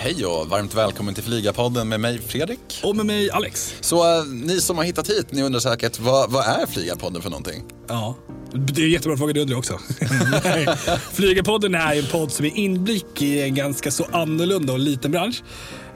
Hej 0.00 0.26
och 0.26 0.48
varmt 0.48 0.74
välkommen 0.74 1.14
till 1.14 1.24
Flygarpodden 1.24 1.88
med 1.88 2.00
mig 2.00 2.18
Fredrik. 2.18 2.80
Och 2.82 2.96
med 2.96 3.06
mig 3.06 3.30
Alex. 3.30 3.74
Så 3.80 4.20
uh, 4.20 4.26
ni 4.26 4.60
som 4.60 4.76
har 4.76 4.84
hittat 4.84 5.10
hit, 5.10 5.32
ni 5.32 5.42
undrar 5.42 5.60
säkert 5.60 6.00
vad, 6.00 6.30
vad 6.30 6.46
är 6.46 6.66
Flygarpodden 6.66 7.22
för 7.22 7.30
någonting? 7.30 7.62
Ja, 7.88 8.16
det 8.52 8.82
är 8.82 8.84
en 8.84 8.90
jättebra 8.90 9.16
fråga 9.16 9.32
du 9.32 9.40
undrar 9.40 9.56
också. 9.56 9.78
Flygarpodden 11.12 11.74
är 11.74 11.98
en 11.98 12.06
podd 12.06 12.32
som 12.32 12.44
är 12.44 12.56
inblick 12.56 13.22
i 13.22 13.42
en 13.42 13.54
ganska 13.54 13.90
så 13.90 14.06
annorlunda 14.12 14.72
och 14.72 14.78
liten 14.78 15.10
bransch. 15.10 15.42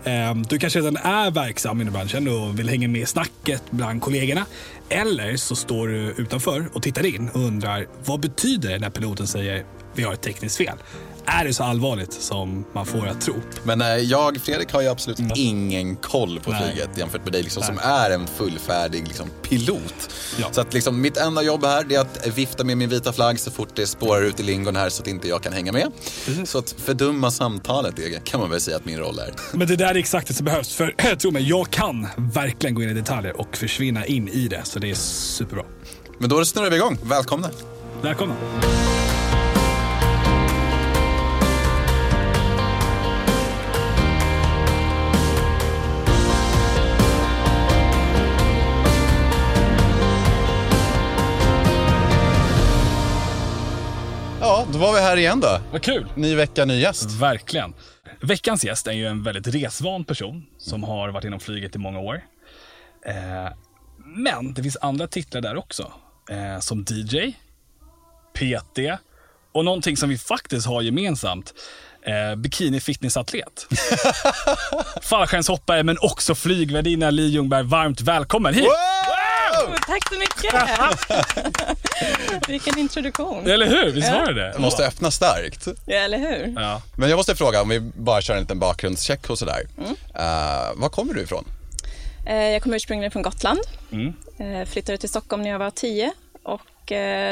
Ehm, 0.04 0.42
du 0.42 0.58
kanske 0.58 0.78
redan 0.78 0.96
är 0.96 1.30
verksam 1.30 1.80
inom 1.80 1.92
branschen 1.92 2.28
och 2.28 2.58
vill 2.58 2.68
hänga 2.68 2.88
med 2.88 3.00
i 3.00 3.06
snacket 3.06 3.62
bland 3.70 4.02
kollegorna. 4.02 4.46
Eller 4.88 5.36
så 5.36 5.56
står 5.56 5.88
du 5.88 6.14
utanför 6.16 6.68
och 6.72 6.82
tittar 6.82 7.06
in 7.06 7.28
och 7.28 7.40
undrar 7.40 7.86
vad 8.04 8.20
betyder 8.20 8.70
det 8.70 8.78
när 8.78 8.90
piloten 8.90 9.26
säger 9.26 9.64
vi 9.94 10.02
har 10.02 10.12
ett 10.12 10.22
tekniskt 10.22 10.56
fel? 10.56 10.76
Är 11.26 11.44
det 11.44 11.54
så 11.54 11.64
allvarligt 11.64 12.12
som 12.12 12.64
man 12.72 12.86
får 12.86 13.06
att 13.06 13.20
tro. 13.20 13.34
Men 13.64 13.80
äh, 13.80 13.88
jag, 13.88 14.36
Fredrik, 14.36 14.72
har 14.72 14.82
ju 14.82 14.88
absolut 14.88 15.18
mm. 15.18 15.32
ingen 15.36 15.96
koll 15.96 16.40
på 16.40 16.50
Nej. 16.50 16.62
flyget 16.62 16.98
jämfört 16.98 17.24
med 17.24 17.32
dig 17.32 17.42
liksom, 17.42 17.62
som 17.62 17.78
är 17.78 18.10
en 18.10 18.26
fullfärdig 18.26 19.08
liksom, 19.08 19.30
pilot. 19.42 20.10
Ja. 20.40 20.46
Så 20.52 20.60
att 20.60 20.74
liksom, 20.74 21.00
mitt 21.00 21.16
enda 21.16 21.42
jobb 21.42 21.64
här 21.64 21.92
är 21.92 22.00
att 22.00 22.26
vifta 22.26 22.64
med 22.64 22.76
min 22.78 22.88
vita 22.88 23.12
flagg 23.12 23.40
så 23.40 23.50
fort 23.50 23.68
det 23.74 23.86
spårar 23.86 24.22
ut 24.22 24.40
i 24.40 24.42
lingon 24.42 24.76
här 24.76 24.88
så 24.88 25.02
att 25.02 25.08
inte 25.08 25.28
jag 25.28 25.42
kan 25.42 25.52
hänga 25.52 25.72
med. 25.72 25.92
Precis. 26.26 26.50
Så 26.50 26.58
att 26.58 26.74
fördumma 26.78 27.30
samtalet 27.30 27.96
det 27.96 28.24
kan 28.24 28.40
man 28.40 28.50
väl 28.50 28.60
säga 28.60 28.76
att 28.76 28.84
min 28.84 28.98
roll 28.98 29.18
är. 29.18 29.34
Men 29.56 29.68
det 29.68 29.76
där 29.76 29.86
är 29.86 29.94
exakt 29.94 30.28
det 30.28 30.34
som 30.34 30.44
behövs. 30.44 30.74
För 30.74 31.16
tro 31.16 31.30
mig, 31.30 31.48
jag 31.48 31.70
kan 31.70 32.08
verkligen 32.16 32.74
gå 32.74 32.82
in 32.82 32.88
i 32.88 32.94
detaljer 32.94 33.40
och 33.40 33.56
försvinna 33.56 34.06
in 34.06 34.28
i 34.28 34.48
det. 34.48 34.60
Så 34.64 34.78
det 34.78 34.90
är 34.90 34.94
superbra. 34.94 35.64
Men 36.18 36.28
då 36.30 36.44
snurrar 36.44 36.70
vi 36.70 36.76
igång. 36.76 36.98
Välkomna. 37.02 37.50
Välkomna. 38.02 38.34
Var 54.82 54.92
vi 54.92 55.00
här 55.00 55.16
igen 55.16 55.40
då. 55.40 55.60
Vad 55.72 55.82
kul. 55.82 56.06
Ny 56.14 56.34
vecka, 56.34 56.64
ny 56.64 56.80
gäst. 56.80 57.10
Verkligen. 57.10 57.74
Veckans 58.20 58.64
gäst 58.64 58.86
är 58.86 58.92
ju 58.92 59.06
en 59.06 59.22
väldigt 59.22 59.46
resvan 59.46 60.04
person 60.04 60.46
som 60.58 60.82
har 60.82 61.08
varit 61.08 61.24
inom 61.24 61.40
flyget 61.40 61.76
i 61.76 61.78
många 61.78 61.98
år. 61.98 62.24
Eh, 63.06 63.52
men 64.04 64.54
det 64.54 64.62
finns 64.62 64.76
andra 64.80 65.06
titlar 65.06 65.40
där 65.40 65.56
också. 65.56 65.92
Eh, 66.30 66.60
som 66.60 66.84
DJ, 66.88 67.32
PT 68.34 68.78
och 69.52 69.64
någonting 69.64 69.96
som 69.96 70.08
vi 70.08 70.18
faktiskt 70.18 70.66
har 70.66 70.82
gemensamt. 70.82 71.54
Eh, 72.06 72.36
bikini 72.36 72.80
fitnessatlet. 72.80 73.66
Fallskärmshoppare 75.02 75.82
men 75.82 75.98
också 76.00 76.34
flygvärdinna 76.34 77.10
Li 77.10 77.26
Ljungberg. 77.26 77.62
Varmt 77.62 78.00
välkommen 78.00 78.54
hit! 78.54 78.64
Wow! 78.64 79.01
Tack 79.86 80.08
så 80.08 80.18
mycket! 80.18 80.54
Vilken 82.48 82.78
introduktion. 82.78 83.46
Eller 83.46 83.66
hur? 83.66 83.92
Visst 83.92 84.12
var 84.12 84.26
det 84.26 84.34
det? 84.34 84.58
Måste 84.58 84.86
öppna 84.86 85.10
starkt. 85.10 85.68
Ja, 85.86 85.96
eller 85.96 86.18
hur? 86.18 86.54
Ja. 86.62 86.82
Men 86.96 87.08
jag 87.08 87.16
måste 87.16 87.36
fråga, 87.36 87.62
om 87.62 87.68
vi 87.68 87.80
bara 87.80 88.22
kör 88.22 88.34
en 88.34 88.40
liten 88.40 88.58
bakgrundscheck 88.58 89.30
och 89.30 89.38
sådär. 89.38 89.62
Mm. 89.78 89.90
Uh, 89.90 90.80
var 90.80 90.88
kommer 90.88 91.14
du 91.14 91.20
ifrån? 91.20 91.44
Uh, 92.26 92.34
jag 92.34 92.62
kommer 92.62 92.76
ursprungligen 92.76 93.10
från 93.10 93.22
Gotland. 93.22 93.60
Mm. 93.92 94.12
Uh, 94.40 94.64
flyttade 94.64 94.98
till 94.98 95.08
Stockholm 95.08 95.42
när 95.42 95.50
jag 95.50 95.58
var 95.58 95.70
10 95.70 96.12
och 96.42 96.60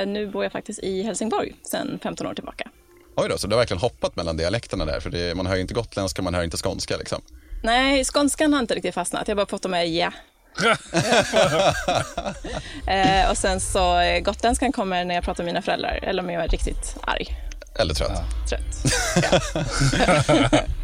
nu 0.07 0.31
bor 0.33 0.43
jag 0.43 0.53
faktiskt 0.53 0.79
i 0.79 1.03
Helsingborg 1.03 1.55
sedan 1.63 1.99
15 2.03 2.27
år 2.27 2.35
tillbaka. 2.35 2.71
Oj 3.17 3.29
då, 3.29 3.39
så 3.39 3.47
du 3.47 3.55
har 3.55 3.59
verkligen 3.59 3.81
hoppat 3.81 4.17
mellan 4.17 4.37
dialekterna 4.37 4.85
där? 4.85 5.01
För 5.01 5.11
det, 5.11 5.35
man 5.35 5.47
hör 5.47 5.55
ju 5.55 5.61
inte 5.61 5.75
gotländska, 5.75 6.23
man 6.23 6.35
hör 6.35 6.43
inte 6.43 6.57
skånska 6.57 6.97
liksom. 6.97 7.23
Nej, 7.63 8.05
skånskan 8.05 8.53
har 8.53 8.61
inte 8.61 8.75
riktigt 8.75 8.95
fastnat. 8.95 9.29
Jag 9.29 9.37
har 9.37 9.45
bara 9.45 9.51
fått 9.51 9.71
med 9.71 9.89
ja 9.89 10.13
eh, 12.87 13.31
och 13.31 13.37
sen 13.37 13.61
så 13.61 14.01
eh, 14.01 14.21
gotländskan 14.21 14.73
kommer 14.73 15.05
när 15.05 15.15
jag 15.15 15.25
pratar 15.25 15.45
med 15.45 15.53
mina 15.53 15.63
föräldrar 15.63 15.99
eller 16.03 16.23
om 16.23 16.31
jag 16.31 16.45
är 16.45 16.49
riktigt 16.49 16.97
arg. 17.03 17.37
Eller 17.79 17.95
trött. 17.95 18.13
Ja. 18.15 18.25
Trött. 18.49 18.85
Ja. 19.31 19.41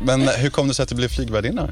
Men 0.05 0.29
hur 0.29 0.51
kom 0.51 0.69
det 0.69 0.75
sig 0.75 0.83
att 0.83 0.89
du 0.89 0.95
blev 0.95 1.09
flygvärdinna? 1.09 1.69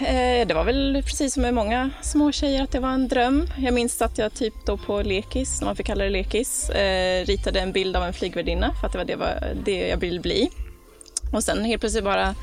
Eh, 0.00 0.46
det 0.46 0.54
var 0.54 0.64
väl 0.64 1.02
precis 1.06 1.34
som 1.34 1.42
med 1.42 1.54
många 1.54 1.90
små 2.00 2.32
tjejer 2.32 2.62
att 2.62 2.72
det 2.72 2.80
var 2.80 2.90
en 2.90 3.08
dröm. 3.08 3.48
Jag 3.58 3.74
minns 3.74 4.02
att 4.02 4.18
jag 4.18 4.34
typ 4.34 4.54
då 4.66 4.76
på 4.76 5.02
lekis, 5.02 5.60
när 5.60 5.66
man 5.66 5.76
fick 5.76 5.86
kalla 5.86 6.04
det 6.04 6.10
lekis, 6.10 6.70
eh, 6.70 7.26
ritade 7.26 7.60
en 7.60 7.72
bild 7.72 7.96
av 7.96 8.04
en 8.04 8.12
flygvärdinna 8.12 8.74
för 8.80 8.86
att 8.86 8.92
det 8.92 8.98
var 8.98 9.04
det, 9.04 9.16
var 9.16 9.54
det 9.64 9.88
jag 9.88 9.96
ville 9.96 10.20
bli. 10.20 10.50
Och 11.32 11.44
sen 11.44 11.64
helt 11.64 11.80
plötsligt 11.80 12.04
bara 12.04 12.34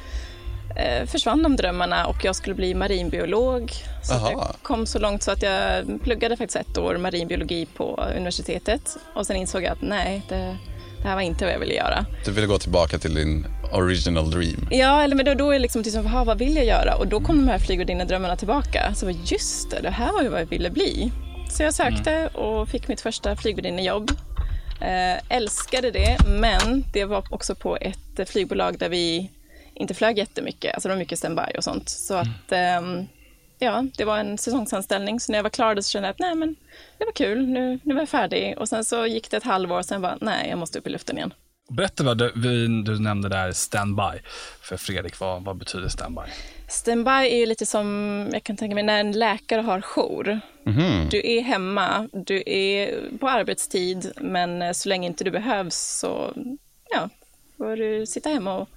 försvann 1.06 1.44
de 1.44 1.56
drömmarna 1.56 2.06
och 2.06 2.26
jag 2.26 2.36
skulle 2.36 2.56
bli 2.56 2.74
marinbiolog. 2.74 3.72
Så 4.04 4.14
jag 4.14 4.56
kom 4.62 4.86
så 4.86 5.00
långt 5.00 5.24
så 5.24 5.32
att 5.32 5.42
jag 5.44 5.86
pluggade 6.04 6.38
faktiskt 6.38 6.56
ett 6.70 6.78
år 6.78 6.98
marinbiologi 6.98 7.66
på 7.66 8.06
universitetet 8.16 8.98
och 9.16 9.28
sen 9.28 9.36
insåg 9.36 9.64
jag 9.64 9.72
att 9.72 9.82
nej, 9.82 10.22
det, 10.30 10.58
det 11.02 11.08
här 11.08 11.16
var 11.16 11.22
inte 11.22 11.46
vad 11.46 11.54
jag 11.54 11.60
ville 11.60 11.74
göra. 11.74 12.06
Du 12.26 12.32
ville 12.32 12.48
gå 12.48 12.58
tillbaka 12.58 13.00
till 13.00 13.14
din 13.14 13.46
original 13.74 14.32
dream? 14.32 14.68
Ja, 14.72 15.04
eller 15.04 15.16
men 15.16 15.26
då, 15.26 15.34
då 15.34 15.52
är 15.52 15.60
liksom, 15.60 15.82
liksom 15.82 16.26
vad 16.26 16.38
vill 16.38 16.56
jag 16.56 16.66
göra? 16.66 16.96
Och 16.96 17.08
då 17.08 17.20
kom 17.20 17.38
de 17.38 17.52
här 17.52 17.60
flygvärdinne-drömmarna 17.60 18.36
tillbaka. 18.36 18.94
Så 18.96 19.10
just 19.10 19.72
det, 19.72 19.80
det 19.82 19.90
här 19.90 20.12
var 20.14 20.22
ju 20.22 20.30
vad 20.30 20.42
jag 20.42 20.46
ville 20.46 20.70
bli. 20.70 21.12
Så 21.50 21.64
jag 21.64 21.74
sökte 21.74 22.12
mm. 22.12 22.36
och 22.36 22.70
fick 22.70 22.88
mitt 22.88 23.02
första 23.02 23.36
flygvärdinnejobb. 23.36 24.12
Eh, 24.82 25.36
älskade 25.38 25.92
det, 25.92 26.18
men 26.28 26.84
det 26.94 27.06
var 27.06 27.24
också 27.30 27.56
på 27.56 27.78
ett 27.82 28.30
flygbolag 28.30 28.80
där 28.80 28.90
vi 28.90 29.30
inte 29.80 29.94
flög 29.94 30.18
jättemycket, 30.18 30.74
alltså 30.74 30.90
det 30.90 30.96
var 30.96 31.00
mycket 31.00 31.18
standby 31.18 31.58
och 31.58 31.64
sånt. 31.64 31.90
Så 31.90 32.14
mm. 32.14 32.28
att, 32.28 32.52
mm. 32.52 33.08
ja, 33.60 33.86
det 33.98 34.06
var 34.06 34.18
en 34.18 34.38
säsongsanställning. 34.38 35.20
Så 35.20 35.32
när 35.32 35.40
jag 35.40 35.44
var 35.44 35.50
klar 35.50 35.76
så 35.76 35.90
kände 35.90 36.08
jag 36.08 36.14
att 36.14 36.20
nej 36.20 36.36
men 36.36 36.56
det 36.98 37.06
var 37.06 37.12
kul, 37.12 37.48
nu, 37.48 37.80
nu 37.84 37.94
var 37.94 38.02
jag 38.02 38.10
färdig. 38.10 38.58
Och 38.58 38.70
sen 38.70 38.84
så 38.86 39.06
gick 39.06 39.32
det 39.32 39.38
ett 39.38 39.44
halvår 39.44 39.78
och 39.78 39.86
sen 39.86 40.02
bara, 40.02 40.18
nej 40.22 40.50
jag 40.50 40.60
måste 40.60 40.80
upp 40.80 40.88
i 40.88 40.90
luften 40.90 41.18
igen. 41.18 41.34
Berätta 41.70 42.04
vad 42.04 42.18
du, 42.18 42.32
du 42.84 43.00
nämnde 43.00 43.30
där 43.30 43.52
standby. 43.52 44.20
För 44.62 44.78
Fredrik, 44.78 45.20
vad, 45.20 45.44
vad 45.44 45.58
betyder 45.58 45.88
standby? 45.88 46.22
Standby 46.68 47.10
är 47.12 47.46
lite 47.46 47.66
som, 47.66 48.30
jag 48.34 48.44
kan 48.44 48.58
tänka 48.58 48.76
mig, 48.76 48.84
när 48.84 49.00
en 49.00 49.12
läkare 49.12 49.62
har 49.62 49.82
jour. 49.82 50.40
Mm. 50.66 51.10
Du 51.10 51.22
är 51.32 51.42
hemma, 51.42 52.10
du 52.14 52.44
är 52.46 53.02
på 53.20 53.30
arbetstid, 53.30 54.12
men 54.22 54.76
så 54.76 54.90
länge 54.90 55.08
inte 55.08 55.24
du 55.24 55.32
behövs 55.32 56.00
så 56.00 56.34
ja, 56.90 57.10
får 57.58 57.76
du 57.76 58.06
sitta 58.06 58.30
hemma 58.30 58.58
och 58.58 58.70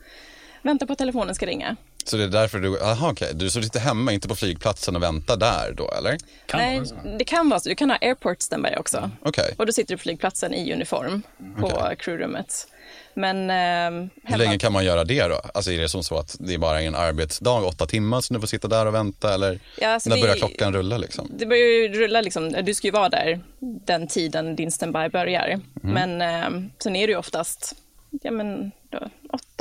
väntar 0.62 0.86
på 0.86 0.92
att 0.92 0.98
telefonen 0.98 1.34
ska 1.34 1.46
ringa. 1.46 1.76
Så 2.04 2.16
det 2.16 2.24
är 2.24 2.28
därför 2.28 2.58
du, 2.58 2.80
aha 2.80 3.10
okay. 3.10 3.32
du 3.32 3.50
sitter 3.50 3.80
hemma, 3.80 4.12
inte 4.12 4.28
på 4.28 4.36
flygplatsen 4.36 4.96
och 4.96 5.02
väntar 5.02 5.36
där 5.36 5.74
då 5.76 5.90
eller? 5.90 6.18
Kan 6.46 6.60
Nej, 6.60 6.82
det 7.18 7.24
kan 7.24 7.48
vara 7.48 7.60
så. 7.60 7.68
Du 7.68 7.74
kan 7.74 7.90
ha 7.90 7.98
airport 8.00 8.42
standby 8.42 8.68
också. 8.78 8.98
Mm. 8.98 9.10
Okay. 9.20 9.52
Och 9.56 9.66
då 9.66 9.72
sitter 9.72 9.94
du 9.94 9.98
på 9.98 10.02
flygplatsen 10.02 10.54
i 10.54 10.72
uniform 10.72 11.22
på 11.60 11.66
okay. 11.66 11.96
crewrummet. 11.96 12.66
Men, 13.14 13.50
eh. 13.50 14.08
Hur 14.24 14.36
länge 14.38 14.58
kan 14.58 14.72
man 14.72 14.84
göra 14.84 15.04
det 15.04 15.28
då? 15.28 15.40
Alltså 15.54 15.72
är 15.72 15.78
det 15.78 15.88
som 15.88 16.04
så 16.04 16.18
att 16.18 16.36
det 16.40 16.54
är 16.54 16.58
bara 16.58 16.80
en 16.80 16.94
arbetsdag, 16.94 17.66
åtta 17.66 17.86
timmar, 17.86 18.20
så 18.20 18.34
du 18.34 18.40
får 18.40 18.46
sitta 18.46 18.68
där 18.68 18.86
och 18.86 18.94
vänta 18.94 19.34
eller 19.34 19.60
ja, 19.78 19.88
alltså 19.88 20.08
när 20.08 20.16
vi, 20.16 20.22
börjar 20.22 20.36
klockan 20.36 20.72
rulla 20.72 20.98
liksom? 20.98 21.30
Det 21.38 21.46
börjar 21.46 21.66
ju 21.66 21.88
rulla 21.88 22.20
liksom, 22.20 22.52
du 22.52 22.74
ska 22.74 22.86
ju 22.86 22.92
vara 22.92 23.08
där 23.08 23.40
den 23.60 24.06
tiden 24.06 24.56
din 24.56 24.70
standby 24.70 25.08
börjar. 25.08 25.48
Mm. 25.48 25.60
Men 25.82 26.22
eh, 26.22 26.70
sen 26.78 26.96
är 26.96 27.06
det 27.06 27.10
ju 27.10 27.18
oftast, 27.18 27.74
ja 28.22 28.30
men, 28.30 28.72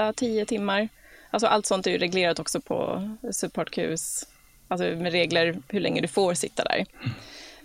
åtta, 0.02 0.14
tio 0.14 0.46
timmar. 0.46 0.90
Alltså 1.32 1.48
allt 1.48 1.66
sånt 1.66 1.88
är 1.88 1.92
ju 1.92 1.98
reglerat 1.98 2.40
också 2.40 2.62
på 2.62 3.10
support 3.32 3.72
queues, 3.72 4.28
alltså 4.68 4.86
med 4.86 5.12
regler 5.12 5.58
hur 5.68 5.80
länge 5.80 6.02
du 6.02 6.08
får 6.08 6.34
sitta 6.34 6.64
där. 6.64 6.86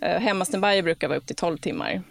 Uh, 0.02 0.20
hemma 0.20 0.44
standby 0.44 0.82
brukar 0.82 1.08
vara 1.08 1.18
upp 1.18 1.26
till 1.26 1.36
12 1.36 1.58
timmar. 1.58 2.02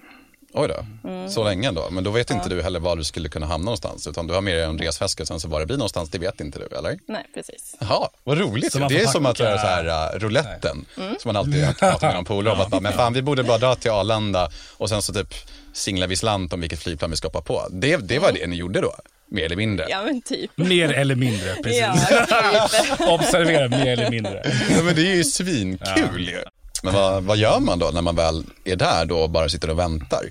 Oj 0.57 0.67
då, 0.67 1.09
mm. 1.09 1.29
så 1.29 1.43
länge 1.43 1.71
då. 1.71 1.89
Men 1.91 2.03
då 2.03 2.11
vet 2.11 2.29
ja. 2.29 2.35
inte 2.35 2.49
du 2.49 2.61
heller 2.61 2.79
var 2.79 2.95
du 2.95 3.03
skulle 3.03 3.29
kunna 3.29 3.45
hamna 3.45 3.65
någonstans. 3.65 4.07
Utan 4.07 4.27
du 4.27 4.33
har 4.33 4.41
med 4.41 4.55
dig 4.57 4.63
en 4.63 4.77
resväska 4.77 5.23
och 5.23 5.27
sen 5.27 5.39
så 5.39 5.47
var 5.47 5.59
det 5.59 5.65
blir 5.65 5.77
någonstans, 5.77 6.09
det 6.09 6.17
vet 6.17 6.41
inte 6.41 6.59
du, 6.59 6.77
eller? 6.77 6.99
Nej, 7.07 7.25
precis. 7.33 7.75
Jaha, 7.79 8.09
vad 8.23 8.37
roligt. 8.37 8.73
Det 8.89 9.01
är 9.01 9.07
som 9.07 9.25
att 9.25 9.39
göra 9.39 9.57
så 9.57 9.67
här 9.67 10.15
uh, 10.15 10.19
rouletten. 10.19 10.85
Mm. 10.97 11.15
Som 11.19 11.29
man 11.29 11.35
alltid 11.35 11.77
pratar 11.79 12.07
med 12.07 12.15
någon 12.15 12.25
polare 12.25 12.53
om. 12.53 12.61
Att 12.61 12.81
men 12.81 12.93
fan, 12.93 13.13
vi 13.13 13.21
borde 13.21 13.43
bara 13.43 13.57
dra 13.57 13.75
till 13.75 13.91
Arlanda 13.91 14.49
och 14.77 14.89
sen 14.89 15.01
så 15.01 15.13
typ 15.13 15.33
singlar 15.73 16.07
vi 16.07 16.15
slant 16.15 16.53
om 16.53 16.61
vilket 16.61 16.79
flygplan 16.79 17.11
vi 17.11 17.17
ska 17.17 17.27
hoppa 17.27 17.41
på. 17.41 17.67
Det, 17.71 17.97
det 17.97 18.19
var 18.19 18.29
mm. 18.29 18.41
det 18.41 18.47
ni 18.47 18.55
gjorde 18.55 18.81
då? 18.81 18.95
Mer 19.27 19.45
eller 19.45 19.55
mindre. 19.55 19.85
Ja, 19.89 20.03
men 20.03 20.21
typ. 20.21 20.57
Mer 20.57 20.93
eller 20.93 21.15
mindre, 21.15 21.55
precis. 21.63 21.81
Ja, 21.81 22.69
Observera, 23.13 23.69
mer 23.69 23.87
eller 23.87 24.09
mindre. 24.09 24.41
Ja, 24.69 24.83
men 24.83 24.95
det 24.95 25.11
är 25.11 25.15
ju 25.15 25.23
svinkul 25.23 26.31
ja. 26.33 26.49
Men 26.83 26.93
vad, 26.93 27.23
vad 27.23 27.37
gör 27.37 27.59
man 27.59 27.79
då 27.79 27.91
när 27.93 28.01
man 28.01 28.15
väl 28.15 28.43
är 28.63 28.75
där 28.75 29.05
då 29.05 29.19
och 29.19 29.29
bara 29.29 29.49
sitter 29.49 29.69
och 29.69 29.79
väntar? 29.79 30.21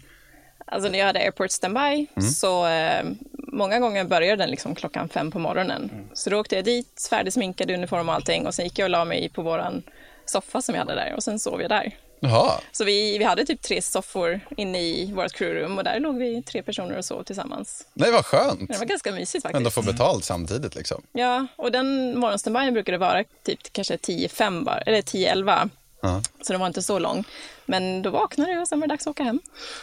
Alltså 0.66 0.90
när 0.90 0.98
jag 0.98 1.06
hade 1.06 1.18
airport 1.18 1.50
standby 1.50 2.06
mm. 2.16 2.30
så 2.30 2.66
eh, 2.66 3.04
många 3.52 3.78
gånger 3.78 4.04
började 4.04 4.42
den 4.42 4.50
liksom 4.50 4.74
klockan 4.74 5.08
fem 5.08 5.30
på 5.30 5.38
morgonen. 5.38 5.90
Mm. 5.92 6.04
Så 6.12 6.30
då 6.30 6.40
åkte 6.40 6.54
jag 6.54 6.64
dit, 6.64 7.08
färdigsminkad 7.10 7.70
uniform 7.70 8.08
och 8.08 8.14
allting 8.14 8.46
och 8.46 8.54
sen 8.54 8.64
gick 8.64 8.78
jag 8.78 8.86
och 8.86 8.90
la 8.90 9.04
mig 9.04 9.28
på 9.28 9.42
våran 9.42 9.82
soffa 10.24 10.62
som 10.62 10.74
jag 10.74 10.82
hade 10.82 10.94
där 10.94 11.14
och 11.16 11.22
sen 11.22 11.38
sov 11.38 11.60
jag 11.60 11.70
där. 11.70 11.94
Jaha. 12.24 12.60
Så 12.72 12.84
vi, 12.84 13.18
vi 13.18 13.24
hade 13.24 13.44
typ 13.44 13.62
tre 13.62 13.82
soffor 13.82 14.40
inne 14.56 14.80
i 14.80 15.12
vårt 15.12 15.32
crewroom 15.32 15.78
och 15.78 15.84
där 15.84 16.00
låg 16.00 16.18
vi 16.18 16.42
tre 16.42 16.62
personer 16.62 16.98
och 16.98 17.04
sov 17.04 17.22
tillsammans. 17.22 17.86
Nej, 17.94 18.12
vad 18.12 18.24
skönt. 18.26 18.68
Det 18.68 18.78
var 18.78 18.84
ganska 18.86 19.12
mysigt 19.12 19.42
faktiskt. 19.42 19.56
Ändå 19.56 19.70
få 19.70 19.82
betalt 19.82 20.24
samtidigt 20.24 20.74
liksom. 20.74 21.02
Ja, 21.12 21.46
och 21.56 21.72
den 21.72 22.18
morgonstandbyen 22.18 22.74
brukade 22.74 22.98
vara 22.98 23.24
typ 23.44 23.72
kanske 23.72 23.96
10-5 23.96 24.64
bara, 24.64 24.78
eller 24.78 25.02
10-11. 25.02 25.70
Ja. 26.02 26.22
Så 26.42 26.52
den 26.52 26.60
var 26.60 26.66
inte 26.66 26.82
så 26.82 26.98
lång. 26.98 27.24
Men 27.66 28.02
då 28.02 28.10
vaknade 28.10 28.52
jag 28.52 28.60
och 28.62 28.68
sen 28.68 28.80
var 28.80 28.86
det 28.86 28.92
dags 28.92 29.06
att 29.06 29.10
åka 29.10 29.22
hem. 29.22 29.40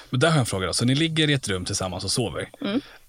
Men 0.09 0.19
där 0.19 0.27
har 0.27 0.35
jag 0.35 0.39
en 0.39 0.45
fråga 0.45 0.67
då. 0.67 0.73
Så 0.73 0.85
ni 0.85 0.95
ligger 0.95 1.29
i 1.29 1.33
ett 1.33 1.47
rum 1.47 1.65
tillsammans 1.65 2.03
och 2.03 2.11
sover. 2.11 2.49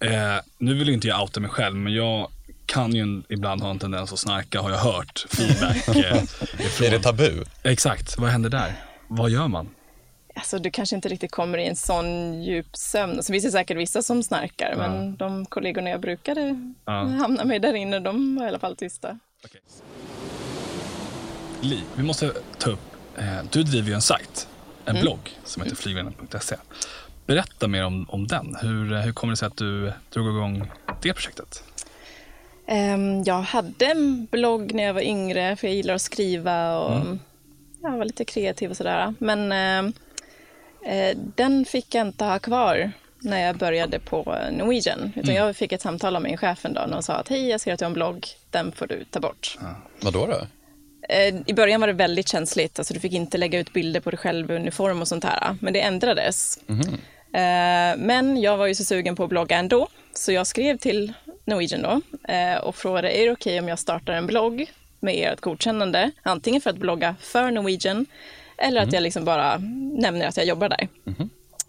Eh, 0.00 0.10
nu 0.58 0.74
vill 0.74 0.88
ju 0.88 0.94
inte 0.94 1.08
jag 1.08 1.22
outa 1.22 1.40
mig 1.40 1.50
själv, 1.50 1.76
men 1.76 1.92
jag 1.94 2.30
kan 2.66 2.94
ju 2.94 3.22
ibland 3.28 3.62
ha 3.62 3.70
en 3.70 3.78
tendens 3.78 4.12
att 4.12 4.18
snarka, 4.18 4.60
har 4.60 4.70
jag 4.70 4.78
hört 4.78 5.26
feedback. 5.30 5.88
Eh, 5.88 6.22
ifrån. 6.66 6.86
Är 6.86 6.90
det 6.90 6.98
tabu? 6.98 7.44
Exakt, 7.62 8.18
vad 8.18 8.30
händer 8.30 8.50
där? 8.50 8.74
Vad 9.16 9.30
gör 9.30 9.48
man? 9.48 9.68
Alltså, 10.34 10.58
du 10.58 10.70
kanske 10.70 10.96
inte 10.96 11.08
riktigt 11.08 11.30
kommer 11.30 11.58
i 11.58 11.66
en 11.66 11.76
sån 11.76 12.42
djup 12.42 12.76
sömn. 12.76 13.22
Så 13.22 13.32
finns 13.32 13.44
det 13.44 13.50
säkert 13.50 13.76
vissa 13.76 14.02
som 14.02 14.22
snarkar, 14.22 14.74
men 14.76 15.16
de 15.16 15.46
kollegorna 15.46 15.90
jag 15.90 16.00
brukade 16.00 16.72
Ja. 16.84 16.92
hamna 16.92 17.44
med 17.44 17.62
där 17.62 17.74
inne, 17.74 17.98
de 18.00 18.36
var 18.36 18.44
i 18.44 18.48
alla 18.48 18.58
fall 18.58 18.76
tysta. 18.76 19.18
Li, 21.60 21.82
vi 21.96 22.02
måste 22.02 22.32
ta 22.58 22.70
upp, 22.70 22.80
eh, 23.18 23.24
du 23.50 23.62
driver 23.62 23.88
ju 23.88 23.94
en 23.94 24.02
sajt, 24.02 24.48
en 24.84 25.00
blogg 25.00 25.30
som 25.44 25.62
heter 25.62 25.76
flygvännen.se. 25.76 26.56
Berätta 27.26 27.68
mer 27.68 27.84
om, 27.84 28.06
om 28.08 28.26
den. 28.26 28.56
Hur, 28.62 28.92
eh, 28.92 29.00
hur 29.00 29.12
kommer 29.12 29.32
det 29.32 29.36
sig 29.36 29.46
att 29.46 29.56
du 29.56 29.92
drog 30.12 30.28
igång 30.28 30.70
det 31.02 31.12
projektet? 31.14 31.64
Ehm, 32.66 33.22
Jag 33.24 33.40
hade 33.42 33.86
en 33.86 34.26
blogg 34.30 34.74
när 34.74 34.82
jag 34.82 34.94
var 34.94 35.00
yngre, 35.00 35.56
för 35.56 35.66
jag 35.66 35.76
gillar 35.76 35.94
att 35.94 36.02
skriva 36.02 36.78
och 36.78 37.06
jag 37.82 37.98
var 37.98 38.04
lite 38.04 38.24
kreativ 38.24 38.70
och 38.70 38.76
sådär. 38.76 39.14
Men 39.18 39.52
ehm, 39.52 39.92
eh, 40.86 41.16
den 41.36 41.64
fick 41.64 41.94
jag 41.94 42.06
inte 42.06 42.24
ha 42.24 42.38
kvar 42.38 42.92
när 43.18 43.46
jag 43.46 43.56
började 43.56 43.98
på 43.98 44.36
Norwegian. 44.52 45.12
Utan 45.16 45.34
jag 45.34 45.56
fick 45.56 45.72
ett 45.72 45.80
samtal 45.82 46.16
av 46.16 46.22
min 46.22 46.36
chef 46.36 46.64
en 46.64 46.74
dag 46.74 46.92
och 46.96 47.04
sa 47.04 47.14
att 47.14 47.28
hej, 47.28 47.48
jag 47.48 47.60
ser 47.60 47.72
att 47.72 47.78
du 47.78 47.84
har 47.84 47.90
en 47.90 47.94
blogg, 47.94 48.26
den 48.50 48.72
får 48.72 48.86
du 48.86 49.04
ta 49.04 49.20
bort. 49.20 49.58
Vadå 50.00 50.26
då? 50.26 50.46
Eh, 51.08 51.34
I 51.46 51.54
början 51.54 51.80
var 51.80 51.88
det 51.88 51.92
väldigt 51.92 52.28
känsligt, 52.28 52.78
alltså 52.78 52.94
du 52.94 53.00
fick 53.00 53.12
inte 53.12 53.38
lägga 53.38 53.58
ut 53.58 53.72
bilder 53.72 54.00
på 54.00 54.10
dig 54.10 54.18
själv 54.18 54.50
i 54.50 54.54
uniform 54.54 55.00
och 55.00 55.08
sånt 55.08 55.24
här. 55.24 55.56
Men 55.60 55.72
det 55.72 55.80
ändrades. 55.80 56.58
Eh, 57.34 57.96
Men 57.98 58.40
jag 58.40 58.56
var 58.56 58.66
ju 58.66 58.74
så 58.74 58.84
sugen 58.84 59.16
på 59.16 59.24
att 59.24 59.30
blogga 59.30 59.56
ändå, 59.56 59.88
så 60.14 60.32
jag 60.32 60.46
skrev 60.46 60.76
till 60.78 61.12
Norwegian 61.44 61.82
då 61.82 62.00
eh, 62.32 62.56
och 62.56 62.76
frågade, 62.76 63.10
är 63.10 63.26
det 63.26 63.32
okej 63.32 63.58
om 63.58 63.68
jag 63.68 63.78
startar 63.78 64.12
en 64.12 64.26
blogg 64.26 64.70
med 65.02 65.32
ert 65.32 65.40
godkännande? 65.40 66.10
Antingen 66.22 66.60
för 66.60 66.70
att 66.70 66.76
blogga 66.76 67.16
för 67.20 67.50
Norwegian 67.50 68.06
eller 68.58 68.80
att 68.80 68.92
jag 68.92 69.02
liksom 69.02 69.24
bara 69.24 69.58
nämner 69.92 70.26
att 70.26 70.36
jag 70.36 70.46
jobbar 70.46 70.68
där. 70.68 70.88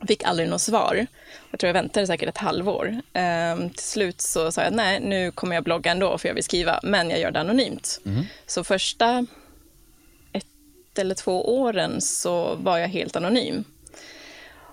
Fick 0.08 0.24
aldrig 0.24 0.50
något 0.50 0.62
svar. 0.62 1.06
Jag 1.52 1.60
tror 1.60 1.68
jag 1.68 1.74
väntade 1.74 2.08
säkert 2.08 2.30
ett 2.30 2.38
halvår. 2.38 3.02
Ehm, 3.14 3.70
till 3.70 3.84
slut 3.84 4.22
så 4.22 4.52
sa 4.52 4.64
jag 4.64 4.74
nej, 4.74 5.00
nu 5.00 5.32
kommer 5.32 5.56
jag 5.56 5.64
blogga 5.64 5.92
ändå 5.92 6.18
för 6.18 6.28
jag 6.28 6.36
vill 6.36 6.44
skriva, 6.44 6.80
men 6.84 7.10
jag 7.10 7.20
gör 7.20 7.32
det 7.32 7.40
anonymt. 7.40 8.02
Så 8.46 8.64
första 8.64 9.26
ett 10.34 11.00
eller 11.00 11.16
två 11.16 11.58
åren 11.60 12.02
så 12.02 12.56
var 12.56 12.78
jag 12.78 12.88
helt 12.88 13.16
anonym. 13.16 13.64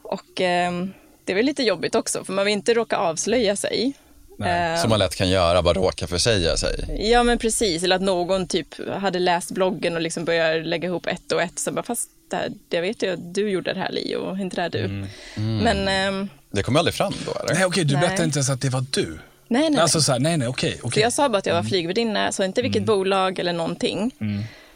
Och 0.03 0.41
ehm, 0.41 0.93
det 1.25 1.35
var 1.35 1.43
lite 1.43 1.63
jobbigt 1.63 1.95
också, 1.95 2.25
för 2.25 2.33
man 2.33 2.45
vill 2.45 2.53
inte 2.53 2.75
råka 2.75 2.97
avslöja 2.97 3.57
sig. 3.57 3.93
Nej, 4.41 4.73
Ehm, 4.73 4.79
Som 4.79 4.91
man 4.91 4.99
lätt 4.99 5.17
kan 5.17 5.29
göra, 5.29 5.63
bara 5.63 5.75
råka 5.75 6.07
försäga 6.07 6.57
sig. 6.57 7.09
Ja, 7.11 7.23
men 7.23 7.39
precis. 7.39 7.83
Eller 7.83 7.97
att 7.97 8.03
någon 8.03 8.47
typ 8.47 8.89
hade 9.01 9.19
läst 9.19 9.51
bloggen 9.51 9.95
och 9.97 10.01
liksom 10.03 10.25
börjar 10.25 10.61
lägga 10.61 10.89
ihop 10.89 11.07
ett 11.07 11.33
och 11.33 11.43
ett. 11.43 11.59
Så 11.59 11.73
bara, 11.73 11.83
fast 11.83 12.11
det 12.31 12.37
här, 12.37 12.51
jag 12.71 12.83
vet 12.83 13.03
ju 13.03 13.13
att 13.13 13.35
du 13.35 13.51
gjorde 13.51 13.73
det 13.73 13.81
här, 13.81 13.93
Leo, 13.93 14.37
inte 14.41 14.57
det 14.57 14.63
här 14.63 14.71
du. 14.71 15.07
Men 15.43 15.89
ehm, 15.89 16.29
Det 16.51 16.63
kommer 16.63 16.79
aldrig 16.79 16.95
fram 16.95 17.13
då 17.27 17.33
eller? 17.41 17.55
Nej, 17.55 17.65
okej, 17.65 17.85
du 17.85 17.95
Nej. 17.95 18.01
berättade 18.01 18.25
inte 18.25 18.39
ens 18.39 18.51
att 18.51 18.61
det 18.61 18.69
var 18.69 18.85
du. 18.91 19.19
nej, 19.49 19.71
nej. 19.71 19.81
Alltså 19.81 20.01
så 20.01 20.13
här, 20.13 20.19
nej, 20.19 20.37
nej, 20.37 20.49
okej. 20.49 20.79
Så 20.81 20.87
okej. 20.87 21.03
jag 21.03 21.13
sa 21.13 21.29
bara 21.29 21.39
att 21.39 21.47
jag 21.47 21.55
var 21.55 21.63
flygvärdinna, 21.63 22.33
så 22.33 22.45
inte 22.45 22.63
vilket 22.63 22.85
bolag 22.85 23.39
eller 23.39 23.53
någonting. 23.53 24.13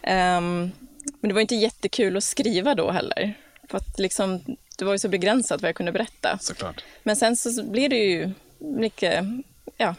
Ehm, 0.03 0.71
men 1.21 1.29
det 1.29 1.35
var 1.35 1.41
inte 1.41 1.55
jättekul 1.55 2.17
att 2.17 2.25
skriva 2.25 2.75
då 2.75 2.91
heller. 2.91 3.35
För 3.71 3.79
att 3.79 3.99
liksom, 3.99 4.41
det 4.79 4.85
var 4.85 4.93
ju 4.93 4.99
så 4.99 5.09
begränsat 5.09 5.63
vad 5.63 5.69
jag 5.69 5.77
kunde 5.77 5.93
berätta. 5.93 6.39
Såklart. 6.41 6.85
Men 7.03 7.17
sen 7.17 7.37
så 7.37 7.63
blir 7.65 7.89
det 7.89 7.97
ju 7.97 8.31
mycket, 8.59 9.25
ja, 9.77 9.95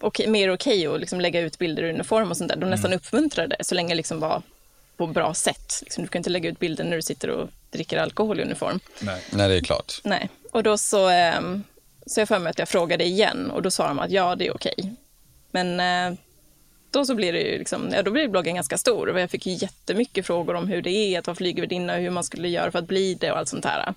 okej, 0.00 0.28
mer 0.28 0.52
okej 0.52 0.86
att 0.86 1.00
liksom 1.00 1.20
lägga 1.20 1.40
ut 1.40 1.58
bilder 1.58 1.82
i 1.82 1.90
uniform 1.90 2.30
och 2.30 2.36
sånt 2.36 2.48
där. 2.48 2.56
De 2.56 2.70
nästan 2.70 2.92
uppmuntrade 2.92 3.56
det, 3.58 3.64
så 3.64 3.74
länge 3.74 3.88
det 3.88 3.96
liksom 3.96 4.20
var 4.20 4.42
på 4.96 5.06
bra 5.06 5.34
sätt. 5.34 5.72
Liksom, 5.82 6.04
du 6.04 6.08
kan 6.08 6.20
inte 6.20 6.30
lägga 6.30 6.50
ut 6.50 6.58
bilder 6.58 6.84
när 6.84 6.96
du 6.96 7.02
sitter 7.02 7.30
och 7.30 7.48
dricker 7.70 7.98
alkohol 7.98 8.40
i 8.40 8.42
uniform. 8.42 8.80
Nej. 9.00 9.22
Nej, 9.32 9.48
det 9.48 9.56
är 9.56 9.60
klart. 9.60 10.00
Nej. 10.04 10.28
Och 10.50 10.62
då 10.62 10.78
så, 10.78 11.10
eh, 11.10 11.40
så 12.06 12.20
jag 12.20 12.28
för 12.28 12.38
mig 12.38 12.50
att 12.50 12.58
jag 12.58 12.68
frågade 12.68 13.04
igen 13.04 13.50
och 13.50 13.62
då 13.62 13.70
sa 13.70 13.88
de 13.88 13.98
att 13.98 14.10
ja, 14.10 14.36
det 14.36 14.46
är 14.46 14.54
okej. 14.54 14.94
Men 15.50 15.80
eh, 15.80 16.18
då 16.90 17.04
så 17.04 17.14
blir 17.14 17.32
det 17.32 17.40
ju 17.40 17.58
liksom, 17.58 17.90
ja, 17.92 18.02
då 18.02 18.10
blir 18.10 18.28
bloggen 18.28 18.54
ganska 18.54 18.78
stor 18.78 19.08
och 19.08 19.20
jag 19.20 19.30
fick 19.30 19.46
ju 19.46 19.52
jättemycket 19.52 20.26
frågor 20.26 20.54
om 20.54 20.68
hur 20.68 20.82
det 20.82 20.90
är 20.90 21.18
att 21.18 21.26
vara 21.26 21.34
flygvärdinna 21.34 21.94
och 21.94 22.00
hur 22.00 22.10
man 22.10 22.24
skulle 22.24 22.48
göra 22.48 22.70
för 22.70 22.78
att 22.78 22.86
bli 22.88 23.14
det 23.14 23.32
och 23.32 23.38
allt 23.38 23.48
sånt 23.48 23.64
här. 23.64 23.94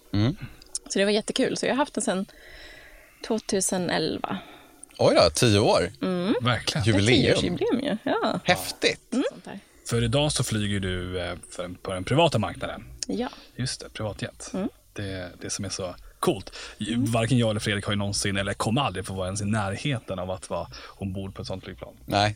Så 0.90 1.00
det 1.00 1.06
var 1.06 1.12
jättekul. 1.12 1.58
Så 1.58 1.66
jag 1.66 1.72
har 1.72 1.78
haft 1.78 1.94
den 1.94 2.04
sedan 2.04 2.26
2011. 3.28 4.38
Oj 5.00 5.16
då, 5.16 5.30
tio 5.30 5.60
år. 5.60 5.90
Verkligen. 6.44 6.86
Jubileum. 6.86 7.36
Tioårsjubileum 7.40 7.80
ju. 7.84 7.98
Ja. 8.04 8.40
Häftigt. 8.44 9.02
Sånt 9.12 9.46
där. 9.46 9.60
För 9.90 10.04
idag 10.04 10.32
så 10.32 10.44
flyger 10.44 10.80
du 10.80 11.20
eh, 11.22 11.34
för 11.56 11.70
på 11.82 11.94
den 11.94 12.04
privata 12.04 12.40
marknaden. 12.40 12.84
ja. 13.08 13.30
Just 13.56 13.80
det, 13.80 13.90
privatjet. 13.90 14.52
Mm. 14.54 14.70
Det 14.94 15.30
det 15.42 15.50
som 15.50 15.66
är 15.66 15.70
så 15.70 15.96
coolt. 16.20 16.56
Varken 16.98 17.38
jag 17.38 17.50
eller 17.50 17.60
Fredrik 17.60 17.86
har 17.86 17.94
ju 17.94 17.98
någonsin, 17.98 18.38
eller 18.38 18.54
kommer 18.54 18.82
aldrig 18.82 19.06
få 19.06 19.14
vara 19.14 19.26
ens 19.28 19.42
i 19.42 19.46
närheten 19.46 20.20
av 20.20 20.32
att 20.32 20.50
vara 20.50 20.68
ombord 20.88 21.36
på 21.36 21.42
ett 21.42 21.48
sånt 21.48 21.64
flygplan. 21.64 21.94
Nej. 22.06 22.36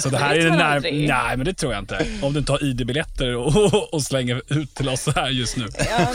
Så 0.00 0.08
det 0.08 0.16
här 0.18 0.34
Det 0.34 0.40
är 0.40 0.50
det 0.50 0.56
när... 0.56 0.80
Nej, 1.08 1.36
men 1.36 1.44
det 1.44 1.54
tror 1.54 1.72
jag 1.72 1.82
inte. 1.82 2.06
Om 2.22 2.32
du 2.32 2.38
inte 2.38 2.52
har 2.52 2.64
ID-biljetter 2.64 3.36
och, 3.36 3.94
och 3.94 4.02
slänger 4.02 4.42
ut 4.48 4.74
till 4.74 4.88
oss 4.88 5.02
så 5.02 5.10
här 5.10 5.28
just 5.30 5.56
nu. 5.56 5.66
ja 5.90 6.12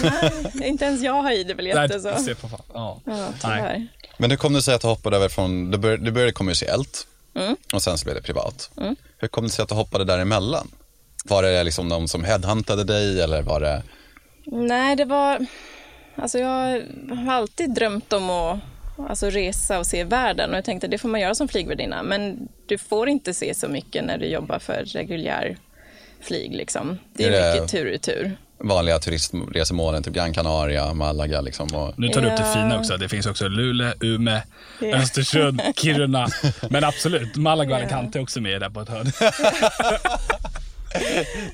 nej, 0.53 0.67
inte 0.69 0.85
ens 0.85 1.01
jag 1.03 1.13
har 1.21 1.31
ID-biljetter 1.31 1.99
så. 1.99 2.23
se 2.23 2.35
på 2.35 2.47
fan. 2.49 2.61
Ja. 2.73 3.01
Ja, 3.05 3.27
Nej. 3.43 3.87
Men 4.17 4.29
hur 4.29 4.37
kom 4.37 4.53
det 4.53 4.61
sig 4.61 4.75
att 4.75 4.81
du 4.81 4.87
hoppade 4.87 5.15
över 5.17 5.29
från, 5.29 5.71
du 5.71 5.77
började, 5.77 6.03
du 6.05 6.11
började 6.11 6.31
kommersiellt 6.31 7.07
Mm. 7.37 7.55
och 7.73 7.81
sen 7.81 7.97
så 7.97 8.03
blev 8.05 8.15
det 8.15 8.21
privat. 8.21 8.69
Hur 9.17 9.27
kom 9.27 9.43
det 9.43 9.49
sig 9.49 9.63
att 9.63 9.69
du 9.69 9.75
hoppade 9.75 10.05
däremellan? 10.05 10.71
Var 11.25 11.43
det 11.43 11.63
liksom 11.63 11.89
de 11.89 12.07
som 12.07 12.23
headhuntade 12.23 12.83
dig 12.83 13.21
eller 13.21 13.41
var 13.41 13.59
det? 13.59 13.83
Nej, 14.45 14.95
det 14.95 15.05
var... 15.05 15.45
Alltså 16.15 16.39
jag 16.39 16.81
har 17.25 17.33
alltid 17.33 17.73
drömt 17.73 18.13
om 18.13 18.29
att 18.29 18.59
alltså 19.09 19.29
resa 19.29 19.79
och 19.79 19.87
se 19.87 20.03
världen 20.03 20.49
och 20.51 20.57
jag 20.57 20.65
tänkte 20.65 20.87
det 20.87 20.97
får 20.97 21.09
man 21.09 21.21
göra 21.21 21.35
som 21.35 21.47
flygvärdinna 21.47 22.03
men 22.03 22.47
du 22.65 22.77
får 22.77 23.09
inte 23.09 23.33
se 23.33 23.53
så 23.53 23.67
mycket 23.67 24.03
när 24.05 24.17
du 24.17 24.25
jobbar 24.25 24.59
för 24.59 24.83
reguljär 24.85 25.57
flyg 26.21 26.55
liksom. 26.55 26.99
Det 27.13 27.23
är, 27.25 27.31
Är 27.31 27.31
det- 27.53 27.53
mycket 27.61 27.71
tur 27.71 27.91
i 27.91 27.99
tur. 27.99 28.37
Vanliga 28.59 28.99
turistresemålen, 28.99 30.03
typ 30.03 30.13
Gran 30.13 30.33
Canaria, 30.33 30.93
Malaga 30.93 31.41
liksom. 31.41 31.67
Och... 31.75 31.93
Nu 31.99 32.09
tar 32.09 32.21
du 32.21 32.27
upp 32.27 32.37
det 32.37 32.43
Ja. 32.43 32.53
fina 32.53 32.79
också. 32.79 32.97
Det 32.97 33.09
finns 33.09 33.25
också 33.25 33.47
Luleå, 33.47 33.93
Umeå, 34.01 34.39
Ja. 34.79 34.95
Östersund, 34.97 35.61
Kiruna. 35.75 36.27
Men 36.69 36.83
absolut, 36.83 37.35
Malaga 37.35 37.69
och 37.75 37.81
Ja. 37.81 37.85
Alicante 37.85 38.19
är 38.19 38.23
också 38.23 38.41
med 38.41 38.61
där 38.61 38.69
på 38.69 38.81
ett 38.81 38.89
hörn. 38.89 39.11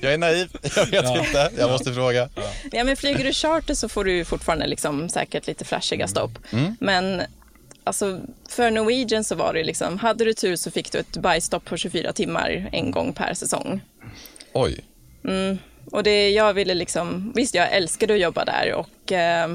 Jag 0.02 0.14
är 0.14 0.18
naiv, 0.18 0.50
jag 0.76 0.86
vet 0.86 0.94
Ja. 1.06 1.20
inte, 1.20 1.52
jag 1.58 1.72
måste 1.72 1.94
fråga. 1.94 2.30
Ja, 2.72 2.84
men 2.84 2.96
flyger 2.98 3.24
du 3.24 3.34
charter 3.34 3.74
så 3.74 3.90
får 3.90 4.04
du 4.06 4.26
fortfarande 4.26 4.68
liksom 4.68 5.10
säkert 5.10 5.48
lite 5.48 5.66
flashiga 5.66 6.08
stopp. 6.08 6.32
Men 6.80 7.22
alltså, 7.84 8.20
för 8.50 8.72
Norwegian 8.72 9.24
så 9.24 9.36
var 9.36 9.54
det 9.54 9.64
liksom, 9.64 10.00
hade 10.00 10.26
du 10.26 10.34
tur 10.34 10.56
så 10.56 10.72
fick 10.72 10.92
du 10.92 10.98
ett 11.00 11.14
Dubai-stopp 11.14 11.66
på 11.66 11.78
24 11.78 12.14
timmar 12.14 12.70
en 12.72 12.92
gång 12.92 13.14
per 13.14 13.34
säsong. 13.34 13.82
Oj, 14.54 14.80
Och 15.92 16.04
det 16.04 16.30
jag 16.30 16.54
ville 16.54 16.74
liksom, 16.74 17.32
visst 17.36 17.56
jag 17.56 17.72
älskade 17.74 18.14
att 18.14 18.20
jobba 18.20 18.46
där 18.46 18.74
och 18.74 19.12
eh, 19.12 19.48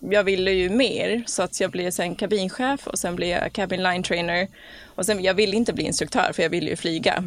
jag 0.00 0.24
ville 0.24 0.50
ju 0.50 0.70
mer 0.70 1.22
så 1.26 1.42
att 1.42 1.60
jag 1.60 1.70
blev 1.70 1.90
sen 1.90 2.14
kabinchef 2.14 2.86
och 2.86 2.98
sen 2.98 3.16
blev 3.16 3.28
jag 3.28 3.52
cabin 3.52 3.82
line 3.82 4.02
trainer 4.02 4.48
och 4.94 5.06
sen 5.06 5.22
jag 5.22 5.34
ville 5.34 5.56
inte 5.56 5.72
bli 5.72 5.84
instruktör 5.84 6.32
för 6.34 6.42
jag 6.42 6.50
ville 6.50 6.70
ju 6.70 6.76
flyga. 6.76 7.24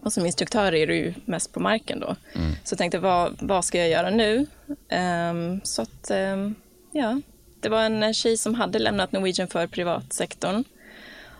Och 0.00 0.12
som 0.12 0.26
instruktör 0.26 0.74
är 0.74 0.86
du 0.86 0.94
ju 0.94 1.14
mest 1.24 1.52
på 1.52 1.60
marken 1.60 2.00
då. 2.00 2.16
Så 2.64 2.72
jag 2.72 2.78
tänkte 2.78 2.98
vad, 2.98 3.36
vad 3.40 3.64
ska 3.64 3.78
jag 3.78 3.88
göra 3.88 4.10
nu? 4.10 4.46
Ehm, 4.88 5.60
så 5.64 5.82
att 5.82 6.10
ehm, 6.10 6.54
ja, 6.92 7.20
det 7.60 7.68
var 7.68 7.82
en 7.82 8.14
tjej 8.14 8.36
som 8.36 8.54
hade 8.54 8.78
lämnat 8.78 9.12
Norwegian 9.12 9.48
för 9.48 9.66
privatsektorn. 9.66 10.64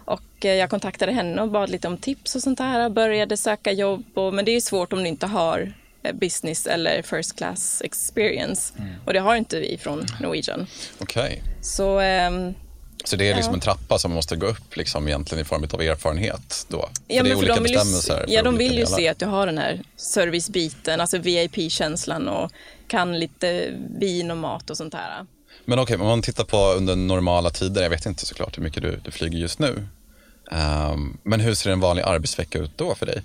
Och 0.04 0.44
eh, 0.44 0.54
jag 0.54 0.70
kontaktade 0.70 1.12
henne 1.12 1.42
och 1.42 1.50
bad 1.50 1.70
lite 1.70 1.88
om 1.88 1.96
tips 1.96 2.34
och 2.34 2.42
sånt 2.42 2.58
där. 2.58 2.88
Började 2.88 3.36
söka 3.36 3.72
jobb, 3.72 4.04
och, 4.14 4.34
men 4.34 4.44
det 4.44 4.50
är 4.50 4.54
ju 4.54 4.60
svårt 4.60 4.92
om 4.92 5.02
du 5.02 5.08
inte 5.08 5.26
har 5.26 5.72
business 6.12 6.66
eller 6.66 7.02
first 7.02 7.36
class 7.36 7.82
experience. 7.84 8.72
Och 9.04 9.12
det 9.12 9.20
har 9.20 9.36
inte 9.36 9.60
vi 9.60 9.78
från 9.78 10.06
Norwegian. 10.20 10.66
okej. 10.98 11.42
Så 11.62 11.98
ehm, 11.98 12.54
Så 13.04 13.16
det 13.16 13.28
är 13.28 13.34
liksom 13.34 13.52
ja. 13.52 13.54
en 13.54 13.60
trappa 13.60 13.98
som 13.98 14.12
måste 14.12 14.36
gå 14.36 14.46
upp 14.46 14.76
liksom 14.76 15.08
egentligen 15.08 15.42
i 15.42 15.44
form 15.44 15.66
av 15.72 15.82
erfarenhet 15.82 16.66
då? 16.68 16.88
Ja, 17.06 17.16
för 17.16 17.24
det 17.24 17.30
är 17.30 17.36
olika 17.36 17.54
de 17.54 17.62
bestämmelser? 17.62 18.24
Ju, 18.28 18.34
ja, 18.34 18.42
de 18.42 18.56
vill 18.56 18.72
ju 18.72 18.84
delar. 18.84 18.96
se 18.96 19.08
att 19.08 19.18
du 19.18 19.26
har 19.26 19.46
den 19.46 19.58
här 19.58 19.82
servicebiten, 19.96 21.00
alltså 21.00 21.18
VIP-känslan 21.18 22.28
och 22.28 22.52
kan 22.88 23.18
lite 23.18 23.74
vin 24.00 24.30
och 24.30 24.36
mat 24.36 24.70
och 24.70 24.76
sånt 24.76 24.94
här. 24.94 25.26
Men 25.64 25.78
okej, 25.78 25.94
okay, 25.94 26.04
om 26.04 26.08
man 26.08 26.22
tittar 26.22 26.44
på 26.44 26.72
under 26.72 26.96
normala 26.96 27.50
tider, 27.50 27.82
jag 27.82 27.90
vet 27.90 28.06
inte 28.06 28.26
såklart 28.26 28.58
hur 28.58 28.62
mycket 28.62 28.82
du, 28.82 29.00
du 29.04 29.10
flyger 29.10 29.38
just 29.38 29.58
nu. 29.58 29.88
Um, 30.50 31.18
men 31.22 31.40
hur 31.40 31.54
ser 31.54 31.70
en 31.70 31.80
vanlig 31.80 32.02
arbetsvecka 32.02 32.58
ut 32.58 32.70
då 32.76 32.94
för 32.94 33.06
dig? 33.06 33.22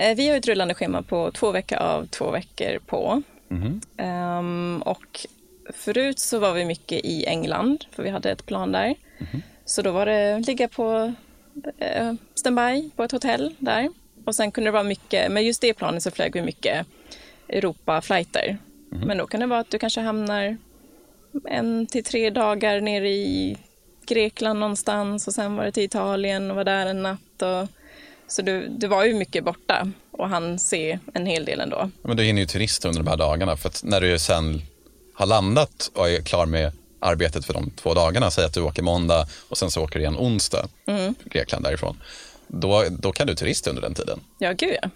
Eh, 0.00 0.16
vi 0.16 0.28
har 0.28 0.36
ett 0.36 0.46
rullande 0.46 0.74
schema 0.74 1.02
på 1.02 1.30
två 1.30 1.50
veckor 1.50 1.78
av, 1.78 2.06
två 2.06 2.30
veckor 2.30 2.78
på. 2.78 3.22
Mm. 3.50 3.80
Um, 4.38 4.82
och 4.82 5.26
förut 5.74 6.18
så 6.18 6.38
var 6.38 6.52
vi 6.52 6.64
mycket 6.64 7.04
i 7.04 7.26
England, 7.26 7.84
för 7.92 8.02
vi 8.02 8.10
hade 8.10 8.30
ett 8.30 8.46
plan 8.46 8.72
där. 8.72 8.94
Mm. 9.18 9.42
Så 9.64 9.82
då 9.82 9.92
var 9.92 10.06
det 10.06 10.38
ligga 10.38 10.68
på 10.68 11.12
uh, 11.56 12.12
standby 12.34 12.90
på 12.96 13.04
ett 13.04 13.12
hotell 13.12 13.54
där. 13.58 13.90
Och 14.24 14.34
sen 14.34 14.52
kunde 14.52 14.68
det 14.68 14.72
vara 14.72 14.82
mycket, 14.82 15.32
med 15.32 15.44
just 15.44 15.60
det 15.60 15.74
planet 15.74 16.02
så 16.02 16.10
flög 16.10 16.34
vi 16.34 16.42
mycket 16.42 16.86
Europa-flighter. 17.48 18.58
Mm. 18.92 19.08
Men 19.08 19.18
då 19.18 19.26
kan 19.26 19.40
det 19.40 19.46
vara 19.46 19.60
att 19.60 19.70
du 19.70 19.78
kanske 19.78 20.00
hamnar 20.00 20.56
en 21.44 21.86
till 21.86 22.04
tre 22.04 22.30
dagar 22.30 22.80
nere 22.80 23.08
i 23.08 23.56
Grekland 24.06 24.60
någonstans 24.60 25.26
och 25.26 25.34
sen 25.34 25.56
var 25.56 25.64
det 25.64 25.72
till 25.72 25.84
Italien 25.84 26.50
och 26.50 26.56
var 26.56 26.64
där 26.64 26.86
en 26.86 27.02
natt. 27.02 27.42
Och, 27.42 27.79
så 28.30 28.42
du, 28.42 28.68
du 28.68 28.86
var 28.86 29.04
ju 29.04 29.14
mycket 29.14 29.44
borta 29.44 29.88
och 30.10 30.28
han 30.28 30.58
se 30.58 30.98
en 31.14 31.26
hel 31.26 31.44
del 31.44 31.60
ändå. 31.60 31.90
Men 32.02 32.16
du 32.16 32.22
hinner 32.22 32.40
ju 32.40 32.46
turista 32.46 32.88
under 32.88 33.02
de 33.02 33.10
här 33.10 33.16
dagarna 33.16 33.56
för 33.56 33.68
att 33.68 33.82
när 33.84 34.00
du 34.00 34.18
sen 34.18 34.62
har 35.14 35.26
landat 35.26 35.90
och 35.94 36.08
är 36.08 36.22
klar 36.22 36.46
med 36.46 36.72
arbetet 37.00 37.44
för 37.44 37.54
de 37.54 37.70
två 37.70 37.94
dagarna, 37.94 38.30
säg 38.30 38.44
att 38.44 38.54
du 38.54 38.60
åker 38.60 38.82
måndag 38.82 39.28
och 39.48 39.58
sen 39.58 39.70
så 39.70 39.84
åker 39.84 39.94
du 39.94 40.00
igen 40.00 40.16
onsdag, 40.18 40.68
mm. 40.86 41.14
Grekland 41.24 41.64
därifrån, 41.64 41.96
då, 42.46 42.84
då 42.90 43.12
kan 43.12 43.26
du 43.26 43.34
turista 43.34 43.70
under 43.70 43.82
den 43.82 43.94
tiden. 43.94 44.20
Ja, 44.38 44.52
gud 44.52 44.76
ja. 44.82 44.90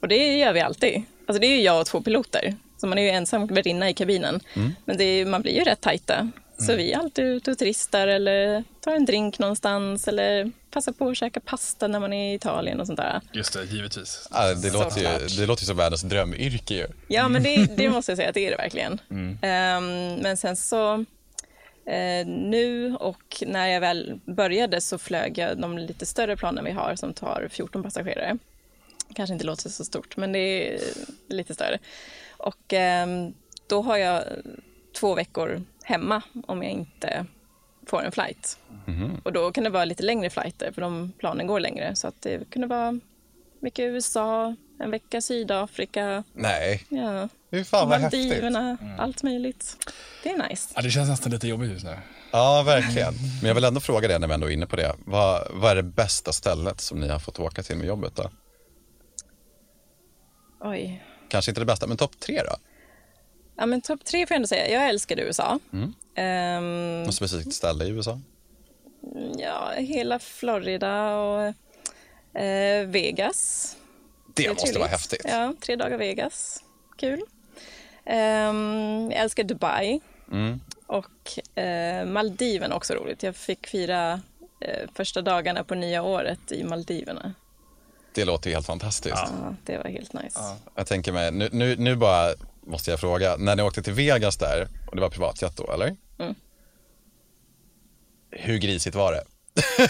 Och 0.00 0.08
det 0.08 0.36
gör 0.36 0.52
vi 0.52 0.60
alltid. 0.60 1.02
Alltså 1.26 1.40
det 1.40 1.46
är 1.46 1.56
ju 1.56 1.62
jag 1.62 1.80
och 1.80 1.86
två 1.86 2.00
piloter, 2.00 2.54
så 2.76 2.86
man 2.86 2.98
är 2.98 3.02
ju 3.02 3.08
ensam 3.08 3.46
värdinna 3.46 3.90
i 3.90 3.94
kabinen. 3.94 4.40
Mm. 4.54 4.72
Men 4.84 5.00
är, 5.00 5.24
man 5.24 5.42
blir 5.42 5.52
ju 5.52 5.64
rätt 5.64 5.80
tajta. 5.80 6.30
Så 6.58 6.72
mm. 6.72 6.76
vi 6.76 6.92
är 6.92 6.98
alltid 6.98 7.24
ute 7.24 7.50
och 7.50 7.58
turistar 7.58 8.08
eller 8.08 8.64
tar 8.80 8.94
en 8.94 9.04
drink 9.04 9.38
någonstans 9.38 10.08
eller 10.08 10.52
passar 10.70 10.92
på 10.92 11.08
att 11.08 11.16
käka 11.16 11.40
pasta 11.40 11.88
när 11.88 12.00
man 12.00 12.12
är 12.12 12.32
i 12.32 12.34
Italien 12.34 12.80
och 12.80 12.86
sånt 12.86 12.96
där. 12.96 13.20
Just 13.32 13.52
det, 13.52 13.64
givetvis. 13.64 14.28
Ja, 14.30 14.54
det, 14.54 14.72
låter 14.72 15.00
ju, 15.00 15.26
det 15.26 15.46
låter 15.46 15.62
ju 15.62 15.66
som 15.66 15.76
världens 15.76 16.02
drömyrke 16.02 16.74
ju. 16.74 16.86
Ja, 17.08 17.28
men 17.28 17.42
det, 17.42 17.56
det 17.76 17.90
måste 17.90 18.12
jag 18.12 18.16
säga 18.16 18.28
att 18.28 18.34
det 18.34 18.46
är 18.46 18.50
det 18.50 18.56
verkligen. 18.56 19.00
Mm. 19.10 19.30
Um, 19.30 20.22
men 20.22 20.36
sen 20.36 20.56
så 20.56 20.94
uh, 20.94 22.26
nu 22.26 22.96
och 22.96 23.42
när 23.46 23.66
jag 23.66 23.80
väl 23.80 24.20
började 24.24 24.80
så 24.80 24.98
flög 24.98 25.38
jag 25.38 25.60
de 25.60 25.78
lite 25.78 26.06
större 26.06 26.36
planen 26.36 26.64
vi 26.64 26.70
har 26.70 26.94
som 26.94 27.14
tar 27.14 27.48
14 27.50 27.82
passagerare. 27.82 28.38
Kanske 29.14 29.32
inte 29.32 29.46
låter 29.46 29.68
så 29.68 29.84
stort, 29.84 30.16
men 30.16 30.32
det 30.32 30.38
är 30.38 30.80
lite 31.28 31.54
större. 31.54 31.78
Och 32.36 32.72
um, 33.04 33.34
då 33.66 33.82
har 33.82 33.96
jag 33.96 34.24
två 35.00 35.14
veckor 35.14 35.62
hemma 35.86 36.22
om 36.46 36.62
jag 36.62 36.72
inte 36.72 37.26
får 37.86 38.02
en 38.02 38.12
flight. 38.12 38.58
Mm. 38.86 39.20
Och 39.24 39.32
då 39.32 39.52
kan 39.52 39.64
det 39.64 39.70
vara 39.70 39.84
lite 39.84 40.02
längre 40.02 40.30
flighter 40.30 40.72
för 40.72 40.82
de 40.82 41.12
planen 41.18 41.46
går 41.46 41.60
längre. 41.60 41.96
Så 41.96 42.08
att 42.08 42.22
det 42.22 42.50
kunde 42.50 42.66
vara 42.68 43.00
mycket 43.60 43.82
USA, 43.82 44.54
en 44.80 44.90
vecka 44.90 45.20
Sydafrika. 45.20 46.24
Nej. 46.32 46.84
Ja. 46.88 47.28
Fy 47.50 47.64
fan 47.64 47.88
vad 47.88 48.00
Maldiverna, 48.00 48.70
häftigt. 48.70 48.86
Mm. 48.86 49.00
allt 49.00 49.22
möjligt. 49.22 49.76
Det 50.22 50.30
är 50.30 50.48
nice. 50.48 50.72
Ja, 50.76 50.82
det 50.82 50.90
känns 50.90 51.08
nästan 51.08 51.32
lite 51.32 51.48
jobbigt 51.48 51.70
just 51.70 51.84
nu. 51.84 51.98
Ja, 52.32 52.62
verkligen. 52.66 53.14
Men 53.40 53.48
jag 53.48 53.54
vill 53.54 53.64
ändå 53.64 53.80
fråga 53.80 54.08
det 54.08 54.18
när 54.18 54.28
vi 54.28 54.34
ändå 54.34 54.46
är 54.46 54.50
inne 54.50 54.66
på 54.66 54.76
det. 54.76 54.94
Vad, 55.04 55.48
vad 55.50 55.70
är 55.70 55.76
det 55.76 55.82
bästa 55.82 56.32
stället 56.32 56.80
som 56.80 57.00
ni 57.00 57.08
har 57.08 57.18
fått 57.18 57.38
åka 57.38 57.62
till 57.62 57.76
med 57.76 57.86
jobbet 57.86 58.16
då? 58.16 58.30
Oj. 60.60 61.04
Kanske 61.28 61.50
inte 61.50 61.60
det 61.60 61.64
bästa, 61.64 61.86
men 61.86 61.96
topp 61.96 62.20
tre 62.20 62.42
då? 62.42 62.56
Ja, 63.56 63.66
men 63.66 63.80
topp 63.80 64.04
tre 64.04 64.26
får 64.26 64.34
jag 64.34 64.36
ändå 64.36 64.48
säga. 64.48 64.68
Jag 64.68 64.88
älskar 64.88 65.20
USA. 65.20 65.58
Mm. 65.72 65.94
Um, 66.58 67.02
Något 67.02 67.14
specifikt 67.14 67.54
ställe 67.54 67.84
i 67.84 67.88
USA? 67.88 68.20
Ja, 69.38 69.72
hela 69.76 70.18
Florida 70.18 71.16
och 71.16 71.48
uh, 71.48 72.86
Vegas. 72.86 73.76
Det, 74.34 74.42
det 74.42 74.48
måste 74.48 74.78
vara 74.78 74.88
häftigt. 74.88 75.26
Ja, 75.28 75.54
tre 75.60 75.76
dagar 75.76 75.98
Vegas. 75.98 76.62
Kul. 76.96 77.20
Um, 78.04 79.10
jag 79.10 79.20
älskar 79.20 79.44
Dubai. 79.44 80.00
Mm. 80.32 80.60
Och 80.86 81.38
uh, 81.58 82.06
Maldiven 82.06 82.72
också 82.72 82.94
roligt. 82.94 83.22
Jag 83.22 83.36
fick 83.36 83.66
fira 83.66 84.14
uh, 84.14 84.90
första 84.94 85.22
dagarna 85.22 85.64
på 85.64 85.74
nya 85.74 86.02
året 86.02 86.52
i 86.52 86.64
Maldiverna. 86.64 87.34
Det 88.14 88.24
låter 88.24 88.50
helt 88.50 88.66
fantastiskt. 88.66 89.16
Ja, 89.16 89.54
det 89.64 89.78
var 89.78 89.84
helt 89.84 90.12
nice. 90.12 90.38
Ja. 90.40 90.56
Jag 90.74 90.86
tänker 90.86 91.12
mig, 91.12 91.32
nu, 91.32 91.48
nu, 91.52 91.76
nu 91.76 91.96
bara 91.96 92.34
måste 92.66 92.90
jag 92.90 93.00
fråga, 93.00 93.36
när 93.36 93.56
ni 93.56 93.62
åkte 93.62 93.82
till 93.82 93.92
Vegas 93.92 94.36
där, 94.36 94.68
och 94.86 94.96
det 94.96 95.02
var 95.02 95.10
privatjet 95.10 95.56
då 95.56 95.72
eller? 95.72 95.96
Mm. 96.18 96.34
Hur 98.30 98.58
grisigt 98.58 98.96
var 98.96 99.12
det? 99.12 99.24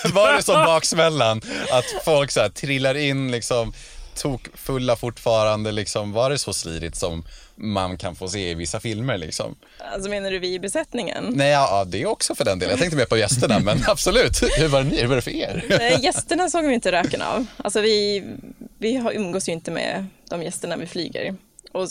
var 0.13 0.33
det 0.33 0.43
som 0.43 0.55
baksmällan? 0.55 1.41
Att 1.71 2.05
folk 2.05 2.31
så 2.31 2.41
här 2.41 2.49
trillar 2.49 2.95
in 2.95 3.31
liksom 3.31 3.73
tok 4.17 4.49
fulla 4.55 4.97
fortfarande 4.97 5.73
liksom, 5.73 6.13
var 6.13 6.31
det 6.31 6.39
så 6.39 6.53
slidigt 6.53 6.97
som 6.97 7.25
man 7.55 7.99
kan 7.99 8.17
få 8.17 8.29
se 8.29 8.51
i 8.51 8.55
vissa 8.55 8.81
filmer 8.81 9.19
liksom? 9.19 9.55
Alltså 9.93 10.11
menar 10.11 10.31
du 10.31 10.39
vi 10.39 10.55
i 10.55 10.59
besättningen? 10.59 11.33
Nej, 11.35 11.51
ja, 11.51 11.85
det 11.85 12.07
också 12.07 12.35
för 12.35 12.45
den 12.45 12.59
delen. 12.59 12.71
Jag 12.71 12.79
tänkte 12.81 12.97
mer 12.97 13.07
på 13.07 13.17
gästerna, 13.17 13.59
men 13.59 13.79
absolut. 13.87 14.43
Hur 14.59 14.69
var 14.69 14.83
det, 14.83 14.89
ni? 14.89 15.01
Hur 15.01 15.07
var 15.07 15.17
det 15.17 15.23
för 15.23 15.31
er? 15.31 15.65
gästerna 16.03 16.51
såg 16.51 16.65
vi 16.65 16.75
inte 16.75 16.93
röken 16.93 17.23
av. 17.23 17.47
Alltså 17.57 17.81
vi, 17.81 18.25
vi 18.79 19.03
umgås 19.13 19.49
ju 19.49 19.53
inte 19.53 19.71
med 19.71 20.07
de 20.31 20.43
gästerna 20.43 20.77
vi 20.77 20.87
flyger. 20.87 21.35
Och 21.73 21.89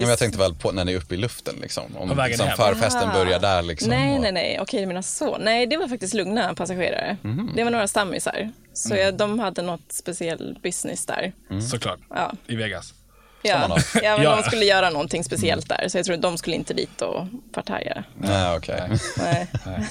men 0.00 0.08
jag 0.08 0.18
tänkte 0.18 0.38
väl 0.38 0.54
på 0.54 0.72
när 0.72 0.84
ni 0.84 0.92
är 0.92 0.96
uppe 0.96 1.14
i 1.14 1.18
luften 1.18 1.54
liksom. 1.62 1.96
Om 1.96 2.24
liksom 2.28 2.48
förfesten 2.56 3.08
börjar 3.12 3.38
där 3.38 3.62
liksom. 3.62 3.90
Nej, 3.90 4.14
och... 4.14 4.20
nej, 4.20 4.32
nej. 4.32 4.58
Okej, 4.60 4.80
du 4.80 4.86
menar 4.86 5.02
så. 5.02 5.38
Nej, 5.38 5.66
det 5.66 5.76
var 5.76 5.88
faktiskt 5.88 6.14
lugna 6.14 6.54
passagerare. 6.54 7.16
Mm. 7.24 7.50
Det 7.56 7.64
var 7.64 7.70
några 7.70 7.88
stammisar. 7.88 8.52
Så 8.72 8.94
mm. 8.94 9.04
jag, 9.04 9.14
de 9.14 9.38
hade 9.38 9.62
något 9.62 9.92
speciell 9.92 10.58
business 10.62 11.06
där. 11.06 11.32
Mm. 11.50 11.62
Såklart. 11.62 11.98
Ja. 12.10 12.32
I 12.46 12.56
Vegas. 12.56 12.94
Ja, 13.42 13.78
ja 14.02 14.16
men 14.16 14.24
de 14.24 14.42
skulle 14.42 14.64
göra 14.64 14.90
någonting 14.90 15.24
speciellt 15.24 15.68
där. 15.68 15.88
Så 15.88 15.98
jag 15.98 16.06
tror 16.06 16.16
att 16.16 16.22
de 16.22 16.38
skulle 16.38 16.56
inte 16.56 16.74
dit 16.74 17.02
och 17.02 17.26
partaja. 17.52 18.04
Nej, 18.16 18.56
okej. 18.56 18.82
Okay. 19.16 19.46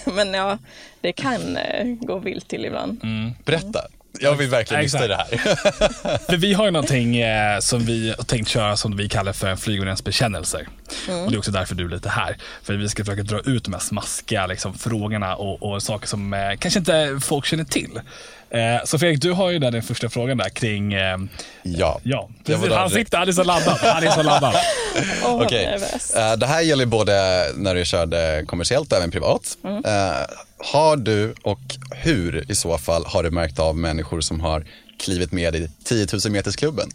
Men 0.13 0.33
ja, 0.33 0.57
det 1.01 1.11
kan 1.11 1.57
eh, 1.57 1.85
gå 1.85 2.19
vilt 2.19 2.47
till 2.47 2.65
ibland. 2.65 3.03
Mm. 3.03 3.31
Berätta. 3.45 3.79
Jag 4.19 4.35
vill 4.35 4.49
verkligen 4.49 4.83
lyssna 4.83 5.07
det 5.07 5.15
här. 5.15 5.25
för 6.29 6.37
vi 6.37 6.53
har 6.53 6.65
ju 6.65 6.71
någonting 6.71 7.17
eh, 7.17 7.59
som 7.59 7.85
vi 7.85 8.13
har 8.17 8.23
tänkt 8.23 8.47
köra 8.47 8.77
som 8.77 8.97
vi 8.97 9.09
kallar 9.09 9.33
för 9.33 9.55
flygvärdens 9.55 10.03
bekännelser. 10.03 10.67
Mm. 11.07 11.25
Och 11.25 11.31
det 11.31 11.35
är 11.35 11.39
också 11.39 11.51
därför 11.51 11.75
du 11.75 11.85
är 11.85 11.89
lite 11.89 12.09
här. 12.09 12.37
För 12.63 12.73
vi 12.73 12.89
ska 12.89 13.05
försöka 13.05 13.23
dra 13.23 13.39
ut 13.39 13.63
de 13.63 13.73
här 13.73 13.79
smaskiga 13.79 14.47
liksom, 14.47 14.73
frågorna 14.73 15.35
och, 15.35 15.63
och 15.63 15.83
saker 15.83 16.07
som 16.07 16.33
eh, 16.33 16.39
kanske 16.59 16.79
inte 16.79 17.19
folk 17.21 17.45
känner 17.45 17.63
till. 17.63 17.99
Eh, 18.49 18.83
så 18.85 18.99
Fredrik, 18.99 19.21
du 19.21 19.31
har 19.31 19.49
ju 19.49 19.59
där 19.59 19.71
den 19.71 19.83
första 19.83 20.09
frågan 20.09 20.37
där 20.37 20.49
kring... 20.49 20.93
Eh, 20.93 21.17
ja. 21.63 21.99
ja. 22.03 22.29
Han 22.71 22.89
sitter, 22.89 23.17
han 23.17 23.27
är 23.27 23.31
så 23.31 23.43
laddad. 23.43 23.77
Han 23.81 24.03
är 24.03 24.11
så 24.11 24.23
laddad. 24.23 24.55
oh, 25.25 25.41
okay. 25.41 25.63
eh, 25.63 26.33
det 26.37 26.45
här 26.45 26.61
gäller 26.61 26.85
både 26.85 27.45
när 27.55 27.75
du 27.75 27.85
körde 27.85 28.43
kommersiellt 28.47 28.91
och 28.91 28.97
även 28.97 29.11
privat. 29.11 29.57
Mm. 29.63 29.85
Eh, 29.85 30.27
har 30.73 30.95
du 30.97 31.35
och 31.41 31.59
hur 31.91 32.51
i 32.51 32.55
så 32.55 32.77
fall 32.77 33.05
har 33.05 33.23
du 33.23 33.31
märkt 33.31 33.59
av 33.59 33.77
människor 33.77 34.21
som 34.21 34.41
har 34.41 34.65
klivit 34.99 35.31
med 35.31 35.55
i 35.55 35.69
10 35.83 36.07
000 36.25 36.31
metersklubben? 36.31 36.89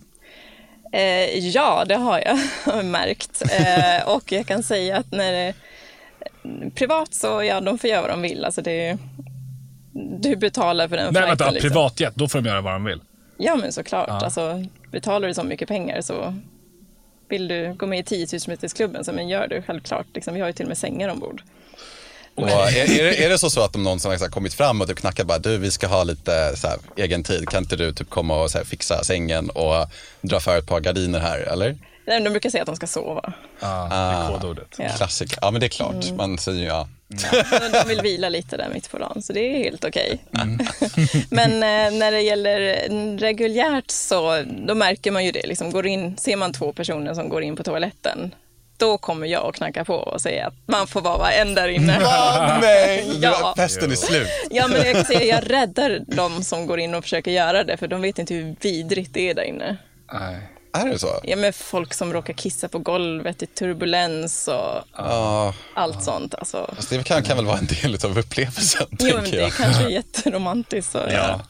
Eh, 0.92 1.38
ja, 1.38 1.84
det 1.88 1.96
har 1.96 2.38
jag 2.66 2.84
märkt. 2.84 3.42
Eh, 3.50 4.08
och 4.08 4.32
jag 4.32 4.46
kan 4.46 4.62
säga 4.62 4.96
att 4.96 5.12
när 5.12 5.32
det 5.32 5.54
privat 6.74 7.14
så, 7.14 7.42
ja, 7.42 7.60
de 7.60 7.78
får 7.78 7.90
göra 7.90 8.00
vad 8.00 8.10
de 8.10 8.22
vill. 8.22 8.44
Alltså 8.44 8.62
det, 8.62 8.98
du 9.92 10.36
betalar 10.36 10.88
för 10.88 10.96
den 10.96 11.12
Nej, 11.12 11.22
vänta, 11.22 11.50
liksom. 11.50 11.68
privatjet, 11.68 12.14
då 12.14 12.28
får 12.28 12.40
de 12.40 12.48
göra 12.48 12.60
vad 12.60 12.72
de 12.72 12.84
vill? 12.84 13.00
Ja, 13.38 13.56
men 13.56 13.72
såklart. 13.72 14.08
Ja. 14.08 14.20
Alltså, 14.24 14.64
betalar 14.90 15.28
du 15.28 15.34
så 15.34 15.42
mycket 15.42 15.68
pengar 15.68 16.00
så 16.00 16.34
vill 17.28 17.48
du 17.48 17.74
gå 17.74 17.86
med 17.86 17.98
i 17.98 18.02
10 18.02 18.26
000 18.32 18.40
metersklubben, 18.46 19.04
så 19.04 19.12
men 19.12 19.28
gör 19.28 19.48
du 19.48 19.62
självklart. 19.62 20.06
Liksom, 20.14 20.34
vi 20.34 20.40
har 20.40 20.46
ju 20.46 20.52
till 20.52 20.64
och 20.64 20.68
med 20.68 20.78
sängar 20.78 21.08
ombord. 21.08 21.42
Och 22.34 22.50
är, 22.50 23.00
är, 23.00 23.04
det, 23.04 23.24
är 23.24 23.28
det 23.28 23.38
så, 23.38 23.50
så 23.50 23.64
att 23.64 23.76
om 23.76 23.82
någon 23.82 24.00
som 24.00 24.10
har 24.10 24.28
kommit 24.28 24.54
fram 24.54 24.80
och 24.80 24.88
typ 24.88 24.98
knackar 24.98 25.24
bara, 25.24 25.38
du 25.38 25.58
vi 25.58 25.70
ska 25.70 25.86
ha 25.86 26.04
lite 26.04 26.56
så 26.56 26.68
här, 26.68 26.78
egen 26.96 27.22
tid, 27.22 27.48
kan 27.48 27.62
inte 27.62 27.76
du 27.76 27.92
typ 27.92 28.10
komma 28.10 28.42
och 28.42 28.50
så 28.50 28.58
här, 28.58 28.64
fixa 28.64 29.04
sängen 29.04 29.50
och 29.50 29.88
dra 30.20 30.40
för 30.40 30.58
ett 30.58 30.66
par 30.66 30.80
gardiner 30.80 31.20
här, 31.20 31.38
eller? 31.38 31.76
Nej, 32.04 32.20
de 32.20 32.30
brukar 32.30 32.50
säga 32.50 32.62
att 32.62 32.66
de 32.66 32.76
ska 32.76 32.86
sova. 32.86 33.32
Ah, 33.60 33.88
det 33.88 33.94
är 33.94 34.32
kodordet. 34.32 34.74
Ja. 34.78 34.88
Klassiker. 34.88 35.38
Ja, 35.40 35.50
men 35.50 35.60
det 35.60 35.66
är 35.66 35.68
klart. 35.68 36.04
Mm. 36.04 36.16
Man 36.16 36.38
säger 36.38 36.60
ju 36.60 36.66
ja. 36.66 36.88
ja. 37.32 37.44
De 37.82 37.88
vill 37.88 38.00
vila 38.00 38.28
lite 38.28 38.56
där 38.56 38.68
mitt 38.74 38.90
på 38.90 38.98
dagen, 38.98 39.22
så 39.22 39.32
det 39.32 39.40
är 39.40 39.58
helt 39.58 39.84
okej. 39.84 40.20
Okay. 40.32 40.42
Mm. 40.42 40.66
men 41.30 41.52
eh, 41.52 41.98
när 41.98 42.12
det 42.12 42.20
gäller 42.20 42.88
reguljärt 43.18 43.90
så, 43.90 44.44
då 44.66 44.74
märker 44.74 45.10
man 45.10 45.24
ju 45.24 45.32
det. 45.32 45.46
Liksom, 45.46 45.70
går 45.70 45.86
in, 45.86 46.16
ser 46.16 46.36
man 46.36 46.52
två 46.52 46.72
personer 46.72 47.14
som 47.14 47.28
går 47.28 47.42
in 47.42 47.56
på 47.56 47.62
toaletten, 47.62 48.34
då 48.76 48.98
kommer 48.98 49.26
jag 49.26 49.46
att 49.46 49.54
knacka 49.54 49.84
på 49.84 49.94
och 49.94 50.20
säga 50.20 50.46
att 50.46 50.54
man 50.66 50.86
får 50.86 51.00
vara 51.00 51.32
en 51.32 51.54
där 51.54 51.68
inne. 51.68 52.00
Ah, 52.04 52.58
nej, 52.60 53.18
Ja. 53.20 53.54
festen 53.56 53.90
är 53.90 53.96
slut. 53.96 54.28
Ja, 54.50 54.68
men 54.68 54.76
jag 54.76 54.94
kan 54.94 55.04
säga 55.04 55.24
jag 55.24 55.50
räddar 55.50 56.00
de 56.06 56.44
som 56.44 56.66
går 56.66 56.80
in 56.80 56.94
och 56.94 57.04
försöker 57.04 57.30
göra 57.30 57.64
det, 57.64 57.76
för 57.76 57.88
de 57.88 58.00
vet 58.00 58.18
inte 58.18 58.34
hur 58.34 58.56
vidrigt 58.60 59.14
det 59.14 59.30
är 59.30 59.34
där 59.34 59.42
inne. 59.42 59.76
Nej. 60.12 60.51
Är 60.74 60.88
det 60.88 60.98
så? 60.98 61.20
Ja, 61.22 61.36
men 61.36 61.52
folk 61.52 61.94
som 61.94 62.12
råkar 62.12 62.32
kissa 62.34 62.68
på 62.68 62.78
golvet 62.78 63.42
i 63.42 63.46
turbulens 63.46 64.48
och 64.48 64.84
Ja, 64.96 65.54
allt 65.74 66.02
sånt. 66.02 66.34
Alltså. 66.34 66.70
fast 66.76 66.90
det 66.90 67.04
kan, 67.04 67.22
kan 67.22 67.36
väl 67.36 67.46
vara 67.46 67.58
en 67.58 67.66
del 67.66 67.98
av 68.04 68.18
upplevelsen, 68.18 68.86
Jo, 68.98 69.16
men 69.16 69.30
det 69.30 69.36
är 69.36 69.40
jag. 69.40 69.52
kanske 69.52 69.82
är 69.84 69.88
jätteromantiskt 69.88 70.94
att 70.94 71.12
göra. 71.12 71.40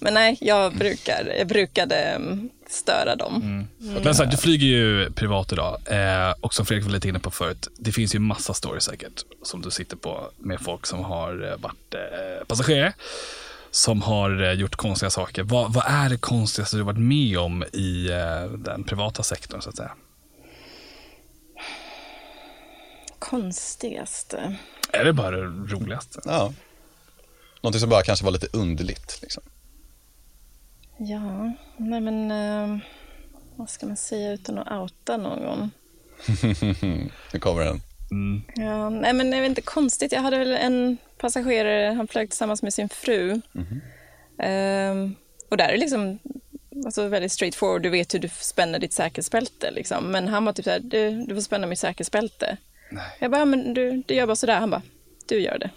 Men 0.00 0.14
nej, 0.14 0.36
jag, 0.40 0.74
brukar, 0.76 1.34
jag 1.38 1.46
brukade 1.46 1.96
mm, 1.96 2.50
störa 2.68 3.16
dem. 3.16 3.66
Men 3.78 4.14
så 4.14 4.22
här, 4.24 4.30
du 4.30 4.36
flyger 4.36 4.66
ju 4.66 5.10
privat 5.12 5.52
idag 5.52 5.78
eh, 5.86 6.34
och 6.40 6.54
som 6.54 6.66
Fredrik 6.66 6.84
var 6.86 6.92
lite 6.92 7.08
inne 7.08 7.18
på 7.18 7.30
förut, 7.30 7.68
det 7.78 7.92
finns 7.92 8.14
ju 8.14 8.18
massa 8.18 8.54
stories 8.54 8.84
säkert 8.84 9.22
som 9.42 9.62
du 9.62 9.70
sitter 9.70 9.96
på 9.96 10.30
med 10.38 10.60
folk 10.60 10.86
som 10.86 11.04
har 11.04 11.50
eh, 11.52 11.56
varit 11.58 11.94
eh, 11.94 12.46
passagerare 12.46 12.92
som 13.70 14.02
har 14.02 14.42
eh, 14.42 14.52
gjort 14.52 14.76
konstiga 14.76 15.10
saker. 15.10 15.42
Vad, 15.42 15.72
vad 15.72 15.84
är 15.86 16.08
det 16.08 16.16
konstigaste 16.16 16.76
du 16.76 16.82
varit 16.82 16.98
med 16.98 17.38
om 17.38 17.64
i 17.72 18.10
eh, 18.10 18.52
den 18.58 18.84
privata 18.84 19.22
sektorn 19.22 19.62
så 19.62 19.68
att 19.70 19.76
säga? 19.76 19.92
Konstigaste. 23.18 24.56
Är 24.92 25.04
det 25.04 25.12
bara 25.12 25.30
det 25.30 25.74
roligaste? 25.74 26.20
Ja. 26.24 26.52
Någonting 27.60 27.80
som 27.80 27.90
bara 27.90 28.02
kanske 28.02 28.24
var 28.24 28.32
lite 28.32 28.48
underligt. 28.52 29.18
Liksom. 29.22 29.42
Ja, 30.98 31.52
nej 31.76 32.00
men 32.00 32.30
eh, 32.30 32.78
vad 33.56 33.70
ska 33.70 33.86
man 33.86 33.96
säga 33.96 34.32
utan 34.32 34.58
att 34.58 34.72
outa 34.72 35.16
någon? 35.16 35.70
Nu 37.32 37.40
kommer 37.40 37.64
den. 37.64 37.80
Ja, 38.54 38.90
nej 38.90 39.12
men 39.12 39.30
det 39.30 39.36
är 39.36 39.42
inte 39.42 39.62
konstigt. 39.62 40.12
Jag 40.12 40.22
hade 40.22 40.38
väl 40.38 40.52
en 40.52 40.98
passagerare, 41.20 41.94
han 41.94 42.08
flög 42.08 42.30
tillsammans 42.30 42.62
med 42.62 42.74
sin 42.74 42.88
fru. 42.88 43.40
Ehm, 44.42 45.14
och 45.50 45.56
där 45.56 45.68
är 45.68 45.72
det 45.72 45.78
liksom 45.78 46.18
alltså 46.84 47.08
väldigt 47.08 47.32
straightforward. 47.32 47.82
Du 47.82 47.88
vet 47.90 48.14
hur 48.14 48.18
du 48.18 48.28
spänner 48.28 48.78
ditt 48.78 48.92
säkerhetsbälte. 48.92 49.70
Liksom. 49.70 50.04
Men 50.10 50.28
han 50.28 50.44
var 50.44 50.52
typ 50.52 50.64
så 50.64 50.70
här, 50.70 50.80
du, 50.80 51.24
du 51.24 51.34
får 51.34 51.42
spänna 51.42 51.66
mitt 51.66 51.78
säkerhetsbälte. 51.78 52.56
Jag 53.18 53.30
bara, 53.30 53.44
men 53.44 53.74
du, 53.74 54.02
du 54.06 54.14
gör 54.14 54.26
bara 54.26 54.36
sådär. 54.36 54.60
Han 54.60 54.70
bara, 54.70 54.82
du 55.28 55.40
gör 55.40 55.58
det. 55.58 55.70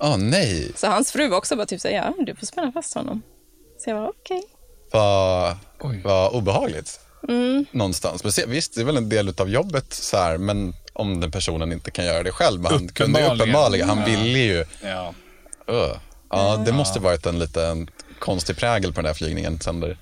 Åh 0.00 0.18
nej, 0.18 0.72
Så 0.76 0.86
hans 0.86 1.12
fru 1.12 1.28
var 1.28 1.38
också 1.38 1.56
bara 1.56 1.66
typ 1.66 1.80
så 1.80 1.88
här, 1.88 1.94
ja, 1.94 2.14
du 2.24 2.34
får 2.34 2.46
spänna 2.46 2.72
fast 2.72 2.94
honom. 2.94 3.22
Så 3.78 3.90
jag 3.90 3.96
var 3.96 4.08
okej. 4.08 4.42
vad, 4.92 5.56
Oj. 5.80 6.00
vad 6.04 6.32
obehagligt. 6.34 7.00
Någonstans. 7.70 8.22
Men 8.24 8.32
se, 8.32 8.46
visst, 8.46 8.74
det 8.74 8.80
är 8.80 8.84
väl 8.84 8.96
en 8.96 9.08
del 9.08 9.34
av 9.40 9.50
jobbet 9.50 9.92
så 9.92 10.16
här, 10.16 10.38
men 10.38 10.74
om 10.92 11.20
den 11.20 11.30
personen 11.30 11.72
inte 11.72 11.90
kan 11.90 12.04
göra 12.04 12.22
det 12.22 12.32
själv. 12.32 12.60
Men 12.60 12.72
han 12.72 12.88
kunde 12.88 13.20
ju 13.20 13.26
Uppenbarligen. 13.26 13.88
han 13.88 14.04
ville 14.04 14.38
ju. 14.38 14.64
Ja. 14.82 15.14
Uh. 15.70 15.96
Ja, 16.30 16.56
det 16.66 16.72
måste 16.72 17.00
varit 17.00 17.26
en 17.26 17.38
liten 17.38 17.90
konstig 18.18 18.56
prägel 18.56 18.92
på 18.92 19.00
den 19.00 19.06
här 19.06 19.14
flygningen. 19.14 19.60
Sander. 19.60 19.96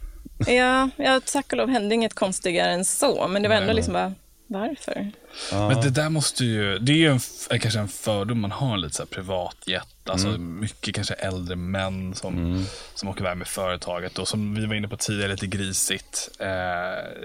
Ja, 0.47 0.91
ja, 0.97 1.21
tack 1.33 1.53
och 1.53 1.59
lov 1.59 1.69
hände 1.69 1.95
inget 1.95 2.15
konstigare 2.15 2.73
än 2.73 2.85
så. 2.85 3.29
Men 3.29 3.43
det 3.43 3.49
var 3.49 3.57
ändå 3.57 3.73
liksom 3.73 3.93
bara, 3.93 4.15
varför? 4.51 5.11
Men 5.53 5.81
det 5.81 5.91
där 5.91 6.09
måste 6.11 6.45
ju, 6.45 6.79
det 6.79 6.93
är 6.93 6.97
ju 6.97 7.11
en, 7.51 7.59
kanske 7.61 7.81
en 7.81 7.89
fördom 7.89 8.41
man 8.41 8.51
har 8.53 8.77
lite 8.77 8.97
så 8.97 9.03
här 9.03 9.07
privatjet. 9.07 9.87
Alltså 10.05 10.29
mycket 10.39 10.95
kanske 10.95 11.15
äldre 11.15 11.57
män 11.57 12.15
som, 12.15 12.67
som 12.95 13.09
åker 13.09 13.21
iväg 13.21 13.37
med 13.37 13.49
företaget 13.49 14.19
och 14.19 14.29
som 14.29 14.55
vi 14.55 14.67
var 14.67 14.75
inne 14.75 14.89
på 14.89 14.97
tidigare 14.97 15.31
lite 15.33 15.47
grisigt. 15.47 16.29
Eh, 16.39 16.47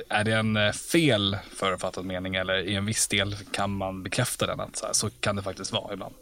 är 0.09 0.23
det 0.23 0.31
en 0.33 0.57
eh, 0.57 0.71
fel 0.71 1.37
förutfattad 1.55 2.05
mening 2.05 2.35
eller 2.35 2.57
i 2.67 2.75
en 2.75 2.85
viss 2.85 3.07
del 3.07 3.35
kan 3.51 3.71
man 3.71 4.03
bekräfta 4.03 4.45
den 4.45 4.59
att 4.59 4.75
så, 4.75 4.85
här, 4.85 4.93
så 4.93 5.09
kan 5.09 5.35
det 5.35 5.41
faktiskt 5.43 5.71
vara 5.71 5.93
ibland? 5.93 6.15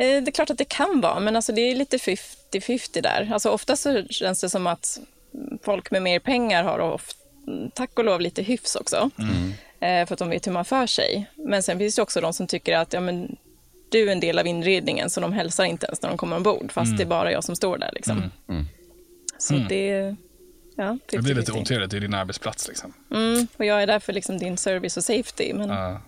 Eh, 0.00 0.06
Det 0.22 0.30
är 0.30 0.32
klart 0.32 0.50
att 0.50 0.58
det 0.58 0.64
kan 0.68 1.00
vara, 1.00 1.20
men 1.20 1.36
alltså 1.36 1.52
det 1.52 1.60
är 1.60 1.74
lite 1.74 1.96
50-50 1.96 3.02
där. 3.02 3.30
Alltså 3.32 3.50
ofta 3.50 3.76
så 3.76 4.02
känns 4.10 4.40
det 4.40 4.50
som 4.50 4.66
att 4.66 4.98
folk 5.64 5.90
med 5.90 6.02
mer 6.02 6.18
pengar 6.20 6.64
har 6.64 6.78
oft, 6.78 7.16
tack 7.74 7.98
och 7.98 8.04
lov 8.04 8.20
lite 8.20 8.42
hyfs 8.42 8.76
också. 8.76 9.10
Eh, 9.18 9.24
För 9.80 10.12
att 10.12 10.18
de 10.18 10.30
vet 10.30 10.46
hur 10.46 10.52
man 10.52 10.64
för 10.64 10.86
sig. 10.86 11.30
Men 11.36 11.62
sen 11.62 11.78
finns 11.78 11.96
det 11.96 12.02
också 12.02 12.20
de 12.20 12.32
som 12.32 12.46
tycker 12.46 12.76
att 12.76 12.92
ja, 12.92 13.00
men, 13.00 13.36
du 13.90 14.08
är 14.08 14.12
en 14.12 14.20
del 14.20 14.38
av 14.38 14.46
inredningen, 14.46 15.10
så 15.10 15.20
de 15.20 15.32
hälsar 15.32 15.64
inte 15.64 15.86
ens 15.86 16.02
när 16.02 16.08
de 16.08 16.18
kommer 16.18 16.36
ombord, 16.36 16.72
fast 16.72 16.96
det 16.96 17.02
är 17.02 17.06
bara 17.06 17.32
jag 17.32 17.44
som 17.44 17.56
står 17.56 17.78
där. 17.78 17.90
Liksom. 17.94 18.30
Så 19.38 19.54
det, 19.54 20.16
ja, 20.76 20.98
Det 21.10 21.18
blir 21.18 21.34
lite 21.34 21.52
50-50. 21.52 21.60
otrevligt, 21.60 21.90
det 21.90 21.96
är 21.96 22.00
din 22.00 22.14
arbetsplats 22.14 22.68
liksom. 22.68 22.92
Mm, 23.14 23.46
och 23.56 23.64
jag 23.64 23.82
är 23.82 23.86
där 23.86 23.98
för 23.98 24.12
liksom 24.12 24.38
din 24.38 24.56
service 24.56 24.96
och 24.96 25.04
safety. 25.04 25.52
Men 25.54 25.68
Ja, 25.68 26.00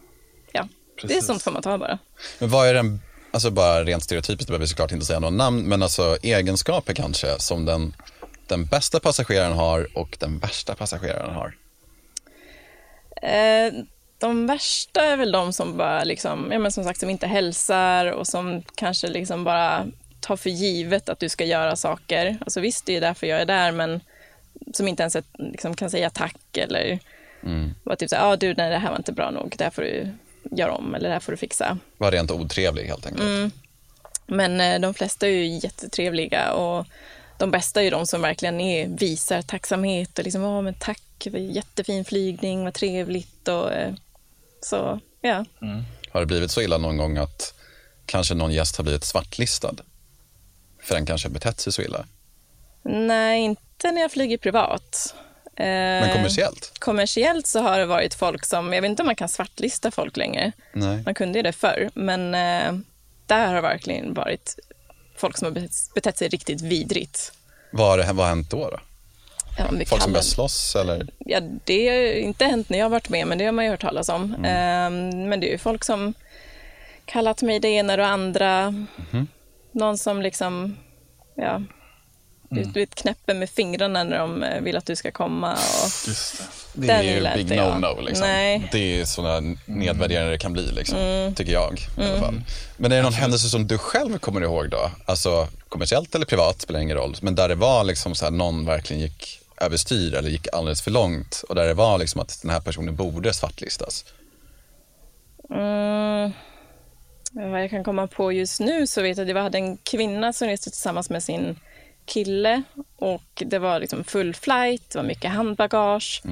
ja, 0.52 0.68
det 1.02 1.16
är 1.16 1.20
sånt 1.20 1.42
får 1.42 1.50
man 1.50 1.62
ta 1.62 1.78
bara. 1.78 1.98
Men 2.38 2.50
vad 2.50 2.68
är 2.68 2.74
den, 2.74 3.00
alltså 3.30 3.50
bara 3.50 3.84
rent 3.84 4.02
stereotypiskt, 4.04 4.46
det 4.46 4.50
behöver 4.50 4.64
vi 4.64 4.68
såklart 4.68 4.92
inte 4.92 5.06
säga 5.06 5.20
någon 5.20 5.36
namn, 5.36 5.62
men 5.62 5.82
alltså 5.82 6.16
egenskaper 6.22 6.94
kanske 6.94 7.38
som 7.38 7.64
den, 7.64 7.94
den 8.46 8.64
bästa 8.66 9.00
passageraren 9.00 9.52
har 9.52 9.88
och 9.94 10.16
den 10.20 10.38
värsta 10.38 10.74
passageraren 10.74 11.34
har. 11.34 11.54
Eh, 13.22 13.72
de 14.18 14.46
värsta 14.46 15.04
är 15.04 15.16
väl 15.16 15.32
de 15.32 15.52
som 15.52 15.76
bara 15.76 16.04
liksom, 16.04 16.48
ja 16.52 16.58
men 16.58 16.72
som 16.72 16.84
sagt 16.84 17.00
som 17.00 17.10
inte 17.10 17.26
hälsar 17.26 18.06
och 18.06 18.26
som 18.26 18.62
kanske 18.74 19.08
liksom 19.08 19.44
bara 19.44 19.86
tar 20.20 20.36
för 20.36 20.50
givet 20.50 21.08
att 21.08 21.18
du 21.18 21.28
ska 21.28 21.44
göra 21.44 21.76
saker. 21.76 22.38
Alltså 22.40 22.60
visst, 22.60 22.86
det 22.86 22.96
är 22.96 23.00
därför 23.00 23.26
jag 23.26 23.40
är 23.40 23.46
där, 23.46 23.72
men 23.72 24.00
som 24.72 24.88
inte 24.88 25.02
ens 25.02 25.16
liksom, 25.38 25.76
kan 25.76 25.90
säga 25.90 26.10
tack 26.10 26.56
eller 26.56 26.98
bara 27.84 27.96
typ 27.96 28.10
så 28.10 28.16
ah, 28.16 28.36
du, 28.36 28.54
nej, 28.54 28.70
det 28.70 28.78
här 28.78 28.90
var 28.90 28.96
inte 28.96 29.12
bra 29.12 29.30
nog, 29.30 29.54
det 29.58 29.64
här 29.64 29.70
får 29.70 29.82
du 29.82 30.08
göra 30.50 30.72
om 30.72 30.94
eller 30.94 31.08
det 31.08 31.12
här 31.12 31.20
får 31.20 31.32
du 31.32 31.36
fixa. 31.36 31.78
Var 31.98 32.10
rent 32.10 32.30
otrevlig 32.30 32.84
helt 32.84 33.06
enkelt. 33.06 33.54
Men 34.26 34.60
eh, 34.60 34.80
de 34.80 34.94
flesta 34.94 35.26
är 35.26 35.30
ju 35.30 35.46
jättetrevliga 35.46 36.52
och 36.52 36.86
de 37.40 37.50
bästa 37.50 37.80
är 37.80 37.84
ju 37.84 37.90
de 37.90 38.06
som 38.06 38.22
verkligen 38.22 38.60
är, 38.60 38.86
visar 38.88 39.42
tacksamhet 39.42 40.18
och 40.18 40.24
liksom, 40.24 40.42
ja 40.42 40.60
men 40.60 40.74
tack, 40.74 41.02
jättefin 41.32 42.04
flygning, 42.04 42.64
vad 42.64 42.74
trevligt 42.74 43.48
och 43.48 43.72
eh, 43.72 43.94
så, 44.60 45.00
ja. 45.20 45.44
Har 46.10 46.20
det 46.20 46.26
blivit 46.26 46.50
så 46.50 46.62
illa 46.62 46.78
någon 46.78 46.96
gång 46.96 47.18
att 47.18 47.54
kanske 48.06 48.34
någon 48.34 48.52
gäst 48.52 48.76
har 48.76 48.84
blivit 48.84 49.04
svartlistad? 49.04 49.74
För 50.82 50.94
den 50.94 51.06
kanske 51.06 51.28
har 51.28 51.32
betett 51.32 51.60
sig 51.60 51.72
så 51.72 51.82
illa. 51.82 52.06
Nej, 52.82 53.40
inte 53.40 53.92
när 53.92 54.00
jag 54.00 54.12
flyger 54.12 54.38
privat. 54.38 55.14
Eh, 55.56 55.64
Men 55.66 56.12
kommersiellt? 56.12 56.72
kommersiellt 56.78 57.46
så 57.46 57.60
har 57.60 57.78
det 57.78 57.86
varit 57.86 58.14
folk 58.14 58.46
som, 58.46 58.72
jag 58.72 58.82
vet 58.82 58.88
inte 58.88 59.02
om 59.02 59.06
man 59.06 59.16
kan 59.16 59.28
svartlista 59.28 59.90
folk 59.90 60.16
längre. 60.16 60.52
Nej. 60.72 61.02
Man 61.04 61.14
kunde 61.14 61.38
ju 61.38 61.42
det 61.42 61.52
förr, 61.52 61.90
men 61.94 62.34
eh, 62.34 62.80
där 63.26 63.46
har 63.46 63.54
det 63.54 63.60
verkligen 63.60 64.14
varit 64.14 64.58
folk 65.20 65.36
som 65.38 65.46
har 65.46 65.68
betett- 65.94 66.18
sig 66.18 66.28
riktigt 66.28 66.60
vidrigt. 66.60 67.32
Vad 67.72 67.86
har, 67.88 67.98
det, 67.98 68.04
vad 68.04 68.16
har 68.16 68.28
hänt 68.28 68.50
då? 68.50 68.70
då? 68.70 68.78
Ja, 69.58 69.64
Folk 69.68 69.88
som 69.88 69.98
kallar- 69.98 70.08
börjar 70.12 70.22
slåss 70.22 70.76
eller? 70.76 71.06
Ja, 71.18 71.40
det 71.64 71.88
har 71.88 72.12
inte 72.12 72.44
hänt 72.44 72.68
när 72.68 72.78
jag 72.78 72.84
har 72.84 72.90
varit 72.90 73.08
med, 73.08 73.26
men 73.26 73.38
det 73.38 73.44
har 73.44 73.52
man 73.52 73.64
ju 73.64 73.70
hört 73.70 73.80
talas 73.80 74.08
om. 74.08 74.44
Ehm, 74.44 75.28
men 75.28 75.40
det 75.40 75.48
är 75.48 75.52
ju 75.52 75.58
folk 75.58 75.84
som 75.84 76.14
kallat 77.04 77.42
mig 77.42 77.60
det 77.60 77.68
ena 77.68 77.92
och 77.92 77.96
det 77.96 78.06
andra. 78.06 78.74
Någon 79.72 79.98
som 79.98 80.22
liksom, 80.22 80.76
ja, 81.34 81.62
du, 82.50 82.64
du 82.64 82.80
vet, 82.80 82.94
knäpper 82.94 83.34
med 83.34 83.50
fingrarna 83.50 84.04
när 84.04 84.18
de 84.18 84.42
eh, 84.42 84.60
vill 84.60 84.76
att 84.76 84.86
du 84.86 84.96
ska 84.96 85.10
komma. 85.10 85.52
Och, 85.52 86.08
Just 86.08 86.42
det. 86.72 86.86
Det 86.86 86.92
är 86.92 87.02
ju 87.02 87.44
big 87.44 87.56
jag. 87.58 87.74
no-no. 87.74 88.02
Liksom. 88.02 88.26
Nej. 88.26 88.68
Det 88.72 89.00
är 89.00 89.04
sådana 89.04 89.56
nedvärderande 89.66 90.30
det 90.30 90.38
kan 90.38 90.52
bli, 90.52 90.72
liksom, 90.72 91.32
tycker 91.36 91.52
jag. 91.52 91.78
I 91.98 92.02
alla 92.02 92.18
fall. 92.20 92.40
Men 92.76 92.92
är 92.92 92.96
det 92.96 93.02
någon 93.02 93.12
händelse 93.12 93.48
som 93.48 93.66
du 93.66 93.78
själv 93.78 94.18
kommer 94.18 94.40
ihåg 94.40 94.70
då? 94.70 94.90
Alltså 95.04 95.48
kommersiellt 95.68 96.14
eller 96.14 96.26
privat, 96.26 96.60
spelar 96.60 96.80
ingen 96.80 96.96
roll. 96.96 97.16
Men 97.20 97.34
där 97.34 97.48
det 97.48 97.54
var 97.54 97.84
liksom 97.84 98.14
så 98.14 98.24
här, 98.24 98.32
någon 98.32 98.66
verkligen 98.66 99.02
gick 99.02 99.40
överstyr 99.60 100.14
eller 100.14 100.30
gick 100.30 100.46
alldeles 100.52 100.82
för 100.82 100.90
långt 100.90 101.44
och 101.48 101.54
där 101.54 101.66
det 101.66 101.74
var 101.74 101.98
liksom 101.98 102.20
att 102.20 102.38
den 102.42 102.50
här 102.50 102.60
personen 102.60 102.96
borde 102.96 103.32
svartlistas. 103.32 104.04
Mm, 105.50 106.32
vad 107.32 107.62
jag 107.62 107.70
kan 107.70 107.84
komma 107.84 108.06
på 108.06 108.32
just 108.32 108.60
nu 108.60 108.86
så 108.86 109.02
vet 109.02 109.18
jag 109.18 109.30
att 109.30 109.36
vi 109.36 109.40
hade 109.40 109.58
en 109.58 109.76
kvinna 109.76 110.32
som 110.32 110.48
reste 110.48 110.70
tillsammans 110.70 111.10
med 111.10 111.22
sin 111.22 111.56
kille 112.10 112.62
och 112.96 113.42
det 113.46 113.58
var 113.58 113.80
liksom 113.80 114.04
full 114.04 114.34
flight, 114.34 114.90
det 114.90 114.98
var 114.98 115.06
mycket 115.06 115.30
handbagage. 115.30 116.22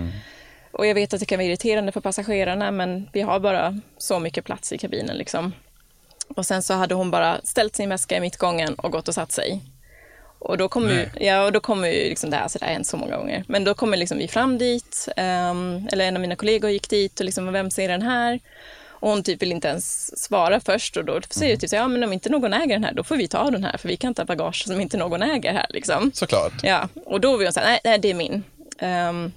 Och 0.73 0.87
jag 0.87 0.95
vet 0.95 1.15
att 1.15 1.21
det 1.21 1.27
kan 1.27 1.39
vara 1.39 1.47
irriterande 1.47 1.93
för 1.93 2.01
passagerarna 2.01 2.71
men 2.71 3.09
vi 3.13 3.21
har 3.21 3.41
bara 3.41 3.81
så 3.99 4.19
mycket 4.19 4.45
plats 4.45 4.73
i 4.73 4.79
kabinen 4.79 5.17
liksom. 5.17 5.53
Och 6.29 6.47
sen 6.47 6.63
så 6.63 6.75
hade 6.75 6.95
hon 6.95 7.11
bara 7.11 7.41
ställt 7.45 7.77
sin 7.77 7.89
väska 7.89 8.17
i 8.17 8.21
mittgången 8.21 8.75
och 8.75 8.93
gått 8.93 9.09
och 9.09 9.15
satt 9.15 9.33
sig. 9.33 9.61
Och 10.39 10.59
då 10.59 10.69
kommer 10.69 10.93
ju, 10.93 11.27
ja, 11.27 11.45
och 11.45 11.53
då 11.53 11.61
kommer 11.61 11.89
ju 11.89 12.09
liksom 12.09 12.31
det 12.31 12.37
här, 12.37 12.49
så 12.49 12.59
det 12.59 12.65
har 12.65 12.73
hänt 12.73 12.87
så 12.87 12.97
många 12.97 13.17
gånger. 13.17 13.45
Men 13.49 13.65
då 13.65 13.75
kommer 13.75 13.97
liksom 13.97 14.19
vi 14.19 14.29
fram 14.29 14.59
dit, 14.59 15.09
ehm, 15.17 15.89
eller 15.93 16.05
en 16.05 16.17
av 16.17 16.21
mina 16.21 16.37
kollegor 16.37 16.71
gick 16.71 16.91
dit 16.91 17.21
och 17.21 17.27
liksom, 17.27 17.53
vem 17.53 17.71
ser 17.71 17.89
den 17.89 18.03
här? 18.03 18.41
Och 19.01 19.11
hon 19.11 19.23
typ 19.23 19.43
vill 19.43 19.53
inte 19.53 19.69
ens 19.69 20.19
svara 20.25 20.61
först 20.61 20.97
och 20.97 21.05
då 21.05 21.21
säger 21.31 21.53
jag 21.53 21.61
typ 21.61 21.71
så, 21.71 21.77
ja 21.77 21.89
men 21.89 22.05
om 22.05 22.13
inte 22.13 22.29
någon 22.29 22.53
äger 22.53 22.69
den 22.75 22.85
här, 22.85 22.93
då 22.95 23.05
får 23.05 23.17
vi 23.17 23.29
ta 23.29 23.51
den 23.51 23.65
här 23.65 23.77
för 23.77 23.89
vi 23.89 23.97
kan 23.97 24.09
inte 24.09 24.23
ha 24.23 24.27
bagage 24.27 24.65
som 24.67 24.81
inte 24.81 24.97
någon 24.97 25.23
äger 25.23 25.53
här 25.53 25.67
liksom. 25.69 26.11
Såklart. 26.15 26.53
Ja, 26.63 26.89
och 27.07 27.21
då 27.21 27.37
vill 27.37 27.47
hon 27.47 27.53
säga, 27.53 27.67
nej, 27.67 27.81
nej 27.85 27.99
det 27.99 28.11
är 28.11 28.15
min. 28.15 28.45
Ehm, 28.79 29.33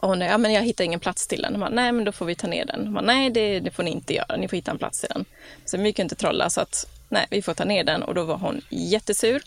Och 0.00 0.18
nej, 0.18 0.28
ja, 0.28 0.38
men 0.38 0.52
jag 0.52 0.62
hittar 0.62 0.84
ingen 0.84 1.00
plats 1.00 1.26
till 1.26 1.42
den. 1.42 1.52
De 1.52 1.58
bara, 1.58 1.70
nej, 1.70 1.92
men 1.92 2.04
då 2.04 2.12
får 2.12 2.26
vi 2.26 2.34
ta 2.34 2.46
ner 2.46 2.64
den. 2.64 2.84
De 2.84 2.94
bara, 2.94 3.04
nej, 3.04 3.30
det, 3.30 3.60
det 3.60 3.70
får 3.70 3.82
ni 3.82 3.90
inte 3.90 4.14
göra. 4.14 4.36
Ni 4.36 4.48
får 4.48 4.56
hitta 4.56 4.70
en 4.70 4.78
plats 4.78 5.00
till 5.00 5.08
den. 5.14 5.24
Så 5.64 5.76
vi 5.78 5.92
kan 5.92 6.02
inte 6.04 6.14
trolla, 6.14 6.50
så 6.50 6.60
att 6.60 6.86
nej, 7.08 7.26
vi 7.30 7.42
får 7.42 7.54
ta 7.54 7.64
ner 7.64 7.84
den. 7.84 8.02
Och 8.02 8.14
då 8.14 8.24
var 8.24 8.36
hon 8.36 8.60
jättesur. 8.70 9.42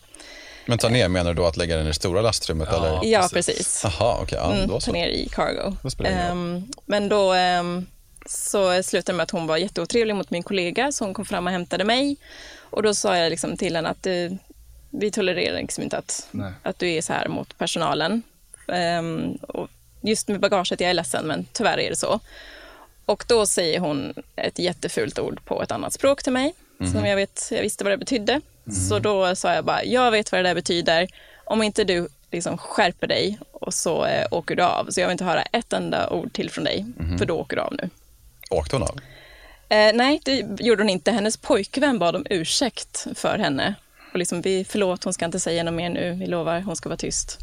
Men 0.65 0.77
ta 0.77 0.89
ner, 0.89 1.07
menar 1.07 1.33
du 1.33 1.41
då 1.41 1.45
att 1.47 1.57
lägga 1.57 1.75
den 1.77 1.85
i 1.85 1.87
det 1.87 1.93
stora 1.93 2.21
lastrummet? 2.21 2.69
Ja. 2.71 2.77
eller? 2.77 3.09
Ja, 3.11 3.29
precis. 3.33 3.81
Jaha, 3.83 4.17
okej. 4.21 4.37
ja, 4.41 4.53
Mm, 4.53 4.79
ta 4.79 4.91
ner 4.91 5.07
i 5.07 5.29
cargo. 5.29 5.75
Ehm, 6.05 6.63
men 6.85 7.09
då 7.09 7.33
ehm, 7.33 7.85
så 8.29 8.83
slutade 8.83 9.13
det 9.13 9.17
med 9.17 9.23
att 9.23 9.31
hon 9.31 9.47
var 9.47 9.57
jätteotrevlig 9.57 10.15
mot 10.15 10.29
min 10.29 10.43
kollega, 10.43 10.91
så 10.91 11.05
hon 11.05 11.13
kom 11.13 11.25
fram 11.25 11.47
och 11.47 11.51
hämtade 11.51 11.83
mig. 11.83 12.17
Och 12.59 12.83
då 12.83 12.93
sa 12.93 13.17
jag 13.17 13.29
liksom 13.29 13.57
till 13.57 13.75
henne 13.75 13.89
att 13.89 14.05
eh, 14.05 14.31
vi 14.89 15.11
tolererar 15.11 15.57
liksom 15.57 15.83
inte 15.83 15.97
att, 15.97 16.27
Nej. 16.31 16.51
att 16.63 16.79
du 16.79 16.89
är 16.89 17.01
så 17.01 17.13
här 17.13 17.27
mot 17.27 17.57
personalen. 17.57 18.21
Ehm, 18.67 19.31
och 19.35 19.69
just 20.01 20.27
med 20.27 20.39
bagaget, 20.39 20.79
jag 20.79 20.89
är 20.89 20.93
ledsen, 20.93 21.27
men 21.27 21.45
tyvärr 21.53 21.79
är 21.79 21.89
det 21.89 21.95
så. 21.95 22.19
Och 23.05 23.25
då 23.27 23.45
säger 23.45 23.79
hon 23.79 24.13
ett 24.35 24.59
jättefult 24.59 25.19
ord 25.19 25.45
på 25.45 25.63
ett 25.63 25.71
annat 25.71 25.93
språk 25.93 26.23
till 26.23 26.33
mig, 26.33 26.53
som 26.91 27.05
jag, 27.05 27.15
vet, 27.15 27.47
jag 27.51 27.61
visste 27.61 27.83
vad 27.83 27.93
det 27.93 27.97
betydde. 27.97 28.41
Så 28.89 28.99
då 28.99 29.35
sa 29.35 29.53
jag 29.53 29.65
bara, 29.65 29.83
jag 29.83 30.11
vet 30.11 30.31
vad 30.31 30.39
det 30.39 30.49
där 30.49 30.55
betyder. 30.55 31.07
Om 31.45 31.63
inte 31.63 31.83
du 31.83 32.07
liksom 32.31 32.57
skärper 32.57 33.07
dig 33.07 33.39
och 33.51 33.73
så 33.73 34.05
eh, 34.05 34.27
åker 34.31 34.55
du 34.55 34.63
av. 34.63 34.89
Så 34.89 34.99
jag 34.99 35.07
vill 35.07 35.11
inte 35.11 35.23
höra 35.23 35.41
ett 35.41 35.73
enda 35.73 36.09
ord 36.09 36.33
till 36.33 36.49
från 36.49 36.63
dig, 36.63 36.85
för 37.17 37.25
då 37.25 37.35
åker 37.35 37.55
du 37.55 37.61
av 37.61 37.73
nu. 37.73 37.89
Åkte 38.49 38.75
hon 38.75 38.83
av? 38.83 38.99
Eh, 39.69 39.93
nej, 39.93 40.21
det 40.25 40.45
gjorde 40.59 40.83
hon 40.83 40.89
inte. 40.89 41.11
Hennes 41.11 41.37
pojkvän 41.37 41.99
bad 41.99 42.15
om 42.15 42.25
ursäkt 42.29 43.07
för 43.15 43.37
henne. 43.37 43.75
Och 44.13 44.19
liksom, 44.19 44.41
vi, 44.41 44.65
förlåt, 44.69 45.03
hon 45.03 45.13
ska 45.13 45.25
inte 45.25 45.39
säga 45.39 45.63
något 45.63 45.73
mer 45.73 45.89
nu. 45.89 46.11
Vi 46.11 46.27
lovar, 46.27 46.61
hon 46.61 46.75
ska 46.75 46.89
vara 46.89 46.97
tyst. 46.97 47.39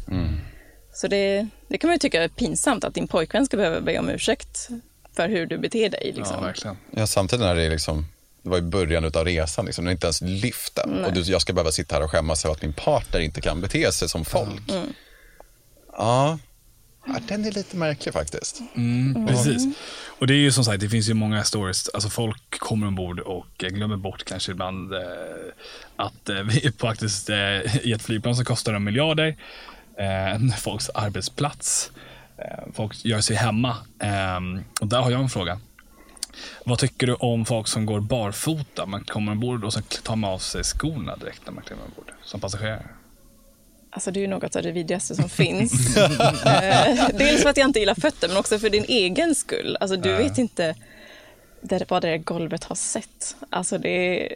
Så 0.93 1.07
det, 1.07 1.47
det 1.67 1.77
kan 1.77 1.87
man 1.87 1.95
ju 1.95 1.99
tycka 1.99 2.23
är 2.23 2.27
pinsamt 2.27 2.83
att 2.83 2.93
din 2.93 3.07
pojkvän 3.07 3.45
ska 3.45 3.57
behöva 3.57 3.81
be 3.81 3.99
om 3.99 4.09
ursäkt 4.09 4.69
för 5.15 5.29
hur 5.29 5.45
du 5.45 5.57
beter 5.57 5.89
dig. 5.89 6.13
Liksom. 6.15 6.35
Ja, 6.39 6.41
verkligen. 6.41 6.77
Ja, 6.91 7.07
samtidigt 7.07 7.45
när 7.45 7.55
det 7.55 7.63
är 7.63 7.69
liksom, 7.69 8.05
det 8.41 8.49
var 8.49 8.57
i 8.57 8.61
början 8.61 9.05
av 9.05 9.25
resan, 9.25 9.65
liksom, 9.65 9.87
är 9.87 9.91
inte 9.91 10.07
ens 10.07 10.21
lyft 10.21 10.77
än. 10.77 11.05
Och 11.05 11.13
du, 11.13 11.21
jag 11.21 11.41
ska 11.41 11.53
behöva 11.53 11.71
sitta 11.71 11.95
här 11.95 12.03
och 12.03 12.11
skämmas 12.11 12.45
över 12.45 12.55
att 12.55 12.61
min 12.61 12.73
partner 12.73 13.19
inte 13.19 13.41
kan 13.41 13.61
bete 13.61 13.91
sig 13.91 14.09
som 14.09 14.25
folk. 14.25 14.69
Mm. 14.71 14.93
Ja. 15.97 16.39
Ja, 17.07 17.19
den 17.27 17.45
är 17.45 17.51
lite 17.51 17.77
märklig 17.77 18.13
faktiskt. 18.13 18.61
Mm, 18.75 19.27
precis. 19.27 19.77
Och 20.19 20.27
det 20.27 20.33
är 20.33 20.37
ju 20.37 20.51
som 20.51 20.65
sagt, 20.65 20.79
det 20.79 20.89
finns 20.89 21.09
ju 21.09 21.13
många 21.13 21.43
stories. 21.43 21.89
Alltså 21.89 22.09
folk 22.09 22.59
kommer 22.59 22.87
ombord 22.87 23.19
och 23.19 23.63
eh, 23.63 23.69
glömmer 23.69 23.97
bort 23.97 24.23
kanske 24.23 24.51
ibland 24.51 24.93
eh, 24.93 24.99
att 25.95 26.29
eh, 26.29 26.35
vi 26.35 26.71
faktiskt 26.77 27.29
eh, 27.29 27.77
i 27.87 27.91
ett 27.91 28.01
flygplan 28.01 28.35
som 28.35 28.45
kostar 28.45 28.73
en 28.73 28.83
miljarder. 28.83 29.37
Eh, 29.97 30.55
folks 30.57 30.89
arbetsplats. 30.89 31.91
Eh, 32.37 32.73
folk 32.73 33.05
gör 33.05 33.21
sig 33.21 33.35
hemma. 33.35 33.75
Och 34.81 34.87
där 34.87 35.01
har 35.01 35.11
jag 35.11 35.21
en 35.21 35.29
fråga. 35.29 35.59
Vad 36.65 36.79
tycker 36.79 37.07
du 37.07 37.13
om 37.13 37.45
folk 37.45 37.67
som 37.67 37.85
går 37.85 37.99
barfota? 37.99 38.85
Man 38.85 39.03
kommer 39.03 39.31
ombord 39.31 39.63
och 39.63 39.73
så 39.73 39.81
tar 39.81 40.15
man 40.15 40.29
av 40.29 40.39
sig 40.39 40.63
skorna 40.63 41.15
direkt 41.15 41.41
när 41.45 41.53
man 41.53 41.63
kliver 41.63 41.83
ombord 41.83 42.11
som 42.23 42.39
passagerare. 42.39 42.85
Alltså 43.97 44.11
det 44.11 44.19
är 44.19 44.21
ju 44.21 44.27
något 44.27 44.55
av 44.55 44.63
det 44.63 44.71
vidrigaste 44.71 45.15
som 45.15 45.29
finns. 45.29 45.97
eh, 46.45 47.07
dels 47.13 47.41
för 47.41 47.49
att 47.49 47.57
jag 47.57 47.67
inte 47.67 47.79
gillar 47.79 47.95
fötter, 47.95 48.27
men 48.27 48.37
också 48.37 48.59
för 48.59 48.69
din 48.69 48.85
egen 48.87 49.35
skull. 49.35 49.77
Alltså 49.79 49.97
du 49.97 50.13
vet 50.15 50.37
inte 50.37 50.75
där, 51.61 51.85
vad 51.87 52.01
det 52.01 52.09
där 52.09 52.17
golvet 52.17 52.63
har 52.63 52.75
sett. 52.75 53.35
Alltså 53.49 53.77
det 53.77 53.89
är... 53.89 54.35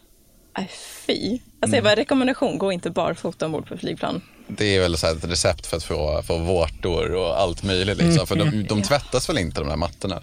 Aj, 0.54 0.70
fy. 1.06 1.40
Alltså 1.60 1.76
jag 1.78 1.84
bara, 1.84 1.96
rekommendation, 1.96 2.58
gå 2.58 2.72
inte 2.72 2.90
barfota 2.90 3.46
ombord 3.46 3.68
på 3.68 3.78
flygplan. 3.78 4.22
Det 4.48 4.76
är 4.76 4.80
väl 4.80 4.98
så 4.98 5.08
här 5.08 5.16
ett 5.16 5.26
recept 5.26 5.68
för 5.68 5.78
att 5.78 5.84
få, 5.84 6.22
få 6.28 6.38
vårtor 6.38 7.14
och 7.16 7.42
allt 7.42 7.64
möjligt. 7.64 7.98
Liksom. 7.98 8.28
För 8.28 8.36
de, 8.36 8.64
de 8.64 8.82
tvättas 8.82 9.30
väl 9.30 9.38
inte 9.38 9.62
de 9.62 9.70
där 9.70 9.76
mattorna? 9.76 10.22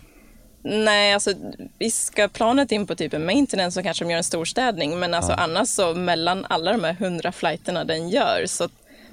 Nej, 0.63 1.15
alltså 1.15 1.35
ska 1.93 2.29
planet 2.29 2.73
in 2.73 2.87
på 2.87 2.95
typ 2.95 3.15
en 3.15 3.27
maintenance 3.27 3.75
så 3.75 3.83
kanske 3.83 4.05
de 4.05 4.11
gör 4.11 4.19
en 4.19 4.25
stor 4.25 4.45
städning, 4.45 4.99
men 4.99 5.15
alltså 5.15 5.33
annars 5.33 5.69
så 5.69 5.95
mellan 5.95 6.47
alla 6.49 6.73
de 6.73 6.85
här 6.85 6.95
hundra 6.95 7.33
flighterna 7.33 7.85
den 7.85 8.09
gör 8.09 8.47
så 8.47 8.69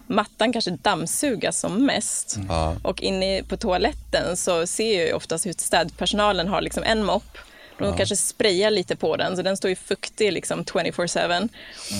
mattan 0.08 0.54
kanske 0.54 0.72
dammsugas 0.72 1.60
som 1.60 1.86
mest. 1.86 2.38
Ja. 2.48 2.76
Och 2.84 3.02
inne 3.02 3.44
på 3.44 3.58
toaletten 3.58 4.38
så 4.38 4.68
ser 4.68 4.98
jag 4.98 5.08
ju 5.08 5.14
oftast 5.14 5.46
hur 5.46 5.54
städpersonalen 5.54 6.48
har 6.48 6.62
liksom 6.62 6.84
en 6.84 7.04
mopp. 7.04 7.38
De 7.80 7.98
kanske 7.98 8.16
sprayar 8.16 8.72
lite 8.72 8.96
på 8.96 9.18
den, 9.18 9.36
så 9.36 9.42
den 9.42 9.58
står 9.58 9.70
ju 9.70 9.76
fuktig 9.76 10.34
liksom 10.34 10.64
24-7. 10.64 11.50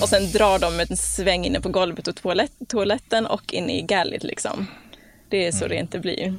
Och 0.02 0.08
sen 0.08 0.32
drar 0.32 0.58
de 0.58 0.80
en 0.80 0.96
sväng 0.96 1.44
inne 1.44 1.60
på 1.60 1.68
golvet 1.68 2.08
och 2.08 2.16
toalett, 2.16 2.52
toaletten 2.68 3.26
och 3.26 3.54
inne 3.54 3.78
i 3.78 3.82
gallet 3.82 4.24
liksom. 4.24 4.66
Det 5.28 5.46
är 5.46 5.52
så 5.52 5.66
rent 5.66 5.92
det 5.92 5.98
blir. 5.98 6.34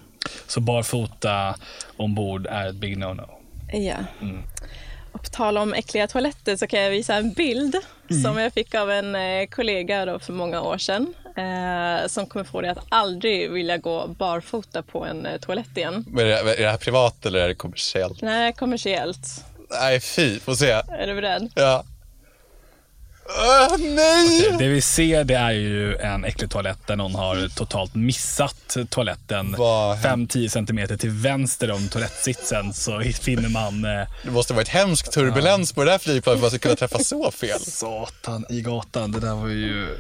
Så 0.48 0.60
barfota 0.60 1.56
ombord 1.98 2.48
är 2.48 2.70
ett 2.70 2.76
big 2.76 2.98
no-no. 2.98 3.30
Ja. 3.74 3.96
Och 5.18 5.24
på 5.24 5.30
tal 5.30 5.58
om 5.58 5.74
äckliga 5.74 6.08
toaletter 6.08 6.56
så 6.56 6.68
kan 6.68 6.80
jag 6.80 6.90
visa 6.90 7.16
en 7.16 7.34
bild 7.34 7.76
som 8.24 8.38
jag 8.38 8.54
fick 8.54 8.76
av 8.76 8.92
en 8.92 9.16
eh, 9.16 9.48
kollega 9.48 10.06
då 10.06 10.20
för 10.20 10.34
många 10.34 10.62
år 10.62 10.78
sedan. 10.78 11.14
Eh, 11.38 12.08
som 12.08 12.26
kommer 12.26 12.44
få 12.44 12.62
dig 12.62 12.70
att 12.70 12.86
aldrig 12.90 13.52
vilja 13.52 13.78
gå 13.78 14.08
barfota 14.08 14.82
på 14.84 15.06
en 15.06 15.26
eh, 15.26 15.40
toalett 15.40 15.78
igen. 15.78 16.06
Men 16.08 16.26
Är 16.26 16.30
det, 16.30 16.56
är 16.58 16.62
det 16.62 16.70
här 16.70 16.78
privat 16.78 17.26
eller 17.26 17.40
är 17.40 17.48
det 17.48 17.56
kommersiellt? 17.56 18.22
Nej, 18.22 18.54
kommersiellt. 18.54 19.46
Nej, 19.70 20.00
fy. 20.00 20.40
Får 20.40 20.54
se. 20.54 20.72
Är 20.72 21.08
du 21.08 21.16
beredd? 21.16 21.52
Ja. 21.56 21.84
Öh, 23.30 23.78
nej! 23.80 24.56
Det 24.60 24.68
vi 24.68 24.82
ser 24.82 25.24
det 25.24 25.36
är 25.36 25.52
ju 25.52 25.96
en 25.96 26.26
äcklig 26.26 26.50
toalett 26.50 26.88
där 26.88 26.96
någon 26.96 27.16
har 27.16 27.56
totalt 27.56 27.96
missat 27.96 28.78
toaletten. 28.90 29.56
Vad 29.58 29.98
5-10 29.98 30.48
centimeter 30.48 30.98
till 30.98 31.10
vänster 31.10 31.72
om 31.72 31.88
toalettsitsen 31.88 32.74
så 32.74 33.02
finner 33.22 33.50
man 33.50 33.86
eh, 33.86 34.08
Det 34.24 34.32
måste 34.32 34.54
varit 34.54 34.68
hemsk 34.68 35.12
turbulens 35.12 35.74
på 35.74 35.84
det 35.84 35.92
där 35.92 35.98
flygplanet 35.98 36.24
för 36.24 36.34
att 36.34 36.42
man 36.42 36.50
ska 36.50 36.60
kunna 36.60 36.76
träffa 36.76 37.00
så 37.00 37.32
fel. 37.32 37.60
satan 37.62 38.46
i 38.50 38.62
gatan. 38.62 39.12
Det 39.12 39.20
där 39.20 39.36
var 39.36 39.48
ju... 39.48 39.98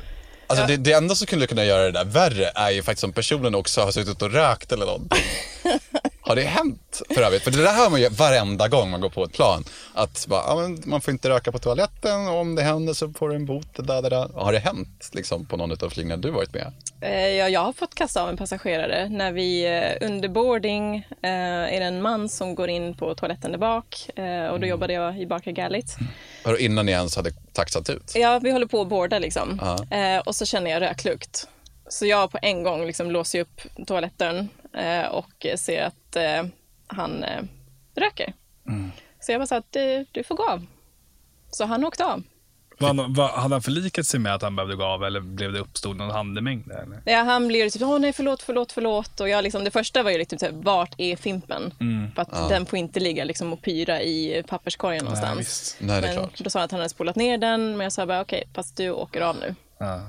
Alltså 0.48 0.66
det, 0.66 0.78
det 0.78 0.92
enda 0.94 1.16
som 1.16 1.28
skulle 1.28 1.48
kunna 1.48 1.66
göra 1.66 1.84
det 1.84 1.92
där 1.92 2.06
värre 2.06 2.52
är 2.56 2.70
ju 2.70 2.84
faktiskt 2.84 3.04
om 3.04 3.13
personen 3.13 3.56
också 3.56 3.82
har 3.82 3.92
suttit 3.92 4.22
och 4.22 4.32
rökt 4.32 4.72
eller 4.72 4.86
någonting. 4.86 5.24
Har 6.28 6.36
det 6.36 6.42
hänt 6.42 7.02
för 7.10 7.22
övrigt? 7.22 7.44
För 7.44 7.52
det 7.52 7.63
där 7.63 7.74
hör 7.74 7.90
man 7.90 8.02
ju 8.02 8.10
varenda 8.10 8.68
gång 8.68 8.90
man 8.90 9.02
går 9.02 9.10
på 9.10 9.24
ett 9.24 9.34
plan. 9.34 9.63
Att 9.94 10.28
bara, 10.28 10.42
ja, 10.48 10.70
man 10.86 11.02
får 11.02 11.12
inte 11.12 11.30
röka 11.30 11.52
på 11.52 11.60
toaletten 11.60 12.28
och 12.28 12.36
om 12.36 12.56
det 12.56 12.62
händer 12.62 12.94
så 12.94 13.13
får 13.13 13.30
du 13.30 13.36
en 13.36 13.46
bot. 13.46 13.68
Där, 13.76 14.02
där, 14.02 14.10
där. 14.10 14.30
Har 14.34 14.54
det 14.54 14.60
hänt 14.60 15.10
liksom, 15.13 15.46
på 15.46 15.58
någon 15.58 15.72
av 15.72 15.90
flygningarna 15.90 16.22
du 16.22 16.32
varit 16.32 16.54
med? 16.54 16.74
Eh, 17.02 17.28
ja, 17.28 17.50
jag 17.50 17.60
har 17.60 17.74
fått 17.74 17.96
kasta 17.96 18.24
av 18.24 18.30
en 18.30 18.38
passagerare. 18.38 19.10
När 19.10 19.32
vi 19.32 19.66
eh, 19.66 20.08
under 20.08 20.30
boarding 20.30 20.96
eh, 20.96 21.30
är 21.76 21.80
det 21.80 21.86
en 21.86 22.02
man 22.02 22.30
som 22.30 22.56
går 22.56 22.70
in 22.70 22.98
på 22.98 23.16
toaletten 23.16 23.52
där 23.52 23.58
bak 23.58 24.10
och 24.52 24.60
då 24.60 24.68
jobbade 24.68 24.94
jag 24.94 25.22
i 25.22 25.28
bakre 25.28 25.52
gallet. 25.52 25.86
Hör, 26.44 26.62
Innan 26.62 26.86
ni 26.86 26.92
ens 26.92 27.16
hade 27.16 27.32
taxat 27.54 27.90
ut? 27.90 28.12
Ja, 28.16 28.40
vi 28.40 28.52
håller 28.52 28.66
på 28.66 28.82
att 28.82 28.88
boarda 28.88 29.20
liksom. 29.20 29.60
Ja. 29.62 29.98
Eh, 29.98 30.20
och 30.20 30.36
så 30.36 30.46
känner 30.46 30.72
jag 30.72 30.82
röklukt. 30.82 31.48
Så 31.90 32.06
jag 32.06 32.32
på 32.32 32.40
en 32.42 32.63
gång 32.63 32.86
liksom 32.86 33.12
låser 33.12 33.42
upp 33.42 33.62
toaletten 33.88 34.50
och 35.12 35.46
ser 35.56 35.84
att 35.84 36.16
eh, 36.16 36.44
han 36.88 37.24
eh, 37.24 37.44
röker. 37.96 38.34
Så 39.20 39.32
jag 39.32 39.42
bara 39.42 39.48
sa 39.48 39.56
att 39.58 39.72
du, 39.72 40.06
du 40.12 40.24
får 40.24 40.36
gå 40.36 40.50
av. 40.50 40.66
Så 41.52 41.66
han 41.66 41.84
åkte 41.86 42.06
av. 42.06 42.24
Var, 42.80 42.88
han- 42.94 43.13
var, 43.13 43.28
hade 43.30 43.56
han 43.56 43.62
förlikat 43.62 44.06
sig 44.06 44.20
med 44.20 44.34
att 44.34 44.42
han 44.42 44.56
behövde 44.56 44.76
gå 44.76 44.84
av 44.84 45.04
eller 45.04 45.20
blev 45.20 45.54
det 45.54 45.60
uppstod 45.60 45.98
någon 45.98 46.10
handemängd? 46.12 46.72
Eller? 46.72 47.02
Ja, 47.06 47.18
han 47.24 47.48
blev 47.48 47.70
typ, 47.70 47.82
åh 47.82 48.00
nej 48.00 48.13
förlåt, 48.13 48.42
förlåt, 48.42 48.72
förlåt. 48.72 49.20
Och 49.20 49.30
jag 49.30 49.44
liksom, 49.44 49.63
det 49.63 49.72
första 49.72 50.04
var 50.04 50.12
ju 50.12 50.18
liksom, 50.18 50.38
typ, 50.38 50.52
vart 50.54 50.96
är 50.98 51.16
Fimpen? 51.16 51.74
För 52.16 52.22
att 52.22 52.50
den 52.50 52.66
får 52.66 52.80
inte 52.80 53.00
ligga 53.00 53.24
liksom, 53.24 53.54
och 53.54 53.62
pyra 53.62 54.02
i 54.02 54.44
papperskorgen 54.48 55.04
någonstans. 55.04 55.40
visst. 55.40 55.78
Nej, 55.80 56.02
det 56.02 56.08
är 56.08 56.16
men 56.16 56.24
klart. 56.30 56.40
då 56.44 56.50
sa 56.50 56.60
han 56.60 56.66
att 56.66 56.72
han 56.72 56.80
hade 56.80 56.90
spolat 56.90 57.16
ner 57.16 57.38
den, 57.38 57.72
men 57.78 57.80
jag 57.86 57.92
sa 57.94 58.06
bara 58.06 58.22
okej, 58.22 58.44
fast 58.54 58.78
du 58.78 58.90
åker 58.92 59.22
av 59.22 59.36
nu. 59.36 59.56
Ja. 59.78 60.02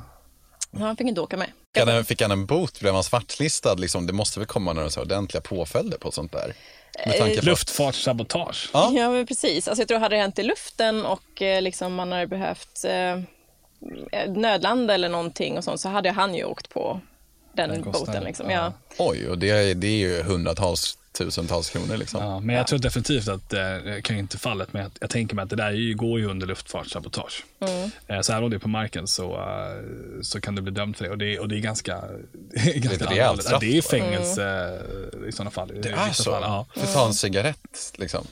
Han 0.79 0.97
fick 0.97 1.07
inte 1.07 1.21
åka 1.21 1.37
med. 1.37 1.51
Fick 1.75 1.87
han, 1.89 2.05
fick 2.05 2.23
han 2.23 2.31
en 2.31 2.47
bot? 2.47 2.81
Blev 2.81 2.95
han 2.95 3.05
svartlistad? 3.05 3.75
Liksom, 3.75 4.07
det 4.07 4.13
måste 4.13 4.41
väl 4.41 4.47
komma 4.47 4.73
några 4.73 4.91
så 4.91 5.01
ordentliga 5.01 5.41
påföljder 5.41 5.99
på 5.99 6.11
sånt 6.11 6.33
där? 6.33 6.55
Med 7.07 7.37
på... 7.39 7.45
Luftfartssabotage. 7.47 8.71
Ja. 8.73 8.91
Ja, 8.95 9.11
men 9.11 9.27
precis. 9.27 9.69
Alltså, 9.69 9.81
jag 9.83 9.89
tror 9.89 9.99
hade 9.99 10.17
det 10.17 10.21
hänt 10.21 10.39
i 10.39 10.43
luften 10.43 11.07
och 11.07 11.43
eh, 11.43 11.63
liksom, 11.63 11.95
man 11.95 12.13
hade 12.13 12.27
behövt 12.27 12.85
eh, 12.85 13.21
nödlanda 14.29 14.95
eller 14.95 15.09
någonting 15.09 15.59
och 15.59 15.65
sånt 15.65 15.81
så 15.81 15.89
hade 15.89 16.11
han 16.11 16.35
ju 16.35 16.45
åkt 16.45 16.69
på 16.71 17.01
den, 17.53 17.71
Den 17.71 17.83
boten. 17.83 18.25
Liksom. 18.25 18.51
ja. 18.51 18.73
Ja. 18.99 19.05
Oj, 19.05 19.29
och 19.29 19.39
det, 19.39 19.51
är- 19.51 19.75
det 19.75 19.87
är 19.87 19.99
ju 19.99 20.23
hundratals, 20.23 20.98
tusentals 21.19 21.71
kronor 21.71 21.97
liksom. 21.97 22.23
Ja, 22.23 22.41
men 22.41 22.57
jag 22.57 22.67
tror 22.67 22.79
definitivt 22.79 23.29
att 23.29 23.53
eh, 23.53 23.61
det 23.61 24.03
kan 24.03 24.17
ju 24.17 24.21
inte 24.21 24.39
fallet, 24.39 24.73
men 24.73 24.83
jag, 24.83 24.91
jag 25.01 25.11
tänker 25.11 25.35
mig 25.35 25.43
att 25.43 25.51
det 25.51 25.57
där 25.57 25.71
ju, 25.71 25.95
går 25.95 26.21
ju 26.21 26.27
under 26.27 26.47
luftfartssabotage. 26.47 27.45
Eh, 28.07 28.21
så 28.21 28.33
även 28.33 28.45
om 28.45 28.51
det 28.51 28.57
är 28.57 28.59
på 28.59 28.69
marken 28.69 29.07
så, 29.07 29.37
eh, 29.37 30.23
så 30.23 30.41
kan 30.41 30.55
du 30.55 30.63
bli 30.63 30.73
dömd 30.73 30.97
för 30.97 31.05
det 31.05 31.11
och 31.11 31.19
det, 31.19 31.39
och 31.39 31.49
det 31.49 31.57
är 31.57 31.61
ganska, 31.61 32.01
det 32.51 32.77
är 32.77 32.81
ganska 32.81 33.05
allvarligt. 33.05 33.47
Ja, 33.51 33.59
det 33.61 33.79
är 33.79 33.83
fängelse 33.83 34.79
eh, 35.23 35.29
i 35.29 35.33
sådana 35.33 35.51
fall. 35.51 35.73
Det 35.83 35.89
är 35.89 36.13
så? 36.13 36.31
Fall, 36.31 36.43
ja, 36.43 36.67
För 36.75 36.81
att 36.81 36.95
ta 36.95 37.07
en 37.07 37.15
cigarett 37.15 37.93
liksom. 37.99 38.27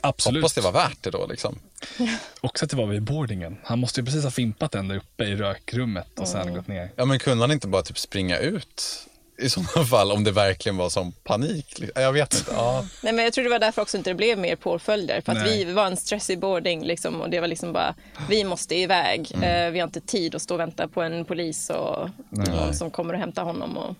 absolut. 0.00 0.42
Hoppas 0.42 0.54
det 0.54 0.60
var 0.60 0.72
värt 0.72 1.02
det 1.02 1.10
då 1.10 1.26
liksom. 1.26 1.58
Också 2.40 2.64
att 2.64 2.70
det 2.70 2.76
var 2.76 2.86
vid 2.86 3.02
boardingen. 3.02 3.56
Han 3.62 3.78
måste 3.78 4.00
ju 4.00 4.04
precis 4.04 4.24
ha 4.24 4.30
fimpat 4.30 4.72
den 4.72 4.88
där 4.88 4.96
uppe 4.96 5.24
i 5.24 5.36
rökrummet 5.36 6.18
och 6.18 6.28
sen 6.28 6.54
gått 6.54 6.68
ner. 6.68 6.90
Ja 6.96 7.04
men 7.04 7.18
kunde 7.18 7.42
han 7.44 7.52
inte 7.52 7.68
bara 7.68 7.82
typ 7.82 7.98
springa 7.98 8.38
ut 8.38 9.06
i 9.38 9.48
sådana 9.48 9.86
fall 9.90 10.12
om 10.12 10.24
det 10.24 10.32
verkligen 10.32 10.76
var 10.76 10.90
som 10.90 11.12
panik. 11.12 11.82
Jag 11.94 12.12
vet 12.12 12.34
inte. 12.34 12.52
Ja. 12.54 12.84
Nej, 13.02 13.12
men 13.12 13.24
jag 13.24 13.32
tror 13.34 13.44
det 13.44 13.50
var 13.50 13.58
därför 13.58 13.82
också 13.82 13.96
inte 13.96 14.10
det 14.10 14.14
blev 14.14 14.38
mer 14.38 14.56
påföljder. 14.56 15.20
För 15.20 15.32
att 15.32 15.46
vi 15.46 15.64
var 15.64 15.86
en 15.86 15.96
stressig 15.96 16.38
boarding 16.38 16.84
liksom, 16.84 17.20
och 17.20 17.30
det 17.30 17.40
var 17.40 17.48
liksom 17.48 17.72
bara, 17.72 17.94
vi 18.28 18.44
måste 18.44 18.74
iväg. 18.74 19.32
Mm. 19.34 19.66
Eh, 19.66 19.72
vi 19.72 19.78
har 19.78 19.86
inte 19.86 20.00
tid 20.00 20.34
att 20.34 20.42
stå 20.42 20.54
och 20.54 20.60
vänta 20.60 20.88
på 20.88 21.02
en 21.02 21.24
polis 21.24 21.70
och 21.70 22.08
någon 22.30 22.74
som 22.74 22.90
kommer 22.90 23.14
och 23.14 23.20
hämta 23.20 23.42
honom. 23.42 23.76
Och... 23.76 23.96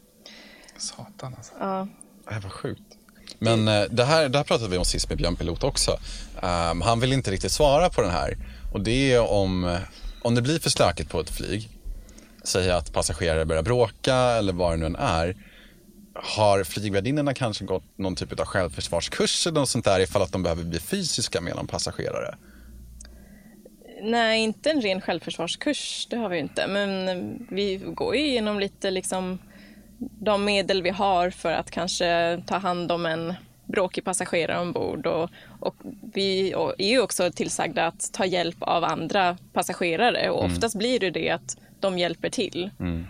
Satan 0.78 1.34
alltså. 1.36 1.52
Ja. 1.60 1.88
Det 2.28 2.38
var 2.38 2.50
sjukt. 2.50 2.82
Men 3.38 3.68
eh, 3.68 3.84
det, 3.90 4.04
här, 4.04 4.28
det 4.28 4.38
här 4.38 4.44
pratade 4.44 4.70
vi 4.70 4.78
om 4.78 4.84
sist 4.84 5.08
med 5.08 5.18
Björn 5.18 5.36
Pilot 5.36 5.64
också. 5.64 5.98
Um, 6.42 6.80
han 6.80 7.00
vill 7.00 7.12
inte 7.12 7.30
riktigt 7.30 7.52
svara 7.52 7.88
på 7.88 8.02
den 8.02 8.10
här. 8.10 8.36
Och 8.72 8.80
det 8.80 9.12
är 9.12 9.30
om, 9.30 9.78
om 10.22 10.34
det 10.34 10.42
blir 10.42 10.58
för 10.58 10.70
stökigt 10.70 11.10
på 11.10 11.20
ett 11.20 11.30
flyg 11.30 11.75
säga 12.46 12.76
att 12.76 12.92
passagerare 12.92 13.44
börjar 13.44 13.62
bråka 13.62 14.14
eller 14.14 14.52
vad 14.52 14.72
det 14.72 14.76
nu 14.76 14.86
än 14.86 14.96
är. 14.96 15.36
Har 16.14 16.64
flygvärdinnorna 16.64 17.34
kanske 17.34 17.64
gått 17.64 17.98
någon 17.98 18.16
typ 18.16 18.40
av 18.40 18.46
självförsvarskurs 18.46 19.46
eller 19.46 19.60
något 19.60 19.68
sånt 19.68 19.84
där 19.84 20.00
ifall 20.00 20.22
att 20.22 20.32
de 20.32 20.42
behöver 20.42 20.64
bli 20.64 20.78
fysiska 20.78 21.40
med 21.40 21.56
någon 21.56 21.66
passagerare? 21.66 22.34
Nej, 24.02 24.40
inte 24.40 24.70
en 24.70 24.80
ren 24.80 25.00
självförsvarskurs, 25.00 26.06
det 26.10 26.16
har 26.16 26.28
vi 26.28 26.38
inte. 26.38 26.66
Men 26.66 27.46
vi 27.50 27.76
går 27.76 28.16
ju 28.16 28.26
igenom 28.26 28.60
lite 28.60 28.90
liksom 28.90 29.38
de 29.98 30.44
medel 30.44 30.82
vi 30.82 30.90
har 30.90 31.30
för 31.30 31.52
att 31.52 31.70
kanske 31.70 32.42
ta 32.46 32.56
hand 32.56 32.92
om 32.92 33.06
en 33.06 33.34
bråkig 33.64 34.04
passagerare 34.04 34.60
ombord. 34.60 35.06
Och, 35.06 35.30
och 35.66 35.74
vi 36.14 36.52
är 36.78 36.88
ju 36.88 37.00
också 37.00 37.30
tillsagda 37.30 37.86
att 37.86 38.12
ta 38.12 38.24
hjälp 38.24 38.56
av 38.60 38.84
andra 38.84 39.36
passagerare 39.52 40.30
och 40.30 40.44
mm. 40.44 40.52
oftast 40.52 40.76
blir 40.76 41.00
det 41.00 41.10
det 41.10 41.30
att 41.30 41.56
de 41.80 41.98
hjälper 41.98 42.30
till. 42.30 42.70
Mm. 42.80 43.06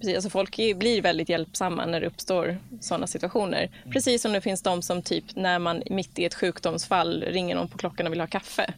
Precis, 0.00 0.14
alltså 0.14 0.30
folk 0.30 0.56
blir 0.56 1.02
väldigt 1.02 1.28
hjälpsamma 1.28 1.86
när 1.86 2.00
det 2.00 2.06
uppstår 2.06 2.58
sådana 2.80 3.06
situationer. 3.06 3.70
Precis 3.90 4.22
som 4.22 4.32
det 4.32 4.40
finns 4.40 4.62
de 4.62 4.82
som 4.82 5.02
typ 5.02 5.24
när 5.36 5.58
man 5.58 5.82
mitt 5.90 6.18
i 6.18 6.24
ett 6.24 6.34
sjukdomsfall 6.34 7.22
ringer 7.22 7.54
någon 7.54 7.68
på 7.68 7.78
klockan 7.78 8.06
och 8.06 8.12
vill 8.12 8.20
ha 8.20 8.26
kaffe. 8.26 8.74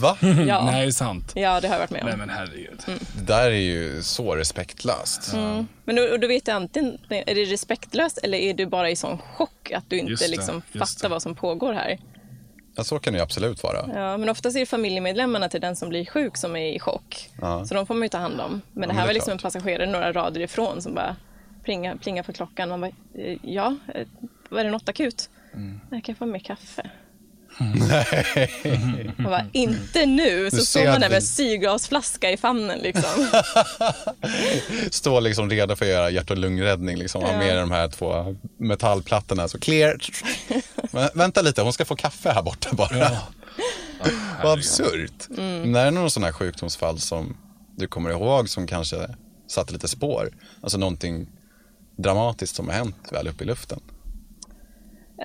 Va? 0.00 0.16
Ja. 0.22 0.64
Nej, 0.70 0.82
det 0.82 0.86
är 0.86 0.90
sant. 0.90 1.32
Ja, 1.34 1.60
det 1.60 1.68
har 1.68 1.74
jag 1.74 1.80
varit 1.80 1.90
med 1.90 2.02
om. 2.02 2.08
Nej, 2.08 2.16
men 2.16 2.30
herregud. 2.30 2.82
Mm. 2.86 2.98
Det 3.16 3.24
där 3.24 3.50
är 3.50 3.50
ju 3.50 4.02
så 4.02 4.36
respektlöst. 4.36 5.32
Mm. 5.32 5.66
Men 5.84 5.96
då, 5.96 6.16
då 6.16 6.28
vet 6.28 6.48
jag 6.48 6.54
antingen, 6.54 6.98
är 7.08 7.34
det 7.34 7.44
respektlöst 7.44 8.18
eller 8.18 8.38
är 8.38 8.54
du 8.54 8.66
bara 8.66 8.90
i 8.90 8.96
sån 8.96 9.18
chock 9.18 9.72
att 9.72 9.84
du 9.88 9.98
inte 9.98 10.28
liksom 10.28 10.62
fattar 10.62 11.08
vad 11.08 11.22
som 11.22 11.34
pågår 11.34 11.72
här? 11.72 11.98
Ja, 12.74 12.84
så 12.84 12.98
kan 12.98 13.12
det 13.12 13.22
absolut 13.22 13.62
vara. 13.62 13.88
Ja, 13.94 14.16
men 14.16 14.28
oftast 14.28 14.56
är 14.56 14.60
det 14.60 14.66
familjemedlemmarna 14.66 15.48
till 15.48 15.60
den 15.60 15.76
som 15.76 15.88
blir 15.88 16.06
sjuk 16.06 16.36
som 16.36 16.56
är 16.56 16.74
i 16.74 16.78
chock. 16.78 17.30
Ja. 17.40 17.64
Så 17.64 17.74
de 17.74 17.86
får 17.86 17.94
man 17.94 18.02
ju 18.02 18.08
ta 18.08 18.18
hand 18.18 18.40
om. 18.40 18.62
Men 18.72 18.88
det 18.88 18.94
här 18.94 19.02
ja, 19.02 19.06
var 19.06 19.14
liksom 19.14 19.38
klart. 19.38 19.54
en 19.54 19.60
passagerare 19.60 19.86
några 19.90 20.12
rader 20.12 20.40
ifrån 20.40 20.82
som 20.82 20.94
bara 20.94 21.16
plingar, 21.64 21.96
plingar 21.96 22.22
på 22.22 22.32
klockan. 22.32 22.68
Man 22.68 22.80
bara, 22.80 22.90
eh, 23.14 23.38
ja, 23.42 23.76
eh, 23.94 24.06
var 24.48 24.64
det 24.64 24.70
något 24.70 24.88
akut? 24.88 25.30
Mm. 25.54 25.80
Jag 25.90 26.04
kan 26.04 26.14
få 26.14 26.26
mer 26.26 26.38
kaffe. 26.38 26.90
Mm. 27.60 29.12
Man 29.16 29.30
bara, 29.30 29.46
inte 29.52 30.06
nu! 30.06 30.50
Så 30.50 30.56
står 30.56 30.84
man 30.84 31.00
där 31.00 31.08
med 31.08 31.16
en 31.16 31.22
syrgasflaska 31.22 32.30
i 32.30 32.36
famnen. 32.36 32.78
Liksom. 32.78 33.26
Står 34.90 35.20
liksom 35.20 35.50
redo 35.50 35.76
för 35.76 35.84
att 35.84 35.90
göra 35.90 36.10
hjärt 36.10 36.30
och 36.30 36.38
lungräddning. 36.38 36.96
Liksom. 36.96 37.22
Ha 37.22 37.38
med 37.38 37.56
de 37.56 37.70
här 37.70 37.88
två 37.88 38.36
metallplattorna. 38.56 39.48
Så 39.48 39.58
clear. 39.58 39.96
Men, 40.90 41.08
vänta 41.14 41.42
lite, 41.42 41.62
hon 41.62 41.72
ska 41.72 41.84
få 41.84 41.96
kaffe 41.96 42.32
här 42.32 42.42
borta 42.42 42.68
bara. 42.72 42.98
Ja. 42.98 43.18
Vad 44.42 44.58
absurt. 44.58 45.28
Mm. 45.38 45.72
När 45.72 45.80
är 45.80 45.84
det 45.84 45.90
någon 45.90 46.10
sån 46.10 46.24
här 46.24 46.32
sjukdomsfall 46.32 46.98
som 46.98 47.36
du 47.76 47.86
kommer 47.86 48.10
ihåg 48.10 48.48
som 48.48 48.66
kanske 48.66 48.96
satte 49.48 49.72
lite 49.72 49.88
spår? 49.88 50.30
Alltså 50.60 50.78
någonting 50.78 51.26
dramatiskt 51.96 52.56
som 52.56 52.68
har 52.68 52.74
hänt 52.74 53.08
väl 53.12 53.28
uppe 53.28 53.44
i 53.44 53.46
luften? 53.46 53.80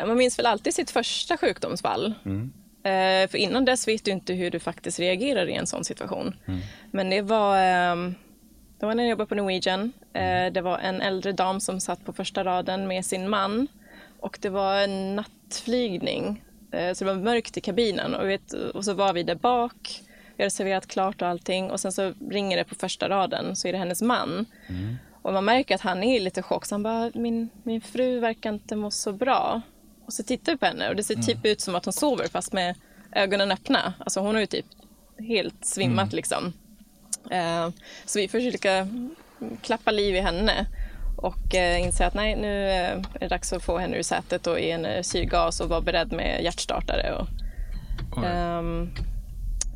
Man 0.08 0.17
minns 0.17 0.39
väl 0.39 0.45
alltid 0.45 0.73
sitt 0.73 0.91
första 0.91 1.38
sjukdomsfall. 1.38 2.13
Mm. 2.25 2.53
Eh, 2.84 3.29
för 3.29 3.38
innan 3.38 3.65
dess 3.65 3.88
vet 3.88 4.05
du 4.05 4.12
inte 4.12 4.34
hur 4.34 4.51
du 4.51 4.60
faktiskt 4.60 4.99
reagerar 4.99 5.47
i 5.49 5.53
en 5.53 5.67
sån 5.67 5.84
situation. 5.84 6.36
Mm. 6.45 6.60
Men 6.91 7.10
det 7.10 7.21
var, 7.21 7.58
ehm, 7.58 8.15
det 8.79 8.86
var 8.86 8.95
när 8.95 9.03
jag 9.03 9.10
jobbade 9.10 9.27
på 9.27 9.36
Norwegian. 9.36 9.93
Eh. 10.13 10.51
Det 10.51 10.62
var 10.62 10.79
en 10.79 11.01
äldre 11.01 11.31
dam 11.31 11.60
som 11.60 11.79
satt 11.79 12.05
på 12.05 12.13
första 12.13 12.43
raden 12.43 12.88
med 12.88 13.05
sin 13.05 13.29
man. 13.29 13.67
Och 14.19 14.38
det 14.41 14.49
var 14.49 14.75
en 14.75 15.15
nattflygning. 15.15 16.43
Eh, 16.71 16.93
så 16.93 17.05
det 17.05 17.13
var 17.13 17.21
mörkt 17.21 17.58
i 17.58 17.62
kabinen 17.62 18.15
och, 18.15 18.29
vet, 18.29 18.53
och 18.53 18.86
så 18.86 18.93
var 18.93 19.13
vi 19.13 19.23
där 19.23 19.36
bak. 19.36 20.01
Vi 20.36 20.43
hade 20.43 20.51
serverat 20.51 20.88
klart 20.88 21.21
och 21.21 21.27
allting 21.27 21.71
och 21.71 21.79
sen 21.79 21.91
så 21.91 22.13
ringer 22.29 22.58
det 22.58 22.63
på 22.63 22.75
första 22.75 23.10
raden 23.10 23.55
så 23.55 23.67
är 23.67 23.71
det 23.71 23.77
hennes 23.77 24.01
man. 24.01 24.45
Mm. 24.67 24.95
Och 25.21 25.34
man 25.34 25.45
märker 25.45 25.75
att 25.75 25.81
han 25.81 26.03
är 26.03 26.19
lite 26.19 26.41
chock. 26.41 26.65
Så 26.65 26.75
han 26.75 26.84
bara, 26.84 27.12
min, 27.13 27.49
min 27.63 27.81
fru 27.81 28.19
verkar 28.19 28.53
inte 28.53 28.75
må 28.75 28.91
så 28.91 29.13
bra. 29.13 29.62
Och 30.06 30.13
så 30.13 30.24
tittar 30.24 30.52
vi 30.52 30.58
på 30.58 30.65
henne 30.65 30.89
och 30.89 30.96
det 30.96 31.04
ser 31.04 31.13
mm. 31.13 31.26
typ 31.26 31.46
ut 31.46 31.62
som 31.62 31.76
att 31.76 31.86
hon 31.86 31.94
sover 31.94 32.28
fast 32.28 32.54
med 32.54 32.76
ögonen 33.12 33.52
öppna. 33.52 33.94
Alltså 34.00 34.20
hon 34.20 34.36
har 34.36 34.41
ju 34.41 34.48
typ 34.48 34.65
helt 35.20 35.65
svimmat 35.65 36.06
mm. 36.06 36.15
liksom. 36.15 36.54
Uh, 37.32 37.70
så 38.06 38.20
vi 38.20 38.28
försöker 38.28 38.88
klappa 39.62 39.91
liv 39.91 40.15
i 40.15 40.20
henne 40.20 40.65
och 41.18 41.54
uh, 41.54 41.82
inse 41.82 42.06
att 42.06 42.13
nej, 42.13 42.36
nu 42.36 42.63
uh, 42.63 43.06
är 43.15 43.20
det 43.20 43.28
dags 43.28 43.54
att 43.54 43.63
få 43.63 43.78
henne 43.78 43.98
ur 43.98 44.04
sätet 44.04 44.48
och 44.48 44.60
ge 44.60 44.72
henne 44.72 45.04
syrgas 45.04 45.60
och 45.60 45.70
vara 45.70 45.82
beredd 45.82 46.12
med 46.12 46.44
hjärtstartare. 46.44 47.13
Och, 47.13 47.28
um, 48.24 48.91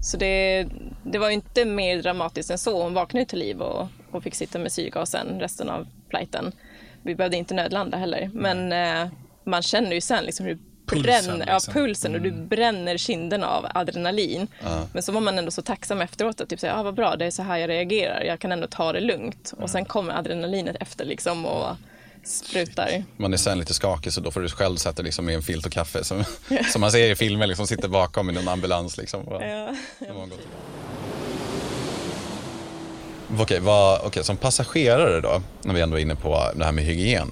så 0.02 0.18
det, 0.18 0.68
det 1.04 1.18
var 1.18 1.30
inte 1.30 1.65
mer 1.65 2.02
dramatiskt 2.02 2.52
än 2.52 2.58
så. 2.58 2.84
Hon 2.84 2.94
vaknade 2.94 3.26
till 3.26 3.39
liv 3.39 3.62
och, 3.62 3.88
och 4.12 4.24
fick 4.24 4.36
sitta 4.36 4.60
med 4.60 4.72
syrgasen 4.72 5.39
resten 5.39 5.70
av 5.70 5.88
flighten. 6.10 6.52
Vi 7.04 7.15
behövde 7.15 7.38
inte 7.38 7.54
nödlanda 7.54 7.98
heller. 7.98 8.30
Men 8.34 8.74
man 9.50 9.62
känner 9.62 9.94
ju 9.94 10.02
sen 10.02 10.26
liksom 10.26 10.46
hur 10.46 10.58
pulsen, 10.90 11.04
bränner, 11.04 11.38
liksom. 11.38 11.74
ja, 11.74 11.74
pulsen 11.74 12.16
och 12.16 12.22
du 12.22 12.30
mm. 12.30 12.48
bränner 12.48 12.98
kinderna 12.98 13.48
av 13.48 13.68
adrenalin. 13.74 14.48
Ja. 14.64 14.88
Men 14.94 15.04
så 15.04 15.12
var 15.12 15.22
man 15.22 15.40
ändå 15.40 15.52
så 15.52 15.62
tacksam 15.62 16.02
efteråt 16.02 16.42
att 16.42 16.50
typ 16.50 16.60
säga, 16.60 16.76
ah, 16.76 16.84
vad 16.84 16.94
bra, 16.94 17.16
det 17.16 17.26
är 17.26 17.32
så 17.32 17.44
här 17.44 17.58
jag 17.58 17.70
reagerar, 17.70 18.24
jag 18.24 18.40
kan 18.40 18.52
ändå 18.52 18.68
ta 18.68 18.94
det 18.94 19.00
lugnt. 19.00 19.54
Och 19.58 19.70
sen 19.70 19.86
kommer 19.86 20.14
adrenalinet 20.14 20.76
efter 20.80 21.06
liksom 21.06 21.46
och 21.46 21.76
sprutar. 22.24 23.04
Man 23.18 23.34
är 23.34 23.38
sen 23.38 23.60
lite 23.60 23.74
skakig 23.74 24.14
så 24.14 24.22
då 24.22 24.32
får 24.32 24.42
du 24.42 24.50
själv 24.50 24.76
sätta 24.76 25.02
liksom 25.02 25.26
med 25.26 25.36
en 25.36 25.42
filt 25.42 25.66
och 25.66 25.72
kaffe 25.72 26.04
som, 26.04 26.24
som 26.72 26.82
man 26.82 26.92
ser 26.92 27.12
i 27.12 27.16
filmer, 27.16 27.48
liksom 27.48 27.68
sitter 27.68 27.88
bakom 27.88 28.30
i 28.30 28.34
någon 28.34 28.48
ambulans. 28.48 28.98
Liksom. 28.98 29.28
Och, 29.28 29.44
ja. 29.44 29.76
Okej, 33.40 33.60
vad, 33.60 34.02
okej, 34.06 34.24
som 34.24 34.38
passagerare 34.38 35.22
då, 35.22 35.42
när 35.62 35.74
vi 35.74 35.82
ändå 35.82 35.98
är 35.98 36.02
inne 36.02 36.16
på 36.16 36.52
det 36.56 36.66
här 36.66 36.72
med 36.72 36.84
hygien. 36.84 37.32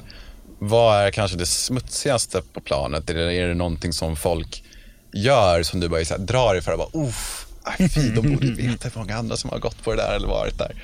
Vad 0.60 1.06
är 1.06 1.12
kanske 1.12 1.38
det 1.38 1.46
smutsigaste 1.46 2.41
på 2.54 2.62
planet? 2.62 3.10
Är 3.10 3.13
det, 3.13 3.34
är 3.34 3.48
det 3.48 3.54
någonting 3.54 3.93
som 3.93 4.15
folk 4.15 4.63
gör 5.12 5.63
som 5.63 5.80
du 5.80 5.89
bara 5.89 6.06
så 6.06 6.13
här, 6.13 6.22
drar 6.22 6.54
dig 6.54 6.63
för 6.63 6.72
och 6.72 6.78
bara, 6.78 7.08
uff, 7.08 7.48
fy, 7.93 8.10
de 8.10 8.22
borde 8.22 8.52
veta 8.52 8.89
hur 8.89 9.00
många 9.00 9.15
andra 9.15 9.38
som 9.38 9.50
har 9.50 9.60
gått 9.60 9.84
på 9.84 9.91
det 9.91 10.02
där 10.02 10.15
eller 10.15 10.28
varit 10.28 10.58
där. 10.58 10.84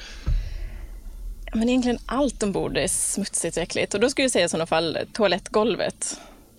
Men 1.54 1.70
egentligen 1.70 2.00
allt 2.06 2.44
ombord 2.44 2.78
är 2.78 2.88
smutsigt 2.88 3.58
och 3.58 3.64
äckligt. 3.64 3.94
Och 3.94 4.00
då 4.00 4.10
skulle 4.10 4.24
jag 4.24 4.32
säga 4.32 4.46
i 4.46 4.50
sådana 4.50 4.66
fall 4.66 4.98
toalettgolvet. 5.14 6.18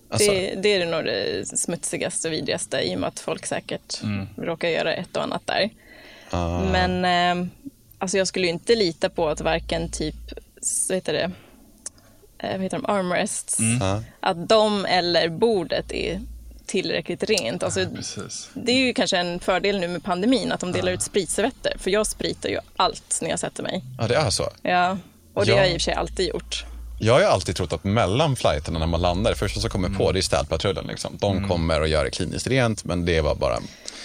Alltså. 0.09 0.31
Det, 0.31 0.55
det, 0.55 0.73
är 0.73 0.85
nog 0.85 1.05
det 1.05 1.45
smutsigaste 1.57 2.27
och 2.27 2.33
vidrigaste 2.33 2.81
i 2.81 2.95
och 2.95 2.99
med 2.99 3.07
att 3.07 3.19
folk 3.19 3.45
säkert 3.45 4.03
mm. 4.03 4.27
råkar 4.37 4.69
göra 4.69 4.93
ett 4.93 5.17
och 5.17 5.23
annat 5.23 5.41
där. 5.47 5.69
Ah. 6.29 6.59
Men 6.59 7.05
eh, 7.05 7.47
alltså 7.97 8.17
jag 8.17 8.27
skulle 8.27 8.47
inte 8.47 8.75
lita 8.75 9.09
på 9.09 9.29
att 9.29 9.41
varken 9.41 9.91
typ, 9.91 10.15
så 10.61 10.93
heter 10.93 11.13
det, 11.13 11.31
vad 12.51 12.61
heter 12.61 12.77
de, 12.77 12.85
armrests, 12.85 13.59
mm. 13.59 14.03
att 14.19 14.49
de 14.49 14.85
eller 14.85 15.29
bordet 15.29 15.91
är 15.91 16.21
tillräckligt 16.65 17.23
rent. 17.23 17.63
Alltså, 17.63 17.79
ja, 17.79 17.87
det 18.53 18.71
är 18.71 18.77
ju 18.77 18.93
kanske 18.93 19.17
en 19.17 19.39
fördel 19.39 19.79
nu 19.79 19.87
med 19.87 20.03
pandemin 20.03 20.51
att 20.51 20.59
de 20.59 20.71
delar 20.71 20.91
ja. 20.91 20.95
ut 20.95 21.01
spritservetter. 21.01 21.73
För 21.79 21.91
jag 21.91 22.07
spritar 22.07 22.49
ju 22.49 22.59
allt 22.75 23.19
när 23.21 23.29
jag 23.29 23.39
sätter 23.39 23.63
mig. 23.63 23.83
Ja, 23.99 24.07
det 24.07 24.15
är 24.15 24.29
så? 24.29 24.49
Ja, 24.61 24.97
och 25.33 25.45
det 25.45 25.51
ja. 25.51 25.57
har 25.57 25.63
jag 25.63 25.71
i 25.71 25.77
och 25.77 25.81
för 25.81 25.83
sig 25.83 25.93
alltid 25.93 26.29
gjort. 26.29 26.65
Jag 26.99 27.13
har 27.13 27.19
ju 27.19 27.25
alltid 27.25 27.55
trott 27.55 27.73
att 27.73 27.83
mellan 27.83 28.35
flighterna 28.35 28.79
när 28.79 28.87
man 28.87 29.01
landar, 29.01 29.31
det 29.31 29.37
första 29.37 29.59
som 29.59 29.69
kommer 29.69 29.87
mm. 29.87 29.97
på 29.97 30.11
det 30.11 30.19
är 30.19 30.21
städpatrullen. 30.21 30.87
Liksom. 30.87 31.17
De 31.19 31.37
mm. 31.37 31.49
kommer 31.49 31.81
och 31.81 31.87
gör 31.87 32.03
det 32.03 32.09
kliniskt 32.09 32.47
rent, 32.47 32.83
men 32.83 33.05
det 33.05 33.21
var 33.21 33.35
bara 33.35 33.59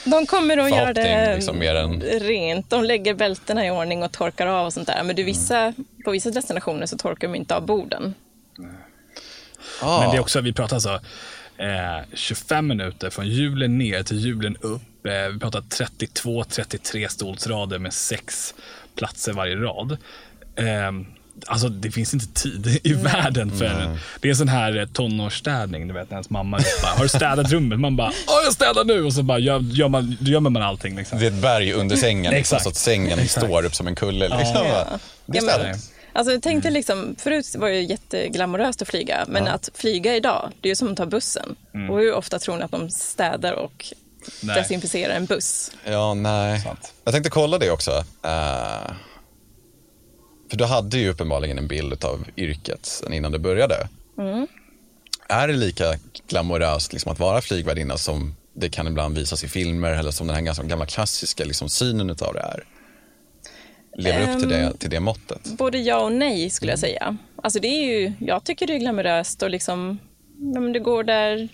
de 0.04 0.26
kommer 0.26 0.58
att 0.58 0.70
göra 0.70 0.92
det 0.92 1.34
liksom, 1.34 1.62
än... 1.62 2.00
rent. 2.00 2.70
De 2.70 2.84
lägger 2.84 3.14
bältena 3.14 3.66
i 3.66 3.70
ordning 3.70 4.02
och 4.02 4.12
torkar 4.12 4.46
av 4.46 4.66
och 4.66 4.72
sånt 4.72 4.86
där. 4.86 5.02
Men 5.04 5.16
du, 5.16 5.22
vissa, 5.22 5.58
mm. 5.58 5.84
på 6.04 6.10
vissa 6.10 6.30
destinationer 6.30 6.86
så 6.86 6.96
torkar 6.96 7.28
de 7.28 7.34
inte 7.34 7.56
av 7.56 7.66
borden. 7.66 8.14
Ah. 9.82 10.00
Men 10.00 10.10
det 10.10 10.16
är 10.16 10.20
också, 10.20 10.40
vi 10.40 10.52
pratar 10.52 10.76
alltså 10.76 11.00
eh, 11.58 12.06
25 12.14 12.66
minuter 12.66 13.10
från 13.10 13.28
hjulen 13.28 13.78
ner 13.78 14.02
till 14.02 14.18
hjulen 14.18 14.56
upp. 14.56 15.06
Eh, 15.06 15.32
vi 15.32 15.38
pratar 15.38 15.60
32-33 15.60 17.08
stolsrader 17.08 17.78
med 17.78 17.92
sex 17.92 18.54
platser 18.94 19.32
varje 19.32 19.56
rad. 19.56 19.98
Eh, 20.56 20.92
Alltså 21.46 21.68
det 21.68 21.90
finns 21.90 22.14
inte 22.14 22.26
tid 22.26 22.80
i 22.82 22.92
mm. 22.92 23.02
världen 23.04 23.58
för 23.58 23.66
mm. 23.66 23.98
Det 24.20 24.28
är 24.28 24.30
en 24.30 24.36
sån 24.36 24.48
här 24.48 24.88
tonårsstädning, 24.92 25.88
du 25.88 25.94
vet 25.94 26.10
när 26.10 26.16
ens 26.16 26.30
mamma 26.30 26.60
bara, 26.82 26.92
har 26.92 27.02
du 27.02 27.08
städat 27.08 27.50
rummet? 27.50 27.80
Man 27.80 27.96
bara, 27.96 28.12
ja 28.26 28.40
jag 28.44 28.52
städar 28.52 28.84
nu 28.84 29.04
och 29.04 29.12
så 29.12 29.22
bara 29.22 29.38
gör, 29.38 29.60
gör 29.60 29.88
man, 29.88 30.16
gömmer 30.20 30.50
man 30.50 30.62
allting. 30.62 30.96
Liksom. 30.96 31.18
Det 31.18 31.26
är 31.26 31.30
ett 31.30 31.42
berg 31.42 31.72
under 31.72 31.96
sängen, 31.96 32.32
liksom, 32.32 32.58
så 32.60 32.68
att 32.68 32.76
sängen 32.76 33.18
Exakt. 33.18 33.46
står 33.46 33.64
upp 33.64 33.74
som 33.74 33.86
en 33.86 33.94
kulle. 33.94 34.28
Liksom. 34.28 34.66
Ja. 34.66 34.86
Det 35.26 35.38
är 35.38 35.42
städat. 35.42 35.76
Alltså 36.12 36.32
jag 36.32 36.42
tänkte 36.42 36.70
liksom, 36.70 37.16
förut 37.18 37.54
var 37.54 37.68
det 37.68 37.80
jätteglamoröst 37.80 38.82
att 38.82 38.88
flyga, 38.88 39.24
men 39.28 39.46
ja. 39.46 39.52
att 39.52 39.70
flyga 39.74 40.16
idag, 40.16 40.50
det 40.60 40.68
är 40.68 40.70
ju 40.70 40.76
som 40.76 40.88
att 40.88 40.96
ta 40.96 41.06
bussen. 41.06 41.56
Mm. 41.74 41.90
Och 41.90 41.98
hur 41.98 42.14
ofta 42.14 42.38
tror 42.38 42.56
ni 42.56 42.62
att 42.62 42.70
de 42.70 42.90
städar 42.90 43.52
och 43.52 43.86
nej. 44.42 44.56
desinficerar 44.56 45.14
en 45.14 45.26
buss? 45.26 45.70
Ja, 45.84 46.14
nej. 46.14 46.60
Sant. 46.60 46.92
Jag 47.04 47.14
tänkte 47.14 47.30
kolla 47.30 47.58
det 47.58 47.70
också. 47.70 47.90
Uh, 47.90 48.92
för 50.50 50.56
du 50.56 50.64
hade 50.64 50.98
ju 50.98 51.08
uppenbarligen 51.08 51.58
en 51.58 51.68
bild 51.68 52.04
av 52.04 52.24
yrket 52.36 52.86
sen 52.86 53.12
innan 53.12 53.32
du 53.32 53.38
började. 53.38 53.88
Mm. 54.18 54.46
Är 55.28 55.48
det 55.48 55.54
lika 55.54 55.94
glamoröst 56.28 56.92
liksom, 56.92 57.12
att 57.12 57.18
vara 57.18 57.40
flygvärdinna 57.40 57.96
som 57.96 58.36
det 58.54 58.70
kan 58.70 58.86
ibland 58.86 59.16
visas 59.18 59.44
i 59.44 59.48
filmer 59.48 59.92
eller 59.92 60.10
som 60.10 60.26
den 60.26 60.36
här 60.36 60.42
ganska 60.42 60.64
gamla 60.64 60.86
klassiska 60.86 61.44
liksom, 61.44 61.68
synen 61.68 62.10
av 62.10 62.34
det 62.34 62.40
är? 62.40 62.64
Lever 64.02 64.22
upp 64.22 64.40
till 64.40 64.48
det, 64.48 64.58
ehm, 64.58 64.76
till 64.76 64.90
det 64.90 65.00
måttet? 65.00 65.44
Både 65.44 65.78
ja 65.78 66.04
och 66.04 66.12
nej 66.12 66.50
skulle 66.50 66.72
jag 66.72 66.78
mm. 66.78 66.90
säga. 66.90 67.16
Alltså 67.36 67.60
det 67.60 67.68
är 67.68 67.84
ju, 67.84 68.12
jag 68.18 68.44
tycker 68.44 68.66
det 68.66 68.74
är 68.74 68.78
glamoröst 68.78 69.42
och 69.42 69.50
liksom, 69.50 69.98
du 70.72 70.80
går 70.80 71.04
där 71.04 71.48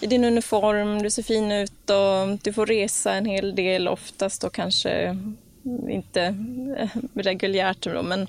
i 0.00 0.06
din 0.06 0.24
uniform, 0.24 1.02
du 1.02 1.10
ser 1.10 1.22
fin 1.22 1.52
ut 1.52 1.90
och 1.90 2.38
du 2.42 2.52
får 2.52 2.66
resa 2.66 3.12
en 3.12 3.26
hel 3.26 3.54
del, 3.54 3.88
oftast 3.88 4.44
och 4.44 4.54
kanske 4.54 5.18
inte 5.88 6.22
eh, 6.78 6.88
reguljärt 7.14 7.86
men 8.04 8.26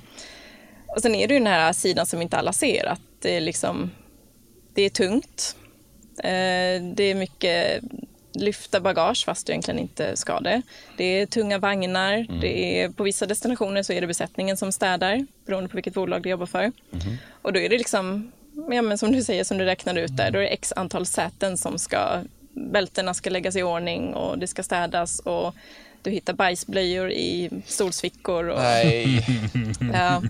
och 0.96 1.02
sen 1.02 1.16
är 1.16 1.28
det 1.28 1.34
ju 1.34 1.40
den 1.40 1.48
här 1.48 1.74
sidan 1.74 2.06
som 2.06 2.22
inte 2.22 2.38
alla 2.38 2.54
ser, 2.54 2.86
att 2.86 3.02
det 3.22 3.38
är 3.38 3.42
liksom, 3.42 3.92
det 4.74 4.82
är 4.82 4.90
tungt. 4.90 5.56
Eh, 6.18 6.84
det 6.96 7.04
är 7.04 7.16
mycket 7.16 7.84
lyfta 8.36 8.80
bagage 8.80 9.26
fast 9.26 9.48
du 9.48 9.54
egentligen 9.54 9.80
inte 9.80 10.18
ska 10.18 10.40
det. 10.40 10.62
Det 10.98 11.04
är 11.04 11.26
tunga 11.26 11.58
vagnar. 11.58 12.14
Mm. 12.14 12.40
Det 12.40 12.82
är, 12.82 12.90
på 12.90 13.04
vissa 13.04 13.26
destinationer 13.26 13.84
så 13.84 13.94
är 13.94 14.02
det 14.02 14.08
besättningen 14.08 14.58
som 14.58 14.72
städar 14.72 15.26
beroende 15.46 15.70
på 15.70 15.78
vilket 15.78 15.94
bolag 15.94 16.22
du 16.22 16.30
jobbar 16.30 16.46
för. 16.46 16.64
Mm. 16.64 17.18
Och 17.42 17.54
då 17.54 17.60
är 17.60 17.70
det 17.70 17.78
liksom, 17.78 18.32
ja, 18.72 18.82
men 18.82 18.98
som 18.98 19.12
du 19.12 19.24
säger, 19.24 19.44
som 19.44 19.58
du 19.58 19.66
räknar 19.66 19.96
ut 19.98 20.18
där, 20.18 20.32
då 20.32 20.40
är 20.40 20.44
det 20.44 20.50
x 20.50 20.74
antal 20.76 21.06
säten 21.06 21.58
som 21.58 21.80
ska, 21.80 22.24
bältena 22.54 23.14
ska 23.14 23.30
läggas 23.30 23.56
i 23.56 23.64
ordning 23.64 24.14
och 24.14 24.40
det 24.40 24.48
ska 24.48 24.64
städas 24.64 25.20
och 25.20 25.56
du 26.02 26.12
hittar 26.12 26.34
bajsblöjor 26.34 27.12
i 27.12 27.50
stolsfickor. 27.66 28.50
Och, 28.50 28.60
Nej. 28.60 29.26
ja, 29.94 30.22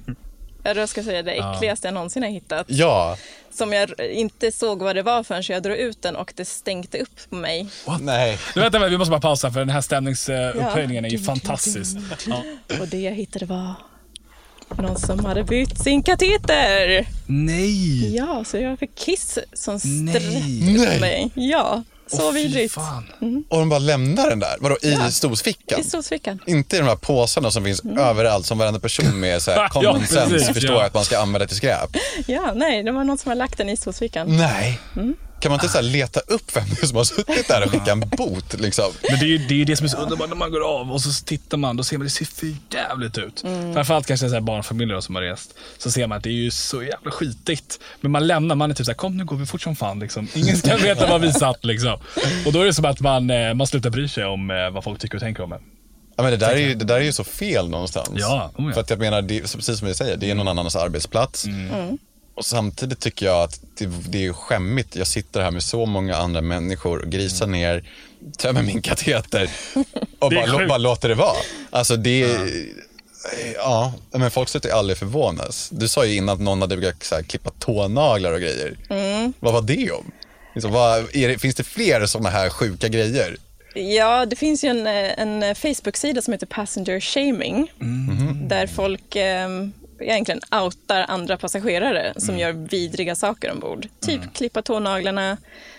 jag 0.65 0.89
ska 0.89 1.03
säga 1.03 1.23
det 1.23 1.31
äckligaste 1.31 1.87
ja. 1.87 1.89
jag 1.89 1.93
någonsin 1.93 2.23
har 2.23 2.29
hittat. 2.29 2.65
Ja. 2.69 3.17
Som 3.53 3.73
jag 3.73 3.99
inte 3.99 4.51
såg 4.51 4.81
vad 4.81 4.95
det 4.95 5.01
var 5.01 5.23
förrän 5.23 5.43
jag 5.47 5.63
drog 5.63 5.77
ut 5.77 6.01
den 6.01 6.15
och 6.15 6.33
det 6.35 6.45
stänkte 6.45 6.99
upp 6.99 7.29
på 7.29 7.35
mig. 7.35 7.67
What? 7.85 8.01
Nej. 8.01 8.37
Nu, 8.55 8.61
vänta, 8.61 8.87
vi 8.87 8.97
måste 8.97 9.11
bara 9.11 9.21
pausa 9.21 9.51
för 9.51 9.59
den 9.59 9.69
här 9.69 9.81
stämningsupphöjningen 9.81 11.03
ja. 11.03 11.07
är 11.07 11.11
ju 11.11 11.19
fantastisk. 11.19 11.97
Ja. 12.27 12.43
Och 12.81 12.87
det 12.87 12.99
jag 12.99 13.11
hittade 13.11 13.45
var 13.45 13.73
någon 14.69 14.99
som 14.99 15.25
hade 15.25 15.43
bytt 15.43 15.83
sin 15.83 16.03
kateter. 16.03 17.05
Nej! 17.25 18.15
Ja, 18.15 18.43
så 18.43 18.57
jag 18.57 18.79
fick 18.79 18.95
kiss 18.95 19.39
som 19.53 19.79
sträckte 19.79 20.93
upp 20.93 21.01
mig. 21.01 21.31
Ja. 21.33 21.83
Så 22.07 22.29
oh, 22.29 22.33
vidrigt. 22.33 22.77
Mm. 23.21 23.43
Och 23.49 23.59
de 23.59 23.69
bara 23.69 23.79
lämnar 23.79 24.29
den 24.29 24.39
där? 24.39 24.55
Vadå, 24.59 24.77
i 24.81 24.91
ja. 24.93 25.11
stosfickan? 25.11 25.79
I 25.79 25.83
stosfickan. 25.83 26.39
Inte 26.45 26.75
i 26.75 26.79
de 26.79 26.85
här 26.85 26.95
påsarna 26.95 27.51
som 27.51 27.63
finns 27.63 27.83
mm. 27.83 27.97
överallt 27.97 28.45
som 28.45 28.57
varenda 28.57 28.79
person 28.79 29.19
med 29.19 29.41
så 29.41 29.51
här 29.51 29.67
common 29.69 30.01
ja, 30.01 30.07
sense 30.07 30.53
förstår 30.53 30.75
ja. 30.75 30.85
att 30.85 30.93
man 30.93 31.05
ska 31.05 31.19
använda 31.19 31.47
till 31.47 31.57
skräp. 31.57 31.97
Ja, 32.27 32.53
nej, 32.55 32.83
det 32.83 32.91
var 32.91 33.03
någon 33.03 33.17
som 33.17 33.29
har 33.29 33.35
lagt 33.35 33.57
den 33.57 33.69
i 33.69 33.77
stosfickan. 33.77 34.37
Nej. 34.37 34.79
Mm. 34.95 35.15
Kan 35.39 35.51
man 35.51 35.59
inte 35.59 35.69
så 35.69 35.81
leta 35.81 36.19
upp 36.19 36.55
vem 36.55 36.65
som 36.87 36.97
har 36.97 37.03
suttit 37.03 37.47
där 37.47 37.65
och 37.65 37.71
skickat 37.71 37.87
en 37.87 37.99
bot? 37.99 38.59
Liksom? 38.59 38.85
Men 39.09 39.19
det 39.19 39.25
är 39.25 39.27
ju 39.27 39.37
det, 39.37 39.61
är 39.61 39.65
det 39.65 39.75
som 39.75 39.85
är 39.85 39.89
så 39.89 39.97
underbart 39.97 40.29
när 40.29 40.35
man 40.35 40.51
går 40.51 40.79
av 40.79 40.91
och 40.91 41.01
så 41.01 41.25
tittar 41.25 41.57
man, 41.57 41.77
då 41.77 41.83
ser 41.83 41.97
man 41.97 42.05
det 42.05 42.09
ser 42.09 42.25
för 42.25 42.55
jävligt 42.71 43.17
ut. 43.17 43.43
Mm. 43.43 43.73
Framförallt 43.73 44.07
kanske 44.07 44.29
så 44.29 44.33
här 44.33 44.41
barnfamiljer 44.41 44.99
som 44.99 45.15
har 45.15 45.21
rest. 45.21 45.53
Så 45.77 45.91
ser 45.91 46.07
man 46.07 46.17
att 46.17 46.23
det 46.23 46.29
är 46.29 46.33
ju 46.33 46.51
så 46.51 46.83
jävla 46.83 47.11
skitigt. 47.11 47.79
Men 48.01 48.11
man 48.11 48.27
lämnar, 48.27 48.55
man 48.55 48.71
är 48.71 48.75
typ 48.75 48.85
såhär, 48.85 48.95
kom 48.97 49.17
nu 49.17 49.25
går 49.25 49.35
vi 49.35 49.45
fort 49.45 49.61
som 49.61 49.75
fan. 49.75 49.99
Liksom. 49.99 50.27
Ingen 50.33 50.57
ska 50.57 50.77
veta 50.83 51.07
var 51.07 51.19
vi 51.19 51.33
satt. 51.33 51.65
Liksom. 51.65 51.99
Och 52.45 52.53
då 52.53 52.61
är 52.61 52.65
det 52.65 52.73
som 52.73 52.85
att 52.85 52.99
man, 52.99 53.29
eh, 53.29 53.53
man 53.53 53.67
slutar 53.67 53.89
bry 53.89 54.07
sig 54.07 54.25
om 54.25 54.51
eh, 54.51 54.69
vad 54.69 54.83
folk 54.83 54.99
tycker 54.99 55.15
och 55.15 55.21
tänker 55.21 55.43
om 55.43 55.53
en. 55.53 55.61
Ja, 56.15 56.23
men 56.23 56.31
det, 56.31 56.37
där 56.37 56.51
är 56.51 56.57
ju, 56.57 56.75
det 56.75 56.85
där 56.85 56.95
är 56.95 57.01
ju 57.01 57.13
så 57.13 57.23
fel 57.23 57.69
någonstans. 57.69 58.09
Ja, 58.13 58.51
oh 58.57 58.67
ja. 58.67 58.73
För 58.73 58.81
att 58.81 58.89
jag 58.89 58.99
menar, 58.99 59.21
det, 59.21 59.39
precis 59.41 59.79
som 59.79 59.87
du 59.87 59.93
säger, 59.93 60.17
det 60.17 60.31
är 60.31 60.35
någon 60.35 60.47
annans 60.47 60.75
arbetsplats. 60.75 61.45
Mm. 61.45 61.69
Mm. 61.69 61.97
Och 62.35 62.45
samtidigt 62.45 62.99
tycker 62.99 63.25
jag 63.25 63.43
att 63.43 63.59
det, 63.77 63.85
det 63.85 64.25
är 64.25 64.33
skämmigt. 64.33 64.95
Jag 64.95 65.07
sitter 65.07 65.41
här 65.41 65.51
med 65.51 65.63
så 65.63 65.85
många 65.85 66.15
andra 66.15 66.41
människor 66.41 66.99
och 66.99 67.09
grisar 67.09 67.45
mm. 67.45 67.59
ner, 67.59 67.83
tömmer 68.37 68.63
min 68.63 68.81
kateter 68.81 69.49
och 70.19 70.31
bara, 70.31 70.67
bara, 70.67 70.77
låter 70.77 71.09
det 71.09 71.15
vara. 71.15 71.37
Alltså 71.71 71.95
det 71.95 72.19
ja. 73.55 73.93
Ja, 74.11 74.17
men 74.17 74.31
folk 74.31 74.49
slutar 74.49 74.69
ju 74.69 74.75
aldrig 74.75 74.97
förvånas. 74.97 75.69
Du 75.69 75.87
sa 75.87 76.05
ju 76.05 76.15
innan 76.15 76.35
att 76.35 76.41
någon 76.41 76.61
hade 76.61 76.77
brukat 76.77 77.03
så 77.03 77.15
här, 77.15 77.23
klippa 77.23 77.49
tånaglar 77.59 78.33
och 78.33 78.39
grejer. 78.39 78.77
Mm. 78.89 79.33
Vad 79.39 79.53
var 79.53 79.61
det 79.61 79.91
om? 79.91 80.11
Liksom, 80.55 80.71
vad, 80.71 81.05
det, 81.13 81.41
finns 81.41 81.55
det 81.55 81.63
fler 81.63 82.05
sådana 82.05 82.29
här 82.29 82.49
sjuka 82.49 82.87
grejer? 82.87 83.37
Ja, 83.75 84.25
det 84.25 84.35
finns 84.35 84.63
ju 84.63 84.69
en, 84.69 84.87
en 84.87 85.55
Facebook-sida 85.55 86.21
som 86.21 86.33
heter 86.33 86.45
Passenger 86.45 86.99
Shaming. 86.99 87.71
Mm. 87.81 88.47
Där 88.47 88.67
folk 88.67 89.15
eh, 89.15 89.49
egentligen 89.99 90.41
outar 90.51 91.05
andra 91.07 91.37
passagerare 91.37 92.13
som 92.17 92.29
mm. 92.29 92.41
gör 92.41 92.51
vidriga 92.51 93.15
saker 93.15 93.51
ombord. 93.51 93.87
Typ 93.99 94.21
mm. 94.21 94.33
klippa 94.33 94.61
tånaglarna 94.61 95.37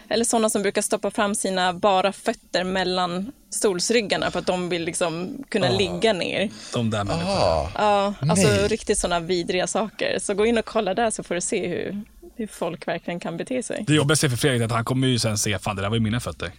eller 0.08 0.24
sådana 0.24 0.50
som 0.50 0.62
brukar 0.62 0.82
stoppa 0.82 1.10
fram 1.10 1.34
sina 1.34 1.72
bara 1.72 2.12
fötter 2.12 2.64
mellan 2.64 3.32
stolsryggarna 3.50 4.30
för 4.30 4.38
att 4.38 4.46
de 4.46 4.68
vill 4.68 4.84
liksom 4.84 5.44
kunna 5.48 5.68
oh. 5.68 5.78
ligga 5.78 6.12
ner. 6.12 6.50
De 6.72 6.90
där 6.90 7.04
människorna. 7.04 7.34
Oh. 7.34 7.70
Ja, 7.74 8.14
alltså 8.20 8.48
Nej. 8.48 8.68
riktigt 8.68 8.98
sådana 8.98 9.20
vidriga 9.20 9.66
saker. 9.66 10.18
Så 10.20 10.34
gå 10.34 10.46
in 10.46 10.58
och 10.58 10.64
kolla 10.64 10.94
där 10.94 11.10
så 11.10 11.22
får 11.22 11.34
du 11.34 11.40
se 11.40 11.68
hur, 11.68 12.02
hur 12.36 12.46
folk 12.46 12.88
verkligen 12.88 13.20
kan 13.20 13.36
bete 13.36 13.62
sig. 13.62 13.84
Det 13.86 13.94
jobbigaste 13.94 14.30
för 14.30 14.36
Fredrik 14.36 14.60
är 14.60 14.64
att 14.64 14.72
han 14.72 14.84
kommer 14.84 15.08
ju 15.08 15.18
sen 15.18 15.38
se, 15.38 15.58
fan 15.58 15.76
det 15.76 15.82
där 15.82 15.88
var 15.88 15.96
ju 15.96 16.02
mina 16.02 16.20
fötter. 16.20 16.52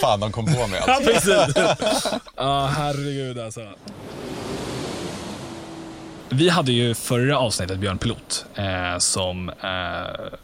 fan, 0.00 0.20
de 0.20 0.32
kom 0.32 0.44
på 0.44 0.66
mig 0.66 0.80
alltså. 0.80 0.90
Ja, 0.90 1.00
precis. 1.04 1.54
Ja, 2.36 2.66
herregud 2.76 3.38
alltså. 3.38 3.60
Vi 6.34 6.48
hade 6.48 6.72
ju 6.72 6.94
förra 6.94 7.38
avsnittet 7.38 7.78
Björn 7.78 7.98
Pilot 7.98 8.46
eh, 8.54 8.98
som 8.98 9.48
eh, 9.48 10.34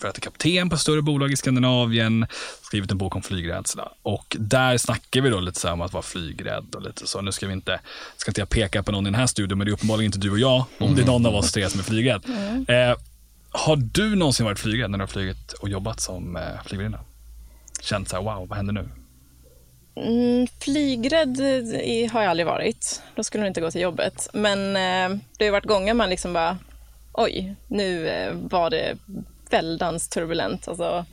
för 0.00 0.08
att 0.08 0.20
kapten 0.20 0.68
på 0.68 0.74
ett 0.74 0.80
större 0.80 1.02
bolag 1.02 1.32
i 1.32 1.36
Skandinavien, 1.36 2.26
skrivit 2.62 2.90
en 2.90 2.98
bok 2.98 3.16
om 3.16 3.22
flygrädsla. 3.22 3.92
Och 4.02 4.36
där 4.40 4.78
snackar 4.78 5.20
vi 5.20 5.30
då 5.30 5.40
lite 5.40 5.60
så 5.60 5.72
om 5.72 5.80
att 5.80 5.92
vara 5.92 6.02
flygrädd 6.02 6.74
och 6.74 6.82
lite 6.82 7.06
så. 7.06 7.20
Nu 7.20 7.32
ska 7.32 7.46
vi 7.46 7.52
inte, 7.52 7.80
ska 8.16 8.30
inte 8.30 8.40
jag 8.40 8.48
peka 8.48 8.82
på 8.82 8.92
någon 8.92 9.06
i 9.06 9.10
den 9.10 9.20
här 9.20 9.26
studion, 9.26 9.58
men 9.58 9.66
det 9.66 9.70
är 9.70 9.72
uppenbarligen 9.72 10.08
inte 10.08 10.18
du 10.18 10.30
och 10.30 10.38
jag, 10.38 10.64
om 10.78 10.94
det 10.94 11.02
är 11.02 11.06
någon 11.06 11.26
av 11.26 11.34
oss 11.34 11.52
tre 11.52 11.70
som 11.70 11.80
är 11.80 11.84
flygrädd. 11.84 12.22
Mm. 12.26 12.66
Eh, 12.68 12.96
har 13.50 13.76
du 13.76 14.16
någonsin 14.16 14.46
varit 14.46 14.58
flygrädd 14.58 14.90
när 14.90 14.98
du 14.98 15.02
har 15.02 15.08
flugit 15.08 15.52
och 15.52 15.68
jobbat 15.68 16.00
som 16.00 16.36
eh, 16.36 16.42
flygvärdinna? 16.66 17.00
Känt 17.82 18.08
så 18.08 18.16
här, 18.16 18.22
wow, 18.22 18.48
vad 18.48 18.56
händer 18.56 18.72
nu? 18.72 18.88
Mm, 19.96 20.46
flygrädd 20.58 21.40
har 22.12 22.22
jag 22.22 22.30
aldrig 22.30 22.46
varit. 22.46 23.02
Då 23.14 23.24
skulle 23.24 23.44
jag 23.44 23.50
inte 23.50 23.60
gå 23.60 23.70
till 23.70 23.80
jobbet. 23.80 24.28
Men 24.32 24.76
eh, 24.76 25.18
det 25.38 25.44
har 25.44 25.52
varit 25.52 25.64
gånger 25.64 25.94
man 25.94 26.10
liksom 26.10 26.32
bara, 26.32 26.58
oj, 27.12 27.54
nu 27.66 28.08
eh, 28.08 28.32
var 28.34 28.70
det 28.70 28.96
väldans 29.50 30.08
turbulent. 30.08 30.68
Alltså, 30.68 31.04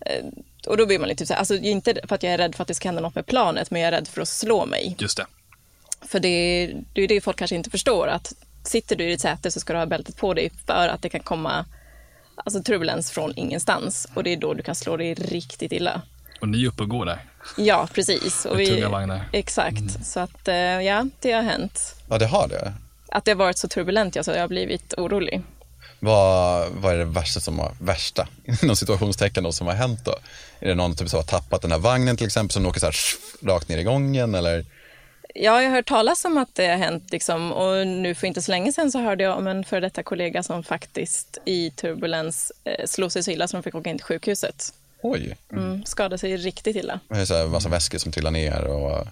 eh, 0.00 0.24
och 0.66 0.76
då 0.76 0.86
blir 0.86 0.98
man 0.98 1.08
lite 1.08 1.26
så 1.26 1.32
här, 1.32 1.38
alltså 1.38 1.56
inte 1.56 1.94
för 2.08 2.14
att 2.14 2.22
jag 2.22 2.32
är 2.32 2.38
rädd 2.38 2.54
för 2.54 2.62
att 2.62 2.68
det 2.68 2.74
ska 2.74 2.88
hända 2.88 3.02
något 3.02 3.14
med 3.14 3.26
planet, 3.26 3.70
men 3.70 3.82
jag 3.82 3.88
är 3.88 3.92
rädd 3.92 4.08
för 4.08 4.22
att 4.22 4.28
slå 4.28 4.66
mig. 4.66 4.96
Just 4.98 5.16
det. 5.16 5.26
För 6.00 6.20
det, 6.20 6.66
det 6.92 7.02
är 7.02 7.08
det 7.08 7.20
folk 7.20 7.36
kanske 7.36 7.56
inte 7.56 7.70
förstår, 7.70 8.08
att 8.08 8.32
sitter 8.64 8.96
du 8.96 9.04
i 9.04 9.08
ditt 9.08 9.20
säte 9.20 9.50
så 9.50 9.60
ska 9.60 9.72
du 9.72 9.78
ha 9.78 9.86
bältet 9.86 10.16
på 10.16 10.34
dig 10.34 10.50
för 10.66 10.88
att 10.88 11.02
det 11.02 11.08
kan 11.08 11.20
komma 11.20 11.64
alltså, 12.34 12.62
turbulens 12.62 13.10
från 13.10 13.32
ingenstans 13.36 14.08
och 14.14 14.24
det 14.24 14.32
är 14.32 14.36
då 14.36 14.54
du 14.54 14.62
kan 14.62 14.74
slå 14.74 14.96
dig 14.96 15.14
riktigt 15.14 15.72
illa. 15.72 16.02
Och 16.40 16.48
ni 16.48 16.64
är 16.64 16.68
uppe 16.68 16.82
och 16.82 16.88
går 16.88 17.06
där? 17.06 17.24
Ja, 17.56 17.88
precis. 17.94 18.44
Och 18.44 18.60
vi, 18.60 18.66
tunga 18.66 18.88
vagnar. 18.88 19.28
Exakt. 19.32 19.78
Mm. 19.78 20.04
Så 20.04 20.20
att, 20.20 20.48
eh, 20.48 20.54
ja, 20.56 21.06
det 21.20 21.32
har 21.32 21.42
hänt. 21.42 21.94
Ja, 22.08 22.18
det 22.18 22.26
har 22.26 22.48
det? 22.48 22.72
Att 23.08 23.24
det 23.24 23.30
har 23.30 23.36
varit 23.36 23.58
så 23.58 23.68
turbulent, 23.68 24.16
ja, 24.16 24.22
så 24.22 24.30
jag 24.30 24.40
har 24.40 24.48
blivit 24.48 24.94
orolig. 24.96 25.42
Vad, 26.00 26.68
vad 26.70 26.94
är 26.94 26.98
det 26.98 27.04
värsta 27.04 27.40
som 27.40 27.58
har, 27.58 27.72
värsta, 27.80 28.28
inom 28.62 28.76
situationstecken 28.76 29.44
då, 29.44 29.52
som 29.52 29.66
har 29.66 29.74
hänt 29.74 30.04
då? 30.04 30.14
Är 30.60 30.68
det 30.68 30.74
någon 30.74 30.96
typ 30.96 31.08
som 31.08 31.16
har 31.16 31.24
tappat 31.24 31.62
den 31.62 31.72
här 31.72 31.78
vagnen 31.78 32.16
till 32.16 32.26
exempel 32.26 32.52
som 32.52 32.66
åker 32.66 32.80
så 32.80 32.86
här 32.86 32.96
rakt 33.46 33.68
ner 33.68 33.78
i 33.78 33.82
gången 33.82 34.34
eller? 34.34 34.64
Ja, 35.34 35.62
jag 35.62 35.70
har 35.70 35.76
hört 35.76 35.88
talas 35.88 36.24
om 36.24 36.38
att 36.38 36.54
det 36.54 36.66
har 36.66 36.76
hänt 36.76 37.12
liksom, 37.12 37.52
och 37.52 37.86
nu 37.86 38.14
för 38.14 38.26
inte 38.26 38.42
så 38.42 38.50
länge 38.50 38.72
sedan 38.72 38.92
så 38.92 38.98
hörde 38.98 39.24
jag 39.24 39.38
om 39.38 39.46
en 39.46 39.64
före 39.64 39.80
detta 39.80 40.02
kollega 40.02 40.42
som 40.42 40.62
faktiskt 40.62 41.38
i 41.44 41.70
turbulens 41.70 42.52
eh, 42.64 42.86
slog 42.86 43.12
sig 43.12 43.22
så 43.22 43.30
illa 43.30 43.48
så 43.48 43.56
de 43.56 43.62
fick 43.62 43.74
åka 43.74 43.90
in 43.90 43.98
till 43.98 44.04
sjukhuset. 44.04 44.72
Oj. 45.02 45.36
Mm, 45.52 45.84
skadade 45.84 46.18
sig 46.18 46.36
riktigt 46.36 46.76
illa. 46.76 47.00
Det 47.08 47.18
är 47.18 47.24
så 47.24 47.34
här 47.34 47.46
massa 47.46 47.68
väskor 47.68 47.98
som 47.98 48.12
trillar 48.12 48.30
ner 48.30 48.64
och... 48.64 49.06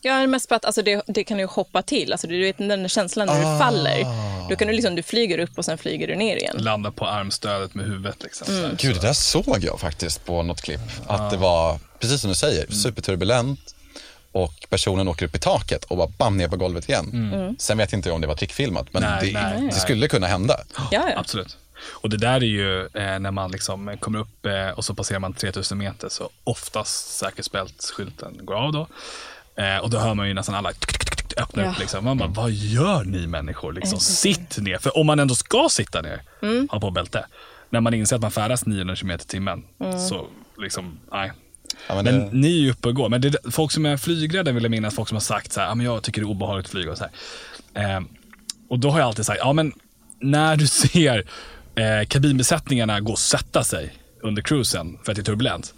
Ja, 0.00 0.26
mest 0.26 0.48
på 0.48 0.54
att 0.54 0.64
alltså, 0.64 0.82
det, 0.82 1.02
det 1.06 1.24
kan 1.24 1.38
ju 1.38 1.46
hoppa 1.46 1.82
till. 1.82 2.12
Alltså, 2.12 2.26
du 2.26 2.42
vet 2.42 2.58
den 2.58 2.88
känslan 2.88 3.26
när 3.26 3.34
ah. 3.34 3.52
du 3.52 3.58
faller. 3.58 4.04
Då 4.48 4.56
kan 4.56 4.68
du 4.68 4.74
liksom, 4.74 4.94
du 4.94 5.02
flyger 5.02 5.38
upp 5.38 5.58
och 5.58 5.64
sen 5.64 5.78
flyger 5.78 6.06
du 6.06 6.16
ner 6.16 6.36
igen. 6.36 6.56
Landa 6.58 6.90
på 6.90 7.06
armstödet 7.06 7.74
med 7.74 7.86
huvudet 7.86 8.22
liksom. 8.22 8.54
Mm. 8.54 8.76
Gud, 8.78 8.94
det 8.94 9.00
där 9.00 9.12
såg 9.12 9.58
jag 9.64 9.80
faktiskt 9.80 10.24
på 10.24 10.42
något 10.42 10.62
klipp. 10.62 10.80
Att 11.06 11.20
ah. 11.20 11.30
det 11.30 11.36
var, 11.36 11.78
precis 11.98 12.20
som 12.20 12.30
du 12.30 12.36
säger, 12.36 12.62
mm. 12.62 12.74
superturbulent. 12.74 13.74
och 14.32 14.66
personen 14.68 15.08
åker 15.08 15.26
upp 15.26 15.34
i 15.34 15.38
taket 15.38 15.84
och 15.84 15.96
bara 15.96 16.08
bam 16.18 16.36
ner 16.36 16.48
på 16.48 16.56
golvet 16.56 16.88
igen. 16.88 17.10
Mm. 17.12 17.56
Sen 17.58 17.78
vet 17.78 17.92
jag 17.92 17.98
inte 17.98 18.10
om 18.10 18.20
det 18.20 18.26
var 18.26 18.34
trickfilmat, 18.34 18.86
men 18.92 19.02
Nej, 19.02 19.18
det, 19.20 19.40
nej, 19.40 19.54
det 19.56 19.60
nej. 19.60 19.72
skulle 19.72 20.08
kunna 20.08 20.26
hända. 20.26 20.60
Ja, 20.76 20.86
ja. 20.90 21.12
Absolut. 21.16 21.56
Och 21.90 22.10
det 22.10 22.16
där 22.16 22.34
är 22.34 22.40
ju 22.40 22.80
eh, 22.80 23.18
när 23.18 23.30
man 23.30 23.50
liksom 23.50 23.96
kommer 24.00 24.18
upp 24.18 24.46
eh, 24.46 24.68
och 24.68 24.84
så 24.84 24.94
passerar 24.94 25.18
man 25.18 25.32
3000 25.34 25.78
meter 25.78 26.08
så 26.08 26.30
oftast 26.44 27.18
säkerhetsbältsskylten 27.18 28.38
går 28.46 28.54
av 28.54 28.72
då. 28.72 28.88
Eh, 29.62 29.78
och 29.78 29.90
då 29.90 29.98
hör 29.98 30.14
man 30.14 30.28
ju 30.28 30.34
nästan 30.34 30.54
alla 30.54 30.70
öppna 31.36 31.62
Ja. 31.62 31.70
upp. 31.70 31.78
Liksom. 31.78 32.04
Man 32.04 32.18
bara, 32.18 32.28
vad 32.28 32.50
gör 32.50 33.04
ni 33.04 33.26
människor? 33.26 33.72
Liksom, 33.72 34.00
sitt 34.00 34.58
ner. 34.58 34.78
För 34.78 34.98
om 34.98 35.06
man 35.06 35.18
ändå 35.20 35.34
ska 35.34 35.68
sitta 35.70 36.02
ner, 36.02 36.22
Mm. 36.42 36.68
ha 36.72 36.80
på 36.80 36.90
bälte. 36.90 37.26
När 37.70 37.80
man 37.80 37.94
inser 37.94 38.16
att 38.16 38.22
man 38.22 38.30
färdas 38.30 38.66
900 38.66 38.96
km 38.96 39.10
i 39.10 39.18
timmen. 39.18 39.64
Mm. 39.80 39.98
Så 39.98 40.26
liksom, 40.58 40.98
nej. 41.12 41.32
Ja, 41.88 41.94
men 41.94 42.04
Men 42.04 42.20
det, 42.20 42.28
ni 42.32 42.46
är 42.46 42.60
ju 42.60 42.70
uppe 42.70 42.88
och 42.88 42.94
går. 42.94 43.08
Men 43.08 43.20
det 43.20 43.36
folk 43.50 43.72
som 43.72 43.86
är 43.86 43.96
flygrädda 43.96 44.52
vill 44.52 44.62
jag 44.62 44.70
minnas, 44.70 44.94
folk 44.94 45.08
som 45.08 45.16
har 45.16 45.20
sagt 45.20 45.52
så 45.52 45.60
här, 45.60 45.70
ah, 45.70 45.74
men 45.74 45.86
jag 45.86 46.02
tycker 46.02 46.20
det 46.20 46.24
är 46.24 46.30
obehagligt 46.30 46.66
att 46.66 46.70
flyga 46.70 46.90
och 46.90 46.98
så 46.98 47.04
här. 47.74 47.96
Eh, 47.96 48.00
och 48.68 48.78
då 48.78 48.90
har 48.90 48.98
jag 48.98 49.06
alltid 49.06 49.26
sagt, 49.26 49.38
ja 49.42 49.52
men 49.52 49.72
när 50.20 50.56
du 50.56 50.66
ser 50.90 51.24
eh, 51.76 52.06
kabinbesättningarna 52.08 53.00
gå 53.00 53.12
och 53.12 53.18
sätta 53.18 53.64
sig 53.64 53.94
under 54.22 54.42
cruisen 54.42 54.98
för 55.04 55.12
att 55.12 55.16
det 55.16 55.22
är 55.22 55.24
turbulent. 55.24 55.74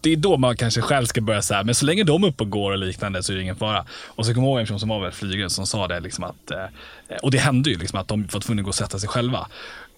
Det 0.00 0.12
är 0.12 0.16
då 0.16 0.36
man 0.36 0.56
kanske 0.56 0.80
själv 0.80 1.06
ska 1.06 1.20
börja 1.20 1.42
säga, 1.42 1.64
men 1.64 1.74
så 1.74 1.86
länge 1.86 2.04
de 2.04 2.24
är 2.24 2.28
uppe 2.28 2.42
och 2.42 2.50
går 2.50 2.72
och 2.72 2.78
liknande 2.78 3.22
så 3.22 3.32
är 3.32 3.36
det 3.36 3.42
ingen 3.42 3.56
fara. 3.56 3.84
Och 4.06 4.26
så 4.26 4.34
kommer 4.34 4.46
jag 4.46 4.52
ihåg 4.52 4.60
en 4.60 4.64
person 4.64 4.80
som 4.80 4.88
var 4.88 5.00
väl 5.00 5.12
flygare 5.12 5.50
som 5.50 5.66
sa 5.66 5.88
det, 5.88 6.00
liksom 6.00 6.24
att, 6.24 6.50
eh, 6.50 7.16
och 7.22 7.30
det 7.30 7.38
hände 7.38 7.70
ju 7.70 7.78
liksom 7.78 7.98
att 7.98 8.08
de 8.08 8.26
var 8.32 8.40
tvungna 8.40 8.60
att 8.60 8.64
gå 8.64 8.68
och 8.68 8.74
sätta 8.74 8.98
sig 8.98 9.08
själva. 9.08 9.46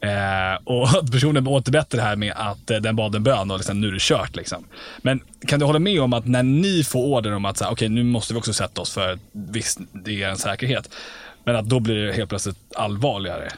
Eh, 0.00 0.62
och 0.64 1.10
personen 1.12 1.46
återberättade 1.46 2.02
det 2.02 2.06
här 2.06 2.16
med 2.16 2.32
att 2.36 2.70
eh, 2.70 2.78
den 2.78 2.96
bad 2.96 3.14
en 3.14 3.22
bön 3.22 3.50
och 3.50 3.56
liksom, 3.56 3.80
nu 3.80 3.88
är 3.88 3.92
det 3.92 4.00
kört. 4.00 4.36
Liksom. 4.36 4.64
Men 5.02 5.20
kan 5.46 5.60
du 5.60 5.66
hålla 5.66 5.78
med 5.78 6.00
om 6.00 6.12
att 6.12 6.26
när 6.26 6.42
ni 6.42 6.84
får 6.84 7.04
order 7.04 7.32
om 7.32 7.44
att 7.44 7.56
så 7.56 7.64
här, 7.64 7.72
okej, 7.72 7.88
nu 7.88 8.02
måste 8.02 8.34
vi 8.34 8.40
också 8.40 8.52
sätta 8.52 8.80
oss 8.80 8.92
för 8.92 9.18
visst, 9.32 9.78
det 9.92 10.22
är 10.22 10.28
en 10.28 10.36
säkerhet. 10.36 10.90
Men 11.44 11.56
att 11.56 11.64
då 11.64 11.80
blir 11.80 11.94
det 11.94 12.12
helt 12.12 12.28
plötsligt 12.28 12.56
allvarligare. 12.76 13.48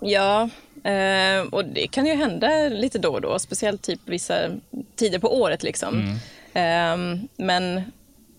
Ja, 0.00 0.48
eh, 0.84 1.40
och 1.50 1.64
det 1.64 1.86
kan 1.86 2.06
ju 2.06 2.14
hända 2.14 2.68
lite 2.68 2.98
då 2.98 3.12
och 3.12 3.20
då, 3.20 3.38
speciellt 3.38 3.82
typ 3.82 4.00
vissa 4.04 4.34
tider 4.96 5.18
på 5.18 5.40
året. 5.40 5.62
Liksom. 5.62 6.18
Eh, 6.54 6.96
men 7.36 7.92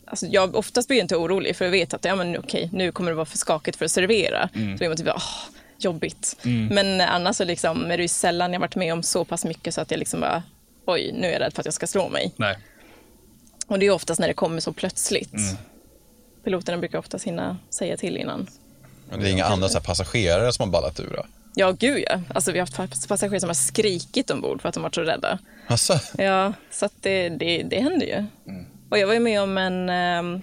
alltså, 0.06 0.26
jag 0.26 0.56
oftast 0.56 0.88
blir 0.88 0.98
jag 0.98 1.04
inte 1.04 1.16
orolig 1.16 1.56
för 1.56 1.66
jag 1.66 1.72
vet 1.72 1.94
att 1.94 2.06
ja, 2.06 2.16
men, 2.16 2.38
okej, 2.38 2.70
nu 2.74 2.92
kommer 2.92 3.12
det 3.12 3.16
vara 3.16 3.26
för 3.26 3.38
skakigt 3.38 3.78
för 3.78 3.86
att 3.86 3.92
servera. 3.92 4.50
Så 4.54 4.60
blir 4.60 4.88
man 4.88 4.98
typ, 4.98 5.08
åh, 5.08 5.24
jobbigt. 5.78 6.38
Men 6.72 7.02
annars 7.02 7.36
så 7.36 7.44
liksom, 7.44 7.92
är 7.92 7.98
det 7.98 8.04
ju 8.04 8.08
sällan 8.08 8.54
jag 8.54 8.60
varit 8.60 8.76
med 8.76 8.94
om 8.94 9.04
så 9.04 9.26
pass 9.26 9.46
mycket 9.46 9.74
så 9.74 9.82
att 9.82 9.92
jag 9.92 9.98
liksom 9.98 10.20
bara, 10.20 10.44
oj, 10.86 11.12
nu 11.14 11.28
är 11.28 11.32
jag 11.32 11.40
rädd 11.42 11.54
för 11.54 11.62
att 11.62 11.66
jag 11.66 11.74
ska 11.74 11.88
slå 11.88 12.10
mig. 12.10 12.32
Nej. 12.36 12.58
Och 13.68 13.80
det 13.80 13.86
är 13.86 13.92
oftast 13.92 14.20
när 14.20 14.28
det 14.28 14.34
kommer 14.34 14.60
så 14.60 14.74
plötsligt. 14.74 15.34
Piloterna 16.44 16.78
brukar 16.78 17.00
oftast 17.00 17.26
hinna 17.26 17.58
säga 17.70 17.98
till 17.98 18.18
innan. 18.18 18.48
men 19.10 19.20
det 19.20 19.30
är 19.30 19.32
inga 19.32 19.46
andra 19.46 19.68
så 19.70 19.78
här, 19.78 19.86
passagerare 19.86 20.54
som 20.54 20.64
har 20.64 20.72
ballat 20.72 21.00
ur 21.00 21.14
då? 21.16 21.26
Ja, 21.60 21.72
gud 21.72 22.04
ja. 22.10 22.22
Alltså, 22.36 22.52
vi 22.52 22.60
har 22.60 22.78
haft 22.78 23.08
passagerare 23.08 23.40
som 23.40 23.50
har 23.50 23.54
skrikit 23.54 24.32
ombord 24.32 24.62
för 24.62 24.70
att 24.70 24.76
de 24.76 24.84
varit 24.84 24.96
så 24.96 25.02
rädda. 25.02 25.40
Alltså, 25.68 26.00
Ja, 26.18 26.54
så 26.72 26.90
det, 27.02 27.30
det, 27.30 27.64
det 27.64 27.82
händer 27.82 28.06
ju. 28.06 28.26
Och 28.90 28.98
jag 28.98 29.08
var 29.08 29.14
ju 29.14 29.20
med 29.20 29.42
om 29.42 29.58
en 29.58 29.90
ehm, 29.90 30.42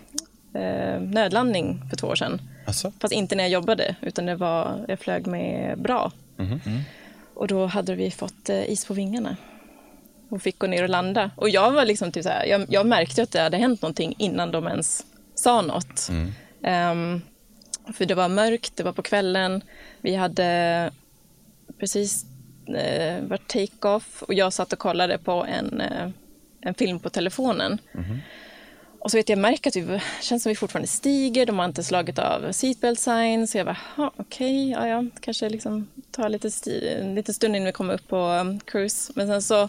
eh, 0.54 1.00
nödlandning 1.00 1.82
för 1.90 1.96
två 1.96 2.06
år 2.06 2.14
sedan. 2.14 2.40
alltså. 2.66 2.92
Fast 3.00 3.12
inte 3.14 3.34
när 3.34 3.44
jag 3.44 3.50
jobbade, 3.50 3.96
utan 4.00 4.26
det 4.26 4.34
var, 4.34 4.84
jag 4.88 4.98
flög 4.98 5.26
med 5.26 5.78
bra. 5.78 6.12
Och 7.34 7.48
då 7.48 7.66
hade 7.66 7.94
vi 7.94 8.10
fått 8.10 8.48
eh, 8.48 8.70
is 8.70 8.84
på 8.84 8.94
vingarna. 8.94 9.36
Och 10.28 10.42
fick 10.42 10.58
gå 10.58 10.66
ner 10.66 10.82
och 10.82 10.88
landa. 10.88 11.30
Och 11.36 11.48
jag 11.48 11.70
var 11.72 11.84
liksom 11.84 12.12
typ 12.12 12.22
så 12.22 12.28
här, 12.28 12.44
jag, 12.46 12.66
jag 12.68 12.86
märkte 12.86 13.22
att 13.22 13.30
det 13.30 13.40
hade 13.40 13.56
hänt 13.56 13.82
någonting 13.82 14.14
innan 14.18 14.50
de 14.50 14.66
ens 14.66 15.04
sa 15.34 15.62
något. 15.62 16.08
Ehm, 16.62 17.20
för 17.94 18.06
det 18.06 18.14
var 18.14 18.28
mörkt, 18.28 18.76
det 18.76 18.82
var 18.82 18.92
på 18.92 19.02
kvällen. 19.02 19.62
Vi 20.00 20.14
hade 20.14 20.90
precis 21.78 22.24
eh, 22.76 23.24
varit 23.24 23.48
take-off 23.48 24.22
och 24.22 24.34
jag 24.34 24.52
satt 24.52 24.72
och 24.72 24.78
kollade 24.78 25.18
på 25.18 25.44
en, 25.44 25.80
eh, 25.80 26.08
en 26.60 26.74
film 26.74 27.00
på 27.00 27.10
telefonen. 27.10 27.78
Och 28.98 29.10
så 29.10 29.16
vet 29.16 29.28
jag, 29.28 29.36
jag 29.38 29.42
märker 29.42 29.70
att 29.70 29.76
vi 29.76 30.00
känns 30.22 30.42
som 30.42 30.50
vi 30.50 30.56
fortfarande 30.56 30.88
stiger. 30.88 31.46
De 31.46 31.58
har 31.58 31.64
inte 31.66 31.84
slagit 31.84 32.18
av 32.18 32.52
seatbelt 32.52 33.00
sign. 33.00 33.46
Så 33.48 33.58
jag 33.58 33.66
bara, 33.66 33.78
"Ha, 33.96 34.12
okej, 34.16 34.70
ja, 34.70 34.88
ja, 34.88 35.04
kanske 35.20 35.48
liksom 35.48 35.86
tar 36.10 36.28
lite, 36.28 36.50
liten 37.14 37.34
stund 37.34 37.56
innan 37.56 37.66
vi 37.66 37.72
kommer 37.72 37.94
upp 37.94 38.08
på 38.08 38.16
um, 38.16 38.60
cruise. 38.60 39.12
Men 39.16 39.26
sen 39.26 39.42
så, 39.42 39.68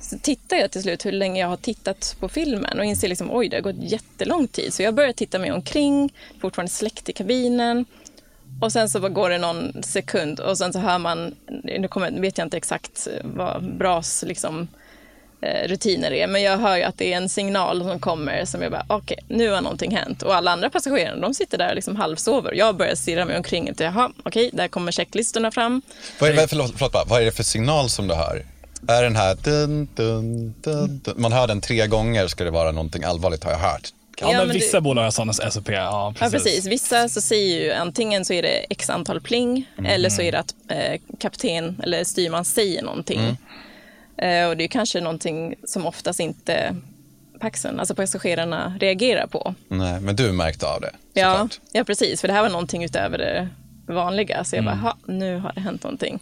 så 0.00 0.18
tittar 0.18 0.56
jag 0.56 0.70
till 0.70 0.82
slut 0.82 1.06
hur 1.06 1.12
länge 1.12 1.40
jag 1.40 1.48
har 1.48 1.56
tittat 1.56 2.16
på 2.20 2.28
filmen 2.28 2.78
och 2.78 2.84
inser 2.84 3.08
liksom, 3.08 3.30
oj, 3.32 3.48
det 3.48 3.56
har 3.56 3.62
gått 3.62 3.76
jättelång 3.92 4.48
tid. 4.48 4.72
Så 4.74 4.82
jag 4.82 4.94
börjar 4.94 5.12
titta 5.12 5.38
mig 5.38 5.52
omkring, 5.52 6.12
fortfarande 6.40 6.72
släckt 6.72 7.08
i 7.08 7.12
kabinen. 7.12 7.84
Och 8.62 8.72
sen 8.72 8.88
så 8.88 9.08
går 9.08 9.30
det 9.30 9.38
någon 9.38 9.82
sekund 9.82 10.40
och 10.40 10.58
sen 10.58 10.72
så 10.72 10.78
hör 10.78 10.98
man, 10.98 11.34
nu 11.64 11.88
kommer, 11.88 12.20
vet 12.20 12.38
jag 12.38 12.46
inte 12.46 12.56
exakt 12.56 13.08
vad 13.22 13.76
BRAS 13.78 14.24
liksom, 14.26 14.68
eh, 15.40 15.68
rutiner 15.68 16.12
är, 16.12 16.26
men 16.26 16.42
jag 16.42 16.58
hör 16.58 16.76
ju 16.76 16.82
att 16.82 16.98
det 16.98 17.12
är 17.12 17.16
en 17.16 17.28
signal 17.28 17.82
som 17.84 18.00
kommer 18.00 18.44
som 18.44 18.62
jag 18.62 18.72
bara, 18.72 18.86
okej, 18.88 19.18
nu 19.28 19.50
har 19.50 19.60
någonting 19.60 19.96
hänt. 19.96 20.22
Och 20.22 20.34
alla 20.34 20.50
andra 20.50 20.70
passagerare, 20.70 21.20
de 21.20 21.34
sitter 21.34 21.58
där 21.58 21.68
och 21.68 21.74
liksom 21.74 21.96
halvsover. 21.96 22.52
Jag 22.54 22.76
börjar 22.76 22.94
stirra 22.94 23.24
mig 23.24 23.36
omkring 23.36 23.70
och 23.70 23.80
jaha, 23.80 24.12
okej, 24.22 24.50
där 24.52 24.68
kommer 24.68 24.92
checklistorna 24.92 25.50
fram. 25.50 25.82
Vad 26.20 26.30
är, 26.30 26.46
förlåt, 26.46 26.72
förlåt 26.76 26.92
bara, 26.92 27.04
vad 27.04 27.20
är 27.20 27.24
det 27.24 27.32
för 27.32 27.42
signal 27.42 27.88
som 27.88 28.08
du 28.08 28.14
hör? 28.14 28.44
Är 28.88 29.02
den 29.02 29.16
här 29.16 29.34
dun, 29.34 29.88
dun, 29.94 30.54
dun, 30.60 31.00
dun. 31.04 31.14
Man 31.16 31.32
hör 31.32 31.46
den 31.46 31.60
tre 31.60 31.86
gånger 31.86 32.26
ska 32.26 32.44
det 32.44 32.50
vara 32.50 32.72
någonting 32.72 33.04
allvarligt 33.04 33.44
har 33.44 33.50
jag 33.50 33.58
hört. 33.58 33.92
Ja, 34.20 34.32
Ja, 34.32 34.38
men 34.38 34.46
men 34.48 34.56
vissa 34.56 34.76
det- 34.76 34.80
bolag 34.80 35.02
har 35.02 35.10
sådana 35.10 35.32
SOP. 35.32 35.68
Ja, 35.68 35.74
Ja, 35.74 36.14
precis. 36.18 36.42
precis. 36.44 36.66
Vissa 36.66 37.08
så 37.08 37.20
säger 37.20 37.64
ju 37.64 37.72
antingen 37.72 38.24
så 38.24 38.32
är 38.32 38.42
det 38.42 38.66
x 38.70 38.90
antal 38.90 39.20
pling 39.20 39.66
eller 39.86 40.08
så 40.10 40.22
är 40.22 40.32
det 40.32 40.38
att 40.38 40.54
eh, 40.68 41.00
kapten 41.18 41.80
eller 41.82 42.04
styrman 42.04 42.44
säger 42.44 42.82
någonting. 42.82 43.20
Eh, 44.16 44.46
och 44.48 44.56
det 44.56 44.64
är 44.64 44.68
kanske 44.68 45.00
någonting 45.00 45.54
som 45.64 45.86
oftast 45.86 46.20
inte 46.20 46.76
paxen, 47.40 47.80
alltså 47.80 47.94
passagerarna 47.94 48.74
reagerar 48.80 49.26
på. 49.26 49.54
Nej, 49.68 50.00
men 50.00 50.16
du 50.16 50.32
märkte 50.32 50.66
av 50.66 50.80
det 50.80 50.90
Ja, 51.14 51.48
ja, 51.72 51.84
precis. 51.84 52.20
För 52.20 52.28
det 52.28 52.34
här 52.34 52.42
var 52.42 52.48
någonting 52.50 52.84
utöver 52.84 53.18
det 53.18 53.48
vanliga. 53.86 54.44
Så 54.44 54.56
jag 54.56 54.64
bara, 54.64 54.74
"Ha, 54.74 54.96
nu 55.06 55.36
har 55.38 55.52
det 55.54 55.60
hänt 55.60 55.82
någonting. 55.82 56.18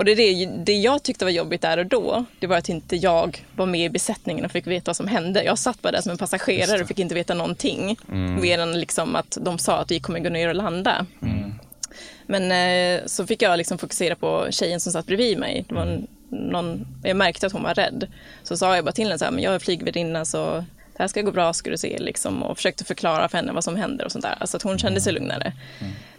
Och 0.00 0.06
det, 0.06 0.14
det, 0.14 0.46
det 0.46 0.72
jag 0.72 1.02
tyckte 1.02 1.24
var 1.24 1.32
jobbigt 1.32 1.62
där 1.62 1.78
och 1.78 1.86
då, 1.86 2.24
det 2.38 2.46
var 2.46 2.56
att 2.56 2.68
inte 2.68 2.96
jag 2.96 3.44
var 3.56 3.66
med 3.66 3.80
i 3.80 3.88
besättningen 3.88 4.44
och 4.44 4.50
fick 4.50 4.66
veta 4.66 4.88
vad 4.88 4.96
som 4.96 5.06
hände. 5.06 5.42
Jag 5.42 5.58
satt 5.58 5.82
bara 5.82 5.92
där 5.92 6.00
som 6.00 6.12
en 6.12 6.18
passagerare 6.18 6.82
och 6.82 6.88
fick 6.88 6.98
inte 6.98 7.14
veta 7.14 7.34
någonting. 7.34 7.96
Mer 8.40 8.58
än 8.58 8.80
liksom 8.80 9.16
att 9.16 9.38
de 9.40 9.58
sa 9.58 9.78
att 9.78 9.90
vi 9.90 10.00
kommer 10.00 10.20
gå 10.20 10.28
ner 10.28 10.48
och 10.48 10.54
landa. 10.54 11.06
Men 12.26 12.52
eh, 12.52 13.06
så 13.06 13.26
fick 13.26 13.42
jag 13.42 13.58
liksom 13.58 13.78
fokusera 13.78 14.14
på 14.14 14.46
tjejen 14.50 14.80
som 14.80 14.92
satt 14.92 15.06
bredvid 15.06 15.38
mig. 15.38 15.64
Det 15.68 15.74
var 15.74 15.82
en, 15.82 16.06
någon, 16.28 16.86
jag 17.02 17.16
märkte 17.16 17.46
att 17.46 17.52
hon 17.52 17.62
var 17.62 17.74
rädd. 17.74 18.06
Så 18.42 18.56
sa 18.56 18.76
jag 18.76 18.84
bara 18.84 18.92
till 18.92 19.04
henne 19.04 19.18
så 19.18 19.24
här, 19.24 19.32
men 19.32 19.44
jag 19.44 19.54
är 19.54 19.58
flygvärdinna 19.58 20.24
så 20.24 20.64
det 20.96 21.02
här 21.02 21.08
ska 21.08 21.22
gå 21.22 21.32
bra 21.32 21.52
ska 21.52 21.70
du 21.70 21.76
se. 21.76 21.98
Liksom, 21.98 22.42
och 22.42 22.56
försökte 22.56 22.84
förklara 22.84 23.28
för 23.28 23.38
henne 23.38 23.52
vad 23.52 23.64
som 23.64 23.76
händer 23.76 24.04
och 24.04 24.12
sånt 24.12 24.24
där. 24.24 24.36
Alltså 24.40 24.56
att 24.56 24.62
hon 24.62 24.78
kände 24.78 25.00
sig 25.00 25.12
lugnare. 25.12 25.52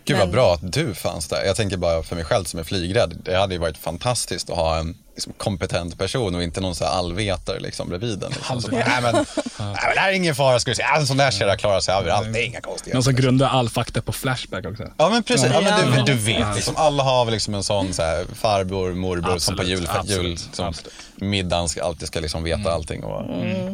Gud 0.05 0.17
vad 0.17 0.31
bra 0.31 0.53
att 0.53 0.73
du 0.73 0.93
fanns 0.93 1.27
där. 1.27 1.43
Jag 1.45 1.55
tänker 1.55 1.77
bara 1.77 2.03
för 2.03 2.15
mig 2.15 2.25
själv 2.25 2.45
som 2.45 2.59
är 2.59 2.63
flygrädd. 2.63 3.17
Det 3.23 3.37
hade 3.37 3.53
ju 3.53 3.59
varit 3.59 3.77
fantastiskt 3.77 4.49
att 4.49 4.55
ha 4.55 4.77
en 4.77 4.97
liksom, 5.15 5.33
kompetent 5.37 5.97
person 5.97 6.35
och 6.35 6.43
inte 6.43 6.61
någon 6.61 6.75
så 6.75 6.85
här 6.85 6.91
allvetare 6.91 7.59
liksom, 7.59 7.89
bredvid 7.89 8.23
en. 8.23 8.29
Liksom. 8.29 8.61
Så 8.61 8.71
nej, 8.71 8.83
men, 9.01 9.13
nej 9.15 9.25
men 9.57 9.73
det 9.95 9.99
här 9.99 10.09
är 10.09 10.13
ingen 10.13 10.35
fara, 10.35 10.59
ska 10.59 10.71
du 10.71 10.75
se. 10.75 10.83
En 10.95 11.07
sån 11.07 11.17
där 11.17 11.31
kärra 11.31 11.57
klarar 11.57 11.79
sig 11.79 11.95
överallt, 11.95 12.33
det 12.33 12.39
är 12.39 12.45
inga 12.45 12.53
Någon 12.53 12.61
konstigheter. 12.61 13.01
som 13.01 13.15
grundar 13.15 13.49
all 13.49 13.69
fakta 13.69 14.01
på 14.01 14.11
Flashback 14.13 14.65
också. 14.65 14.83
Ja 14.97 15.09
men 15.09 15.23
precis, 15.23 15.51
ja, 15.53 15.61
men 15.61 16.05
du, 16.05 16.13
du 16.13 16.19
vet, 16.19 16.55
liksom, 16.55 16.75
alla 16.77 17.03
har 17.03 17.25
väl 17.25 17.33
liksom 17.33 17.53
en 17.53 17.63
sån 17.63 17.93
så 17.93 18.01
här, 18.01 18.25
farbror, 18.35 18.93
morbror 18.93 19.37
som 19.37 19.55
på 19.55 19.61
Absolut, 19.61 19.79
jul, 19.79 19.89
absolut, 19.89 20.23
jul 20.23 20.31
liksom, 20.31 20.65
absolut. 20.65 20.93
middagen 21.15 21.69
ska, 21.69 21.83
alltid 21.83 22.07
ska 22.07 22.19
liksom 22.19 22.43
veta 22.43 22.71
allting 22.71 23.03
och 23.03 23.25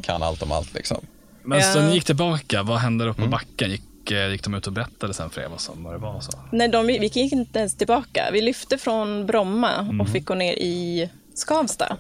kan 0.04 0.24
allt 0.24 0.42
om 0.42 0.52
allt. 0.52 0.74
Liksom. 0.74 1.06
Men 1.44 1.74
så 1.74 1.82
ni 1.82 1.94
gick 1.94 2.06
tillbaka, 2.06 2.64
vad 2.64 2.78
hände 2.78 3.06
då 3.06 3.14
på 3.14 3.28
backen? 3.28 3.72
Gick, 3.72 3.82
eh, 4.12 4.28
gick 4.32 4.44
de 4.44 4.54
ut 4.54 4.68
och 4.68 4.74
berättade 4.74 5.14
sen 5.14 5.30
för 5.30 5.42
er 5.42 5.48
vad, 5.48 5.62
som, 5.62 5.84
vad 5.84 5.94
det 5.94 5.98
var? 5.98 6.14
och 6.16 6.24
Så? 6.24 6.32
Nej, 6.52 6.68
de, 6.68 6.88
vi 6.88 6.98
gick 7.08 7.18
inte 7.34 7.60
ens 7.60 7.76
tillbaka. 7.76 8.30
Vi 8.34 8.42
lyfte 8.42 8.78
från 8.78 9.26
Bromma 9.26 9.98
och 10.02 10.10
fick 10.10 10.26
gå 10.26 10.36
ner 10.36 10.54
i 10.54 11.10
Skavsta. 11.34 11.98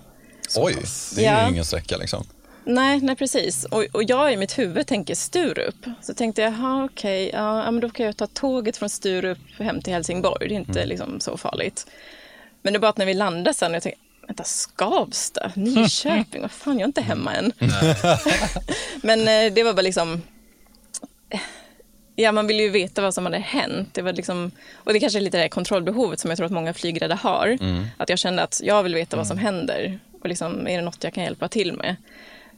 Oj, 0.56 0.76
det 1.16 1.26
är 1.26 1.34
Ja. 1.40 1.44
ju 1.46 1.52
ingen 1.54 1.66
sträcka 1.66 1.98
liksom. 1.98 2.24
Nej, 2.66 3.00
nej 3.02 3.16
precis. 3.16 3.66
Och, 3.66 3.84
och 3.94 4.04
jag 4.04 4.34
i 4.34 4.38
mitt 4.38 4.58
huvud 4.60 4.88
tänker 4.88 5.16
Sturup. 5.16 5.76
Så 6.02 6.14
tänkte 6.14 6.42
jag, 6.42 6.54
jaha 6.54 6.86
okej, 6.86 7.30
ja, 7.34 7.64
ja, 7.66 7.72
men 7.72 7.82
då 7.82 7.90
kan 7.90 8.06
jag 8.06 8.18
ta 8.18 8.28
tåget 8.28 8.78
från 8.78 8.90
Sturup 8.90 9.38
hem 9.60 9.82
till 9.82 9.94
Helsingborg. 9.94 10.48
Det 10.50 10.56
är 10.56 10.60
inte 10.60 10.86
liksom 10.86 11.20
så 11.20 11.38
farligt. 11.38 11.88
Men 12.62 12.74
det 12.74 12.78
är 12.78 12.80
bara 12.80 12.90
att 12.90 12.98
när 12.98 13.06
vi 13.06 13.14
landade 13.14 13.54
sen, 13.54 13.74
jag 13.74 13.84
tänkte, 13.84 14.02
vänta, 14.28 14.44
Skavsta, 14.44 15.52
Nyköping, 15.56 16.42
vad 16.42 16.52
fan, 16.52 16.74
jag 16.74 16.82
är 16.82 16.88
inte 16.88 17.02
hemma 17.02 17.34
än. 17.34 17.52
men 19.04 19.20
eh, 19.20 19.54
det 19.54 19.64
var 19.64 19.74
bara 19.74 19.82
liksom, 19.82 20.22
ja 22.20 22.32
man 22.32 22.48
vill 22.48 22.60
ju 22.60 22.70
veta 22.70 23.02
vad 23.02 23.14
som 23.14 23.26
hade 23.26 23.38
hänt. 23.38 23.90
Det 23.94 24.02
var 24.02 24.14
liksom, 24.14 24.52
och 24.74 24.94
det 24.94 25.00
kanske 25.00 25.20
är 25.20 25.22
lite 25.22 25.38
det 25.38 25.50
kontrollbehovet 25.50 26.20
som 26.20 26.32
jag 26.32 26.38
tror 26.38 26.46
att 26.46 26.52
många 26.52 26.74
flygrädda 26.74 27.16
har. 27.16 27.58
Att 27.98 28.10
jag 28.10 28.20
kände 28.20 28.44
att 28.44 28.62
jag 28.64 28.84
vill 28.84 28.96
veta 28.96 29.18
vad 29.18 29.28
som 29.28 29.38
händer 29.38 30.00
och 30.22 30.30
liksom, 30.30 30.68
är 30.68 30.78
det 30.78 30.82
något 30.82 31.04
jag 31.04 31.14
kan 31.14 31.24
hjälpa 31.24 31.48
till 31.48 31.74
med. 31.74 31.96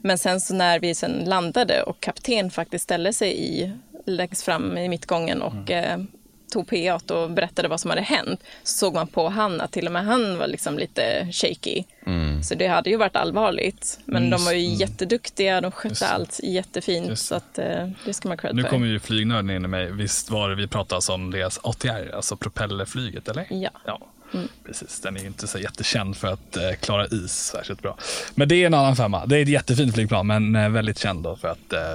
Men 0.00 0.18
sen 0.18 0.40
så 0.40 0.54
när 0.54 0.80
vi 0.80 0.94
sen 0.94 1.22
landade 1.26 1.82
och 1.82 2.00
kapten 2.00 2.50
faktiskt 2.50 2.84
ställde 2.84 3.12
sig 3.12 3.38
i, 3.38 3.72
längst 4.06 4.42
fram 4.42 4.78
i 4.78 4.88
mittgången 4.88 5.42
och 5.42 5.70
mm. 5.70 6.00
eh, 6.00 6.06
tog 6.50 6.68
PA 6.68 7.14
och 7.14 7.30
berättade 7.30 7.68
vad 7.68 7.80
som 7.80 7.90
hade 7.90 8.02
hänt 8.02 8.40
så 8.62 8.78
såg 8.78 8.94
man 8.94 9.06
på 9.06 9.28
han 9.28 9.60
att 9.60 9.72
till 9.72 9.86
och 9.86 9.92
med 9.92 10.04
han 10.04 10.38
var 10.38 10.46
liksom 10.46 10.78
lite 10.78 11.28
shaky. 11.32 11.84
Mm. 12.06 12.42
Så 12.42 12.54
det 12.54 12.66
hade 12.66 12.90
ju 12.90 12.96
varit 12.96 13.16
allvarligt. 13.16 13.98
Men 14.04 14.16
mm. 14.16 14.30
de 14.30 14.44
var 14.44 14.52
ju 14.52 14.66
mm. 14.66 14.78
jätteduktiga, 14.78 15.60
de 15.60 15.72
skötte 15.72 16.08
allt 16.08 16.40
jättefint. 16.42 17.18
Så 17.18 17.34
att, 17.34 17.58
eh, 17.58 17.88
det 18.04 18.12
ska 18.12 18.28
man 18.28 18.38
cred 18.38 18.54
Nu 18.54 18.62
kommer 18.62 18.86
ju 18.86 19.00
flygnörden 19.00 19.50
in 19.50 19.64
i 19.64 19.68
mig. 19.68 19.92
Visst 19.92 20.30
var 20.30 20.48
det 20.48 20.54
vi 20.54 20.66
pratade 20.66 21.12
om 21.12 21.30
deras 21.30 21.60
ATR, 21.62 22.14
alltså 22.14 22.36
propellerflyget, 22.36 23.28
eller? 23.28 23.46
Ja. 23.50 23.70
ja. 23.86 24.00
Mm. 24.34 24.48
Precis, 24.66 25.00
den 25.00 25.16
är 25.16 25.20
ju 25.20 25.26
inte 25.26 25.46
så 25.46 25.58
jättekänd 25.58 26.16
för 26.16 26.28
att 26.28 26.56
eh, 26.56 26.72
klara 26.80 27.06
is 27.06 27.32
särskilt 27.32 27.82
bra. 27.82 27.96
Men 28.34 28.48
det 28.48 28.54
är 28.54 28.66
en 28.66 28.74
annan 28.74 28.96
femma. 28.96 29.26
Det 29.26 29.38
är 29.38 29.42
ett 29.42 29.48
jättefint 29.48 29.94
flygplan, 29.94 30.26
men 30.26 30.56
eh, 30.56 30.68
väldigt 30.68 30.98
känd 30.98 31.26
för 31.40 31.48
att 31.48 31.72
eh, 31.72 31.94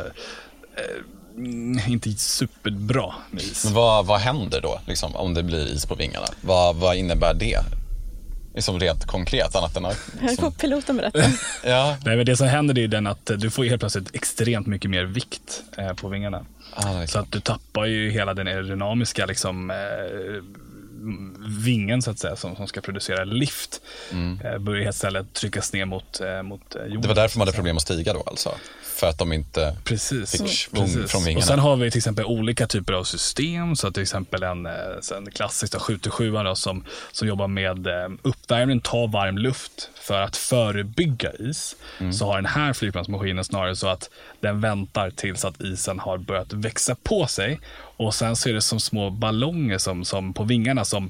eh 0.76 1.02
inte 1.88 2.12
superbra 2.12 3.14
med 3.32 3.44
is. 3.44 3.66
Men 3.66 3.74
vad, 3.74 4.06
vad 4.06 4.20
händer 4.20 4.62
då 4.62 4.80
liksom, 4.88 5.16
om 5.16 5.34
det 5.34 5.44
blir 5.44 5.68
is 5.68 5.86
på 5.86 5.96
vingarna? 5.96 6.28
Vad, 6.42 6.76
vad 6.76 6.96
innebär 6.96 7.34
det? 7.34 7.60
Liksom 8.56 8.80
rent 8.80 9.06
konkret 9.06 9.56
annat 9.56 9.78
än 9.78 9.86
att... 9.86 10.10
Här 10.22 10.36
får 10.36 10.52
piloten 10.52 10.98
berätta. 10.98 11.20
ja. 11.64 11.98
Nej, 12.06 12.18
men 12.18 12.26
det 12.26 12.38
som 12.38 12.48
händer 12.48 12.80
är 12.80 12.88
den 12.88 13.08
att 13.08 13.32
du 13.38 13.50
får 13.50 13.64
helt 13.64 13.80
plötsligt 13.80 14.16
extremt 14.16 14.68
mycket 14.68 14.92
mer 14.92 15.04
vikt 15.04 15.64
eh, 15.78 15.94
på 15.94 16.08
vingarna. 16.08 16.46
Ah, 16.74 17.08
så 17.08 17.20
att 17.20 17.32
du 17.32 17.40
tappar 17.40 17.86
ju 17.86 18.12
hela 18.12 18.34
den 18.34 18.48
aerodynamiska 18.48 19.26
liksom, 19.26 19.72
eh, 19.72 19.76
vingen 21.66 22.02
så 22.02 22.12
att 22.12 22.20
säga, 22.20 22.36
som, 22.36 22.56
som 22.56 22.68
ska 22.68 22.82
producera 22.82 23.24
lift 23.24 23.82
mm. 24.12 24.42
eh, 24.46 24.58
börjar 24.58 24.90
istället 24.90 25.34
tryckas 25.34 25.74
ner 25.74 25.86
mot, 25.86 26.22
eh, 26.22 26.44
mot 26.44 26.76
jorden. 26.76 27.02
Det 27.02 27.08
var 27.08 27.16
därför 27.16 27.40
man 27.40 27.48
hade 27.48 27.56
problem 27.56 27.78
att 27.78 27.84
stiga 27.84 28.14
då 28.14 28.24
alltså? 28.26 28.52
för 28.96 29.08
att 29.08 29.18
de 29.18 29.34
inte 29.34 29.78
precis. 29.84 30.32
fick 30.32 30.50
svung 30.50 31.08
från 31.08 31.24
vingarna. 31.24 31.40
Och 31.40 31.44
sen 31.44 31.60
har 31.60 31.76
vi 31.76 31.92
till 31.92 31.98
exempel 31.98 32.26
olika 32.26 32.68
typer 32.68 32.94
av 32.94 33.04
system. 33.04 33.76
Så 33.76 33.92
till 33.92 34.04
exempel 34.04 34.44
en, 34.44 34.66
eh, 34.66 34.72
en 35.18 35.32
klassisk 35.32 35.80
727 35.80 36.34
som, 36.56 36.84
som 37.12 37.28
jobbar 37.28 37.48
med 37.48 37.88
eh, 37.88 38.10
uppvärmning, 38.22 38.82
ta 38.82 39.08
varm 39.08 39.38
luft 39.38 39.90
för 39.96 40.22
att 40.22 40.38
förebygga 40.38 41.32
is. 41.40 41.76
Mm. 42.00 42.14
Så 42.14 42.26
har 42.26 42.36
den 42.36 42.46
här 42.46 42.74
flygplansmaskinen 42.74 43.44
snarare 43.44 43.76
så 43.76 43.88
att 43.88 44.10
den 44.46 44.62
väntar 44.62 45.10
tills 45.10 45.46
att 45.46 45.62
isen 45.62 46.00
har 46.00 46.18
börjat 46.18 46.54
växa 46.54 46.96
på 47.04 47.28
sig. 47.28 47.60
Och 47.98 48.14
sen 48.16 48.36
så 48.36 48.50
är 48.50 48.54
det 48.54 48.62
som 48.62 48.80
små 48.80 49.10
ballonger 49.10 49.78
som, 49.78 50.06
som 50.06 50.34
på 50.34 50.44
vingarna 50.44 50.86
som 50.86 51.10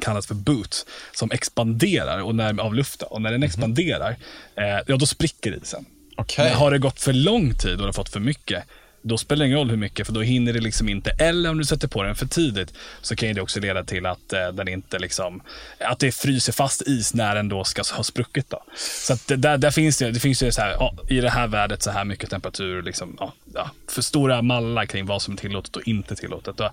kallas 0.00 0.26
för 0.26 0.34
boots, 0.34 0.86
som 1.12 1.30
expanderar 1.30 2.22
och 2.22 2.34
när, 2.34 2.60
av 2.60 2.74
luften. 2.74 3.08
Och 3.10 3.22
när 3.22 3.30
den 3.30 3.40
mhm. 3.40 3.46
expanderar, 3.46 4.16
eh, 4.56 4.78
ja 4.86 4.96
då 4.96 5.06
spricker 5.06 5.56
isen. 5.62 5.84
Okay. 6.16 6.44
Men 6.44 6.54
har 6.54 6.70
det 6.70 6.78
gått 6.78 7.00
för 7.00 7.12
lång 7.12 7.54
tid 7.54 7.72
och 7.72 7.78
du 7.78 7.84
har 7.84 7.92
fått 7.92 8.08
för 8.08 8.20
mycket, 8.20 8.64
då 9.06 9.18
spelar 9.18 9.44
det 9.44 9.46
ingen 9.46 9.58
roll 9.58 9.70
hur 9.70 9.76
mycket, 9.76 10.06
för 10.06 10.14
då 10.14 10.20
hinner 10.20 10.52
det 10.52 10.60
liksom 10.60 10.88
inte. 10.88 11.10
Eller 11.10 11.50
om 11.50 11.58
du 11.58 11.64
sätter 11.64 11.88
på 11.88 12.02
den 12.02 12.14
för 12.14 12.26
tidigt, 12.26 12.74
så 13.00 13.16
kan 13.16 13.34
det 13.34 13.40
också 13.40 13.60
leda 13.60 13.84
till 13.84 14.06
att 14.06 14.32
eh, 14.32 14.48
den 14.48 14.68
inte 14.68 14.98
liksom, 14.98 15.42
att 15.80 15.98
det 15.98 16.12
fryser 16.12 16.52
fast 16.52 16.82
is 16.88 17.14
när 17.14 17.34
den 17.34 17.48
då 17.48 17.64
ska 17.64 17.82
ha 17.96 18.02
spruckit. 18.02 18.50
Då. 18.50 18.62
Så 18.76 19.12
att 19.12 19.26
det, 19.26 19.36
där, 19.36 19.58
där 19.58 19.70
finns 19.70 19.98
det, 19.98 20.10
det 20.10 20.20
finns 20.20 20.42
ju 20.42 20.52
så 20.52 20.60
här, 20.60 20.70
ja, 20.70 20.94
i 21.08 21.20
det 21.20 21.30
här 21.30 21.46
värdet 21.46 21.82
så 21.82 21.90
här 21.90 22.04
mycket 22.04 22.30
temperatur, 22.30 22.82
liksom, 22.82 23.16
ja, 23.20 23.32
ja, 23.54 23.70
för 23.88 24.02
stora 24.02 24.42
mallar 24.42 24.86
kring 24.86 25.06
vad 25.06 25.22
som 25.22 25.34
är 25.34 25.38
tillåtet 25.38 25.76
och 25.76 25.88
inte 25.88 26.16
tillåtet. 26.16 26.60
Och 26.60 26.70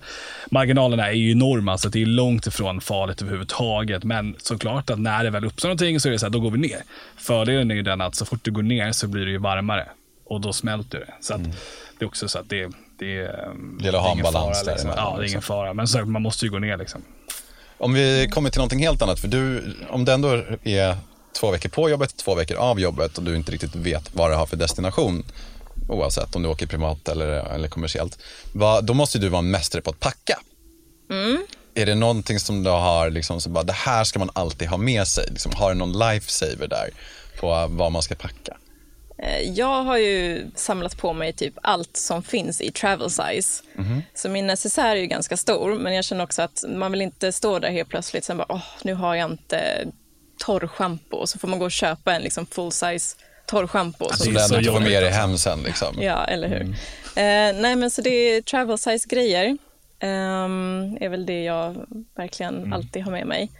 marginalerna 0.50 1.08
är 1.08 1.12
ju 1.12 1.32
enorma, 1.32 1.78
så 1.78 1.88
det 1.88 2.02
är 2.02 2.06
långt 2.06 2.46
ifrån 2.46 2.80
farligt 2.80 3.22
överhuvudtaget. 3.22 4.04
Men 4.04 4.36
såklart 4.38 4.90
att 4.90 4.98
när 4.98 5.24
det 5.24 5.30
väl 5.30 5.44
uppstår 5.44 5.68
någonting 5.68 6.00
så 6.00 6.08
är 6.08 6.12
det 6.12 6.18
så 6.18 6.26
här, 6.26 6.30
då 6.30 6.40
går 6.40 6.50
vi 6.50 6.58
ner. 6.58 6.82
Fördelen 7.16 7.70
är 7.70 7.74
ju 7.74 7.82
den 7.82 8.00
att 8.00 8.14
så 8.14 8.24
fort 8.24 8.44
du 8.44 8.50
går 8.50 8.62
ner 8.62 8.92
så 8.92 9.06
blir 9.08 9.24
det 9.24 9.30
ju 9.30 9.38
varmare 9.38 9.88
och 10.24 10.40
då 10.40 10.52
smälter 10.52 10.98
det. 10.98 11.14
Så 11.20 11.34
att, 11.34 11.40
mm 11.40 11.52
det 11.98 12.04
är 12.04 12.06
också 12.06 12.28
så 12.28 12.38
att 12.38 12.48
det, 12.48 12.64
det, 12.64 12.72
det 12.98 13.84
gäller 13.84 13.98
att 13.98 14.04
ha 14.04 14.12
en 14.12 14.22
balans 14.22 14.62
fara, 14.62 14.72
liksom. 14.72 14.90
Ja, 14.96 15.14
det 15.18 15.24
är 15.24 15.28
ingen 15.28 15.42
fara. 15.42 15.74
Men 15.74 15.88
så, 15.88 16.04
man 16.04 16.22
måste 16.22 16.44
ju 16.44 16.50
gå 16.50 16.58
ner 16.58 16.76
liksom. 16.76 17.02
Om 17.78 17.94
vi 17.94 18.28
kommer 18.32 18.50
till 18.50 18.58
någonting 18.58 18.78
helt 18.78 19.02
annat, 19.02 19.20
för 19.20 19.28
du, 19.28 19.74
om 19.90 20.04
det 20.04 20.12
ändå 20.12 20.42
är 20.62 20.96
två 21.40 21.50
veckor 21.50 21.68
på 21.68 21.90
jobbet, 21.90 22.16
två 22.16 22.34
veckor 22.34 22.56
av 22.56 22.80
jobbet 22.80 23.18
och 23.18 23.24
du 23.24 23.36
inte 23.36 23.52
riktigt 23.52 23.74
vet 23.74 24.14
vad 24.14 24.30
det 24.30 24.36
har 24.36 24.46
för 24.46 24.56
destination, 24.56 25.24
oavsett 25.88 26.36
om 26.36 26.42
du 26.42 26.48
åker 26.48 26.66
privat 26.66 27.08
eller, 27.08 27.28
eller 27.28 27.68
kommersiellt, 27.68 28.18
va, 28.52 28.80
då 28.80 28.94
måste 28.94 29.18
du 29.18 29.28
vara 29.28 29.38
en 29.38 29.50
mästare 29.50 29.82
på 29.82 29.90
att 29.90 30.00
packa. 30.00 30.38
Mm. 31.10 31.46
Är 31.74 31.86
det 31.86 31.94
någonting 31.94 32.40
som 32.40 32.62
du 32.62 32.70
har, 32.70 33.10
liksom, 33.10 33.40
så 33.40 33.50
bara, 33.50 33.64
det 33.64 33.72
här 33.72 34.04
ska 34.04 34.18
man 34.18 34.30
alltid 34.32 34.68
ha 34.68 34.76
med 34.76 35.06
sig? 35.06 35.26
Liksom, 35.30 35.52
har 35.54 35.68
du 35.68 35.78
någon 35.78 35.98
lifesaver 35.98 36.68
där 36.68 36.90
på 37.40 37.66
vad 37.70 37.92
man 37.92 38.02
ska 38.02 38.14
packa? 38.14 38.56
Eh, 39.22 39.40
jag 39.50 39.82
har 39.82 39.96
ju 39.96 40.46
samlat 40.54 40.96
på 40.96 41.12
mig 41.12 41.32
typ 41.32 41.54
allt 41.62 41.96
som 41.96 42.22
finns 42.22 42.60
i 42.60 42.70
travel 42.70 43.10
size. 43.10 43.62
Mm. 43.78 44.02
Så 44.14 44.28
min 44.28 44.46
necessär 44.46 44.96
är 44.96 45.00
ju 45.00 45.06
ganska 45.06 45.36
stor, 45.36 45.74
men 45.74 45.94
jag 45.94 46.04
känner 46.04 46.24
också 46.24 46.42
att 46.42 46.64
man 46.68 46.92
vill 46.92 47.02
inte 47.02 47.32
stå 47.32 47.58
där 47.58 47.70
helt 47.70 47.88
plötsligt 47.88 48.28
och 48.28 48.36
bara, 48.36 48.46
åh, 48.48 48.62
nu 48.82 48.94
har 48.94 49.14
jag 49.14 49.30
inte 49.30 49.84
torrschampo. 50.38 51.26
Så 51.26 51.38
får 51.38 51.48
man 51.48 51.58
gå 51.58 51.64
och 51.64 51.72
köpa 51.72 52.14
en 52.14 52.22
liksom 52.22 52.46
full 52.46 52.72
size 52.72 53.16
torrschampo. 53.46 54.04
Alltså, 54.04 54.24
som 54.24 54.34
du 54.34 54.58
ändå 54.58 54.72
får 54.72 54.80
med 54.80 55.02
dig 55.02 55.10
hem 55.10 55.38
sen. 55.38 55.62
Liksom. 55.62 55.96
Ja, 56.00 56.24
eller 56.24 56.48
hur. 56.48 56.60
Mm. 56.60 56.72
Eh, 57.16 57.62
nej, 57.62 57.76
men 57.76 57.90
så 57.90 58.02
det 58.02 58.10
är 58.10 58.42
travel 58.42 58.78
size 58.78 59.08
grejer. 59.08 59.58
Um, 60.00 60.98
är 61.00 61.08
väl 61.08 61.26
det 61.26 61.42
jag 61.42 61.86
verkligen 62.14 62.56
mm. 62.56 62.72
alltid 62.72 63.02
har 63.02 63.12
med 63.12 63.26
mig. 63.26 63.50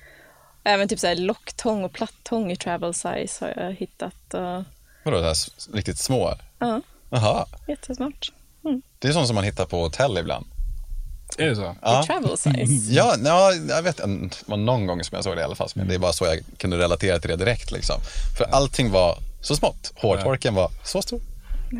Även 0.64 0.88
typ 0.88 0.98
så 0.98 1.06
här 1.06 1.14
locktång 1.14 1.84
och 1.84 1.92
plattång 1.92 2.52
i 2.52 2.56
travel 2.56 2.94
size 2.94 3.44
har 3.44 3.64
jag 3.64 3.72
hittat. 3.72 4.34
Uh, 4.34 4.62
Vadå, 5.04 5.20
det 5.20 5.26
här 5.26 5.36
riktigt 5.72 5.98
små? 5.98 6.34
Ja. 6.58 6.80
Jaha. 7.10 7.46
Jättesmart. 7.68 8.32
Mm. 8.64 8.82
Det 8.98 9.08
är 9.08 9.12
sånt 9.12 9.26
som 9.26 9.34
man 9.34 9.44
hittar 9.44 9.64
på 9.64 9.82
hotell 9.82 10.18
ibland. 10.18 10.46
Är 11.38 11.46
det 11.46 11.56
så? 11.56 11.76
Ja. 11.82 12.04
travel 12.06 12.38
size? 12.38 12.92
Ja, 12.92 13.16
ja, 13.24 13.52
jag 13.68 13.82
vet 13.82 13.96
Det 13.96 14.30
var 14.46 14.56
någon 14.56 14.86
gång 14.86 15.04
som 15.04 15.16
jag 15.16 15.24
såg 15.24 15.36
det 15.36 15.40
i 15.40 15.44
alla 15.44 15.54
fall. 15.54 15.68
Men 15.74 15.88
det 15.88 15.94
är 15.94 15.98
bara 15.98 16.12
så 16.12 16.24
jag 16.24 16.40
kunde 16.58 16.78
relatera 16.78 17.18
till 17.18 17.30
det 17.30 17.36
direkt. 17.36 17.70
Liksom. 17.70 18.00
För 18.38 18.44
allting 18.44 18.90
var 18.90 19.18
så 19.40 19.56
smått. 19.56 19.92
Hårtorken 19.96 20.54
var 20.54 20.70
så 20.84 21.02
stor. 21.02 21.20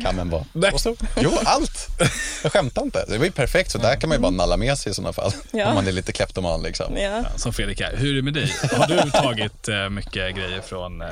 Kammen 0.01 0.29
var 0.29 0.45
så 0.71 0.77
stor. 0.77 0.97
Jo, 1.17 1.31
allt. 1.45 1.87
Jag 2.43 2.51
skämtar 2.51 2.81
inte. 2.81 3.05
Det 3.07 3.17
var 3.17 3.25
ju 3.25 3.31
perfekt. 3.31 3.71
Så 3.71 3.77
där 3.77 3.95
kan 3.95 4.09
man 4.09 4.17
ju 4.17 4.21
bara 4.21 4.31
nalla 4.31 4.57
med 4.57 4.77
sig 4.77 4.91
i 4.91 4.95
sådana 4.95 5.13
fall. 5.13 5.31
Ja. 5.51 5.67
Om 5.67 5.75
man 5.75 5.87
är 5.87 5.91
lite 5.91 6.11
kleptoman. 6.11 6.63
Liksom. 6.63 6.97
Ja. 6.97 7.01
Ja, 7.01 7.23
som 7.35 7.53
Fredrik 7.53 7.81
är. 7.81 7.97
Hur 7.97 8.11
är 8.11 8.15
det 8.15 8.21
med 8.21 8.33
dig? 8.33 8.53
Har 8.71 8.87
du 8.87 9.11
tagit 9.11 9.67
eh, 9.67 9.89
mycket 9.89 10.35
grejer 10.35 10.61
från 10.61 11.01
eh, 11.01 11.07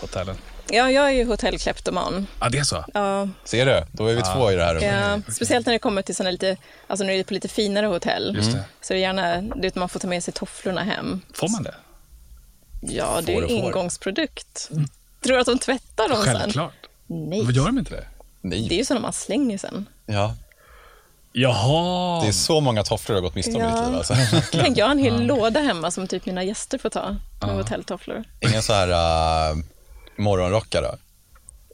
hotellen? 0.00 0.36
Ja, 0.70 0.90
jag 0.90 1.04
är 1.04 1.10
ju 1.10 1.24
hotellkleptoman. 1.24 2.26
Ja, 2.40 2.48
det 2.48 2.58
är 2.58 2.64
så? 2.64 2.84
Ja. 2.94 3.28
Ser 3.44 3.66
du? 3.66 3.84
Då 3.92 4.06
är 4.06 4.14
vi 4.14 4.20
ja. 4.20 4.34
två 4.34 4.52
i 4.52 4.54
det 4.54 4.64
här 4.64 4.74
rummet. 4.74 5.24
Ja, 5.26 5.32
speciellt 5.32 5.66
när 5.66 5.72
det 5.72 5.78
kommer 5.78 6.02
till 6.02 6.16
såna 6.16 6.30
lite, 6.30 6.56
alltså 6.86 7.04
när 7.04 7.12
det 7.12 7.18
är 7.18 7.24
på 7.24 7.34
lite 7.34 7.48
finare 7.48 7.86
hotell. 7.86 8.36
Just 8.36 8.52
det. 8.52 8.64
Så 8.80 8.92
är 8.92 8.94
det 8.94 9.00
gärna, 9.00 9.40
det 9.40 9.74
man 9.74 9.88
får 9.88 10.00
ta 10.00 10.08
med 10.08 10.24
sig 10.24 10.34
tofflorna 10.34 10.82
hem. 10.82 11.20
Får 11.34 11.48
man 11.48 11.62
det? 11.62 11.74
Ja, 12.80 13.20
det 13.26 13.34
är 13.34 13.42
en 13.42 13.48
ingångsprodukt. 13.48 14.68
Mm. 14.70 14.88
Tror 15.22 15.34
du 15.34 15.40
att 15.40 15.46
de 15.46 15.58
tvättar 15.58 16.08
dem 16.08 16.18
Självklart. 16.18 16.42
sen? 16.42 16.42
Självklart. 16.42 16.88
Nej. 17.06 17.44
Vad 17.44 17.54
gör 17.54 17.66
de 17.66 17.78
inte 17.78 17.94
det? 17.94 18.04
Nej. 18.40 18.68
Det 18.68 18.74
är 18.74 18.78
ju 18.78 18.84
sådana 18.84 19.02
man 19.02 19.12
slänger 19.12 19.58
sen. 19.58 19.86
Ja. 20.06 20.34
Jaha. 21.32 22.22
Det 22.22 22.28
är 22.28 22.32
så 22.32 22.60
många 22.60 22.82
tofflor 22.82 23.14
du 23.14 23.20
har 23.20 23.22
gått 23.22 23.34
miste 23.34 23.52
om 23.52 23.60
ja. 23.60 23.68
i 23.68 23.80
ditt 23.80 23.88
liv. 23.88 23.96
Alltså. 23.96 24.14
Tänk, 24.58 24.78
jag 24.78 24.86
har 24.86 24.92
en 24.92 24.98
hel 24.98 25.14
ja. 25.14 25.36
låda 25.36 25.60
hemma 25.60 25.90
som 25.90 26.06
typ 26.08 26.26
mina 26.26 26.44
gäster 26.44 26.78
får 26.78 26.90
ta 26.90 27.08
med 27.10 27.20
ja. 27.40 27.46
hotelltofflor. 27.46 28.24
Inga 28.40 28.62
så 28.62 28.72
här 28.72 28.88
uh, 28.88 29.64
morgonrockar? 30.16 30.98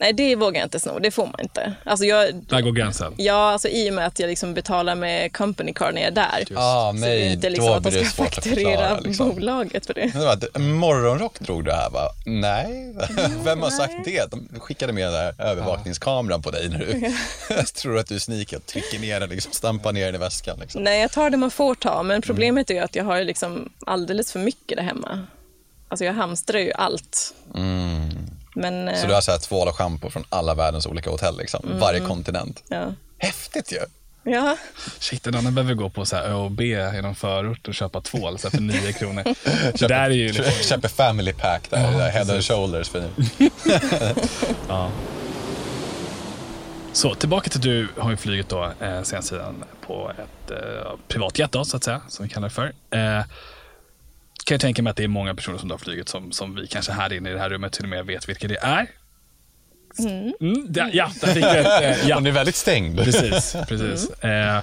Nej, 0.01 0.12
det 0.12 0.36
vågar 0.36 0.61
jag 0.61 0.66
inte 0.66 0.80
sno. 0.80 0.99
Det 0.99 1.11
får 1.11 1.26
man 1.26 1.41
inte. 1.41 1.74
Alltså 1.84 2.05
jag, 2.05 2.34
där 2.34 2.61
går 2.61 2.72
gränsen? 2.72 3.14
Ja, 3.16 3.51
alltså 3.53 3.68
i 3.68 3.91
och 3.91 3.95
med 3.95 4.07
att 4.07 4.18
jag 4.18 4.28
liksom 4.28 4.55
betalar 4.55 4.95
med 4.95 5.32
company 5.32 5.72
card 5.72 5.95
när 5.95 6.01
jag 6.01 6.09
är 6.09 6.14
där. 6.14 6.47
Ah, 6.57 6.93
nej, 6.93 7.01
så 7.01 7.07
det 7.07 7.26
är 7.26 7.32
inte 7.32 7.51
liksom 7.51 7.72
att 7.72 7.82
de 7.82 7.91
ska 7.91 8.05
fakturera 8.05 9.01
liksom. 9.01 9.28
bolaget 9.28 9.86
för 9.86 9.95
det. 9.95 10.12
det 10.53 10.59
morgonrock 10.59 11.41
drog 11.41 11.64
du 11.64 11.72
här 11.72 11.91
va? 11.91 12.09
Nej, 12.26 12.95
vem 13.45 13.62
har 13.62 13.70
sagt 13.70 14.05
det? 14.05 14.30
De 14.30 14.49
skickade 14.61 14.93
med 14.93 15.05
den 15.05 15.12
där 15.12 15.34
övervakningskameran 15.39 16.43
på 16.43 16.51
dig 16.51 16.68
när 16.68 16.78
du 16.78 17.12
jag 17.55 17.66
tror 17.66 17.99
att 17.99 18.07
du 18.07 18.20
sneakar 18.20 18.57
och 18.57 18.66
trycker 18.66 18.99
ner 18.99 19.20
den, 19.20 19.28
liksom, 19.28 19.53
stampar 19.53 19.93
ner 19.93 20.07
den 20.07 20.14
i 20.14 20.18
väskan. 20.18 20.59
Liksom. 20.61 20.82
Nej, 20.82 21.01
jag 21.01 21.12
tar 21.12 21.30
det 21.30 21.36
man 21.36 21.51
får 21.51 21.74
ta, 21.74 22.03
men 22.03 22.22
problemet 22.22 22.70
mm. 22.70 22.80
är 22.80 22.84
att 22.84 22.97
jag 22.97 23.05
har 23.05 23.24
liksom 23.24 23.72
alldeles 23.86 24.32
för 24.32 24.41
mycket 24.41 24.76
där 24.76 24.84
hemma. 24.84 25.26
Alltså 25.89 26.05
jag 26.05 26.12
hamstrar 26.12 26.61
ju 26.61 26.72
allt. 26.72 27.34
Mm. 27.55 28.11
Men, 28.55 28.97
så 28.97 29.07
du 29.07 29.14
har 29.14 29.20
så 29.20 29.30
här 29.30 29.39
tvål 29.39 29.68
och 29.68 29.74
schampo 29.74 30.11
från 30.11 30.24
alla 30.28 30.55
världens 30.55 30.86
olika 30.86 31.11
hotell, 31.11 31.39
liksom. 31.39 31.64
Mm. 31.64 31.78
varje 31.78 32.01
kontinent. 32.01 32.62
Ja. 32.68 32.93
Häftigt 33.18 33.72
ju! 33.72 33.78
Ja. 34.22 34.57
Shit, 34.99 35.26
en 35.26 35.34
annan 35.34 35.55
behöver 35.55 35.74
gå 35.74 35.89
på 35.89 36.05
så 36.05 36.16
här 36.16 36.24
ÖoB 36.24 36.61
i 36.61 37.03
någon 37.03 37.14
förort 37.14 37.68
och 37.68 37.74
köpa 37.74 38.01
tvål 38.01 38.39
så 38.39 38.51
för 38.51 38.61
nio 38.61 38.93
kronor. 38.93 39.22
köper, 39.74 39.89
där 39.89 40.05
är 40.05 40.11
ju 40.11 40.32
liksom... 40.32 40.53
köper 40.62 40.89
family 40.89 41.32
pack 41.32 41.70
där, 41.70 41.93
ja, 41.93 41.99
där 41.99 42.11
head 42.11 42.34
and 42.34 42.45
shoulders. 42.45 42.89
För 42.89 43.05
ja. 44.68 44.91
Så 46.93 47.14
tillbaka 47.14 47.51
till 47.51 47.61
du 47.61 47.89
har 47.99 48.11
ju 48.11 48.16
flugit 48.16 48.49
då 48.49 48.72
eh, 48.80 49.03
sen 49.03 49.22
sidan 49.22 49.64
på 49.86 50.11
ett 50.11 50.51
eh, 50.51 50.93
privatjet 51.09 51.53
då, 51.53 51.64
så 51.64 51.76
att 51.76 51.84
säga, 51.84 52.01
som 52.09 52.24
vi 52.26 52.30
kallar 52.30 52.49
det 52.49 52.55
för. 52.55 52.72
Eh, 52.91 53.24
kan 54.49 54.55
jag 54.55 54.61
tänka 54.61 54.82
mig 54.82 54.90
att 54.90 54.96
det 54.96 55.05
är 55.05 55.09
många 55.09 55.34
personer 55.34 55.59
som 55.59 55.70
har 55.70 55.78
flugit 55.78 56.09
som, 56.09 56.32
som 56.32 56.55
vi 56.55 56.66
kanske 56.66 56.92
här 56.92 57.12
inne 57.12 57.30
i 57.30 57.32
det 57.32 57.38
här 57.38 57.51
rummet 57.51 57.72
till 57.72 57.82
och 57.82 57.88
med 57.88 58.07
vet 58.07 58.28
vilka 58.28 58.49
det 58.49 58.59
är. 58.61 58.86
Mm, 59.99 60.66
ja, 60.74 60.88
ja, 60.92 61.11
där 61.20 61.34
fick 61.34 61.44
ett, 61.44 61.82
eh, 61.82 62.09
ja. 62.09 62.14
Hon 62.14 62.26
är 62.26 62.30
väldigt 62.30 62.57
stängd. 62.57 62.99
Precis, 63.05 63.57
precis. 63.68 64.11
Eh, 64.11 64.61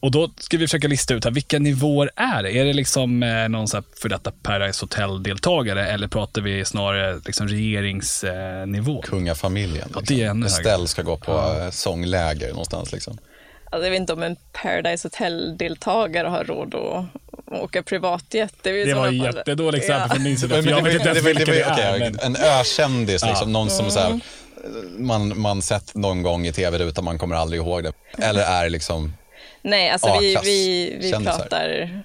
och 0.00 0.10
då 0.10 0.30
ska 0.36 0.56
vi 0.56 0.66
försöka 0.66 0.88
lista 0.88 1.14
ut 1.14 1.24
här, 1.24 1.30
vilka 1.30 1.58
nivåer 1.58 2.10
är 2.16 2.42
det? 2.42 2.50
Är 2.50 2.64
det 2.64 2.72
liksom 2.72 3.22
eh, 3.22 3.48
någon 3.48 3.66
för 4.02 4.08
detta 4.08 4.32
Paradise 4.42 4.84
Hotel-deltagare 4.84 5.86
eller 5.86 6.08
pratar 6.08 6.42
vi 6.42 6.64
snarare 6.64 7.20
liksom 7.26 7.48
regeringsnivå? 7.48 9.02
Kungafamiljen. 9.02 9.88
Ja, 9.94 10.00
det 10.06 10.22
är 10.22 10.30
ännu 10.30 10.46
högre. 10.46 10.46
Estelle 10.46 10.88
ska 10.88 11.02
gå 11.02 11.16
på 11.16 11.32
ja. 11.32 11.70
sångläger 11.70 12.48
någonstans. 12.48 12.92
Liksom. 12.92 13.18
Alltså, 13.70 13.86
jag 13.86 13.90
vet 13.90 14.00
inte 14.00 14.12
om 14.12 14.22
en 14.22 14.36
Paradise 14.52 15.08
Hotel-deltagare 15.08 16.28
har 16.28 16.44
råd 16.44 16.74
att 16.74 17.04
åka 17.52 17.82
privatjet. 17.82 18.54
Det, 18.62 18.84
det 18.84 18.94
var 18.94 19.08
ett 19.08 19.14
jättedåligt 19.14 19.84
exempel 19.84 20.08
ja. 20.08 20.14
från 20.14 20.22
min 20.22 20.38
sida, 20.38 20.62
för 20.62 20.70
jag 20.70 20.82
vet 20.82 20.94
inte 20.94 21.08
ens 21.08 21.24
vilka 21.24 21.44
det 21.44 21.62
är. 21.62 21.98
Men... 21.98 22.18
En 22.20 22.36
ökändis, 22.36 23.24
liksom, 23.24 23.52
någon 23.52 23.70
som 23.70 23.90
så 23.90 24.00
här, 24.00 24.20
man, 24.98 25.40
man 25.40 25.62
sett 25.62 25.94
någon 25.94 26.22
gång 26.22 26.46
i 26.46 26.52
tv-rutan, 26.52 27.04
man 27.04 27.18
kommer 27.18 27.36
aldrig 27.36 27.60
ihåg 27.60 27.84
det. 27.84 27.92
Eller 28.18 28.42
är 28.42 28.64
det 28.64 28.70
liksom 28.70 29.12
Nej, 29.62 29.90
alltså 29.90 30.18
vi, 30.20 30.36
vi, 30.44 30.98
vi 31.00 31.12
pratar 31.12 32.02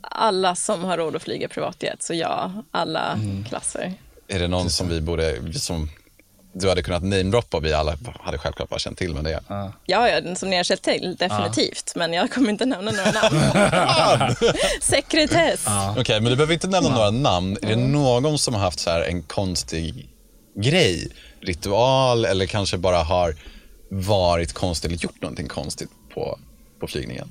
alla 0.00 0.54
som 0.54 0.84
har 0.84 0.96
råd 0.96 1.16
att 1.16 1.22
flyga 1.22 1.48
privatjet, 1.48 2.02
så 2.02 2.14
ja, 2.14 2.52
alla 2.70 3.12
mm. 3.12 3.44
klasser. 3.44 3.92
Är 4.28 4.38
det 4.38 4.48
någon 4.48 4.70
som 4.70 4.88
vi 4.88 5.00
borde, 5.00 5.52
som 5.52 5.90
du 6.54 6.68
hade 6.68 6.82
kunnat 6.82 7.02
namedroppa 7.02 7.56
och 7.56 7.64
vi 7.64 7.72
alla 7.72 7.96
hade 8.20 8.38
självklart 8.38 8.68
bara 8.68 8.78
känt 8.78 8.98
till 8.98 9.14
med 9.14 9.24
det? 9.24 9.40
Ja, 9.48 9.72
ja 9.86 10.34
som 10.36 10.50
ni 10.50 10.56
har 10.56 10.64
känt 10.64 10.82
till, 10.82 11.16
definitivt. 11.18 11.92
Ja. 11.94 11.98
Men 11.98 12.12
jag 12.12 12.32
kommer 12.32 12.50
inte 12.50 12.66
nämna 12.66 12.90
några 12.90 13.10
namn. 13.10 14.36
Sekretess. 14.80 15.62
Ja. 15.66 15.90
Okej, 15.90 16.00
okay, 16.00 16.20
men 16.20 16.30
du 16.30 16.36
behöver 16.36 16.54
inte 16.54 16.68
nämna 16.68 16.88
några 16.88 17.10
namn. 17.10 17.56
Är 17.62 17.68
det 17.68 17.76
någon 17.76 18.38
som 18.38 18.54
har 18.54 18.60
haft 18.60 18.80
så 18.80 18.90
en 18.90 19.22
konstig 19.22 20.08
grej, 20.56 21.08
ritual 21.40 22.24
eller 22.24 22.46
kanske 22.46 22.78
bara 22.78 23.02
har 23.02 23.34
varit 23.88 24.52
konstig 24.52 24.88
eller 24.88 25.02
gjort 25.02 25.22
någonting 25.22 25.48
konstigt 25.48 25.90
på, 26.14 26.38
på 26.80 26.86
flygningen? 26.86 27.28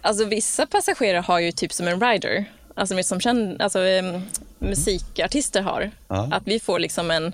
Alltså 0.00 0.24
vissa 0.24 0.66
passagerare 0.66 1.20
har 1.20 1.38
ju 1.38 1.52
typ 1.52 1.72
som 1.72 1.88
en 1.88 2.00
rider, 2.00 2.44
alltså 2.74 3.02
som 3.02 3.20
känd, 3.20 3.62
alltså, 3.62 3.78
um, 3.78 4.22
musikartister 4.58 5.62
har. 5.62 5.90
Att 6.08 6.42
vi 6.44 6.60
får 6.60 6.78
liksom 6.78 7.10
en, 7.10 7.32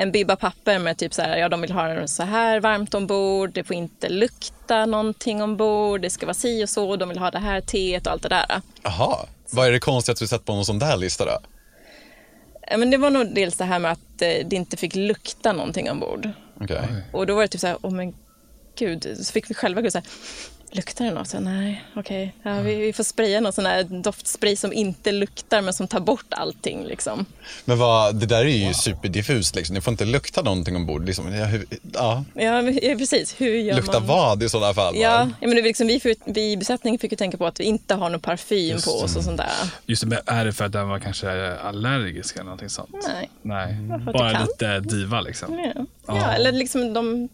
en 0.00 0.12
bibba 0.12 0.36
papper 0.36 0.78
med 0.78 0.98
typ 0.98 1.14
så 1.14 1.22
här, 1.22 1.36
ja 1.36 1.48
de 1.48 1.60
vill 1.60 1.72
ha 1.72 1.88
det 1.88 2.08
så 2.08 2.22
här 2.22 2.60
varmt 2.60 2.94
ombord, 2.94 3.50
det 3.52 3.64
får 3.64 3.76
inte 3.76 4.08
lukta 4.08 4.86
någonting 4.86 5.42
ombord, 5.42 6.00
det 6.00 6.10
ska 6.10 6.26
vara 6.26 6.34
si 6.34 6.64
och 6.64 6.68
så, 6.68 6.96
de 6.96 7.08
vill 7.08 7.18
ha 7.18 7.30
det 7.30 7.38
här 7.38 7.60
teet 7.60 8.06
och 8.06 8.12
allt 8.12 8.22
det 8.22 8.28
där. 8.28 8.62
Jaha, 8.82 9.26
vad 9.50 9.66
är 9.66 9.72
det 9.72 9.78
konstigaste 9.78 10.24
du 10.24 10.28
sett 10.28 10.44
på 10.44 10.54
någon 10.54 10.64
sån 10.64 10.78
där 10.78 10.96
lista 10.96 11.24
då? 11.24 11.38
Men 12.78 12.90
det 12.90 12.96
var 12.96 13.10
nog 13.10 13.34
dels 13.34 13.56
det 13.56 13.64
här 13.64 13.78
med 13.78 13.92
att 13.92 14.22
eh, 14.22 14.46
det 14.46 14.52
inte 14.52 14.76
fick 14.76 14.94
lukta 14.94 15.52
någonting 15.52 15.90
ombord. 15.90 16.30
Okay. 16.60 16.86
Och 17.12 17.26
då 17.26 17.34
var 17.34 17.42
det 17.42 17.48
typ 17.48 17.60
så 17.60 17.66
här, 17.66 17.76
oh 17.82 17.90
men 17.90 18.14
gud, 18.78 19.16
så 19.22 19.32
fick 19.32 19.50
vi 19.50 19.54
själva 19.54 19.80
gå 19.80 19.90
så 19.90 19.98
här, 19.98 20.06
Luktar 20.70 21.04
det 21.04 21.10
något? 21.10 21.28
Så, 21.28 21.40
nej, 21.40 21.84
okej. 21.94 22.34
Okay. 22.40 22.52
Ja, 22.52 22.60
vi, 22.60 22.74
vi, 22.74 22.92
får 22.92 23.04
spraya 23.04 23.40
någon 23.40 23.52
sån 23.52 23.66
här 23.66 23.84
doftspray 23.84 24.56
som 24.56 24.72
inte 24.72 25.12
luktar 25.12 25.62
men 25.62 25.74
som 25.74 25.88
tar 25.88 26.00
bort 26.00 26.26
allting. 26.30 26.84
Liksom. 26.84 27.26
Men 27.64 27.78
vad, 27.78 28.16
det 28.16 28.26
där 28.26 28.44
är 28.44 28.48
ju 28.48 28.64
wow. 28.64 28.72
superdiffust. 28.72 29.54
Liksom. 29.54 29.74
Det 29.74 29.80
får 29.80 29.90
inte 29.90 30.04
lukta 30.04 30.42
någonting 30.42 30.76
ombord. 30.76 31.06
Liksom. 31.06 31.32
Ja, 31.32 31.44
hur, 31.44 31.66
ja. 31.92 32.24
ja, 32.34 32.62
precis. 32.98 33.40
Hur 33.40 33.54
gör 33.54 33.76
Lukta 33.76 34.00
man? 34.00 34.08
vad 34.08 34.42
i 34.42 34.48
sådana 34.48 34.74
fall? 34.74 34.96
Ja, 34.96 35.28
ja 35.40 35.48
men 35.48 35.56
det 35.56 35.62
liksom, 35.62 35.86
vi, 35.86 36.16
vi 36.24 36.52
i 36.52 36.56
besättningen 36.56 36.98
fick 36.98 37.12
ju 37.12 37.16
tänka 37.16 37.36
på 37.36 37.46
att 37.46 37.60
vi 37.60 37.64
inte 37.64 37.94
har 37.94 38.10
någon 38.10 38.20
parfym 38.20 38.70
Just, 38.70 38.86
på 38.86 38.92
oss 38.92 39.16
och 39.16 39.24
sånt 39.24 39.36
där. 39.38 39.50
Just 39.86 40.10
det, 40.10 40.22
är 40.26 40.44
det 40.44 40.52
för 40.52 40.64
att 40.64 40.72
den 40.72 40.88
var 40.88 40.98
kanske 40.98 41.54
allergisk 41.54 42.34
eller 42.34 42.44
någonting 42.44 42.68
sånt? 42.68 42.90
Nej. 43.08 43.30
Nej. 43.42 43.76
Bara 44.12 44.44
lite 44.44 44.80
diva 44.80 45.20
liksom? 45.20 45.58
Ja, 45.58 45.86
ja 46.06 46.32
eller 46.32 46.52
liksom 46.52 46.92
de 46.92 47.28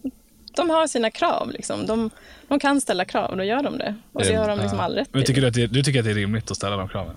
de 0.55 0.69
har 0.69 0.87
sina 0.87 1.11
krav. 1.11 1.51
Liksom. 1.51 1.85
De, 1.85 2.09
de 2.47 2.59
kan 2.59 2.81
ställa 2.81 3.05
krav, 3.05 3.31
och 3.31 3.37
då 3.37 3.43
gör 3.43 3.63
de 3.63 3.77
det. 3.77 3.95
Och 4.13 4.25
så 4.25 4.31
gör 4.31 4.47
de 4.47 4.59
liksom 4.59 4.79
all 4.79 4.95
rätt 4.95 5.09
Men 5.11 5.23
tycker 5.23 5.41
du, 5.41 5.47
att 5.47 5.53
det, 5.53 5.67
du 5.67 5.83
tycker 5.83 5.99
att 5.99 6.05
det 6.05 6.11
är 6.11 6.15
rimligt 6.15 6.51
att 6.51 6.57
ställa 6.57 6.77
de 6.77 6.89
kraven? 6.89 7.15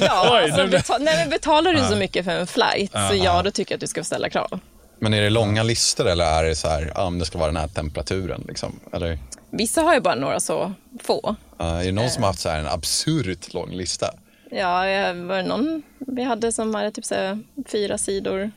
ja, 0.00 0.28
Oj, 0.32 0.42
alltså, 0.42 0.66
betal, 0.66 1.02
nej, 1.02 1.28
betalar 1.28 1.72
du 1.72 1.78
så 1.78 1.96
mycket 1.96 2.24
för 2.24 2.32
en 2.32 2.46
flight, 2.46 2.92
så 2.92 3.14
ja, 3.14 3.42
då 3.42 3.50
tycker 3.50 3.72
jag 3.72 3.76
att 3.76 3.80
du 3.80 3.86
ska 3.86 4.04
ställa 4.04 4.28
krav. 4.28 4.60
Men 4.98 5.14
är 5.14 5.22
det 5.22 5.30
långa 5.30 5.62
listor 5.62 6.08
eller 6.08 6.24
är 6.24 6.44
det 6.44 6.56
så 6.56 6.68
här, 6.68 6.92
ja, 6.94 7.10
det 7.10 7.24
ska 7.24 7.38
vara 7.38 7.52
den 7.52 7.60
här 7.60 7.68
temperaturen? 7.68 8.44
Liksom? 8.48 8.80
Eller? 8.92 9.18
Vissa 9.50 9.82
har 9.82 9.94
ju 9.94 10.00
bara 10.00 10.14
några 10.14 10.40
så 10.40 10.72
få. 11.02 11.36
Uh, 11.60 11.66
är 11.66 11.84
det 11.84 11.92
någon 11.92 12.10
som 12.10 12.22
har 12.22 12.30
haft 12.30 12.40
så 12.40 12.48
här 12.48 12.58
en 12.58 12.66
absurt 12.66 13.54
lång 13.54 13.70
lista? 13.70 14.06
Ja, 14.50 14.78
var 15.14 15.36
det 15.36 15.42
någon 15.42 15.82
vi 15.98 16.22
hade 16.22 16.52
som 16.52 16.74
hade 16.74 16.90
typ 16.90 17.04
så 17.04 17.14
här, 17.14 17.38
fyra 17.66 17.98
sidor 17.98 18.50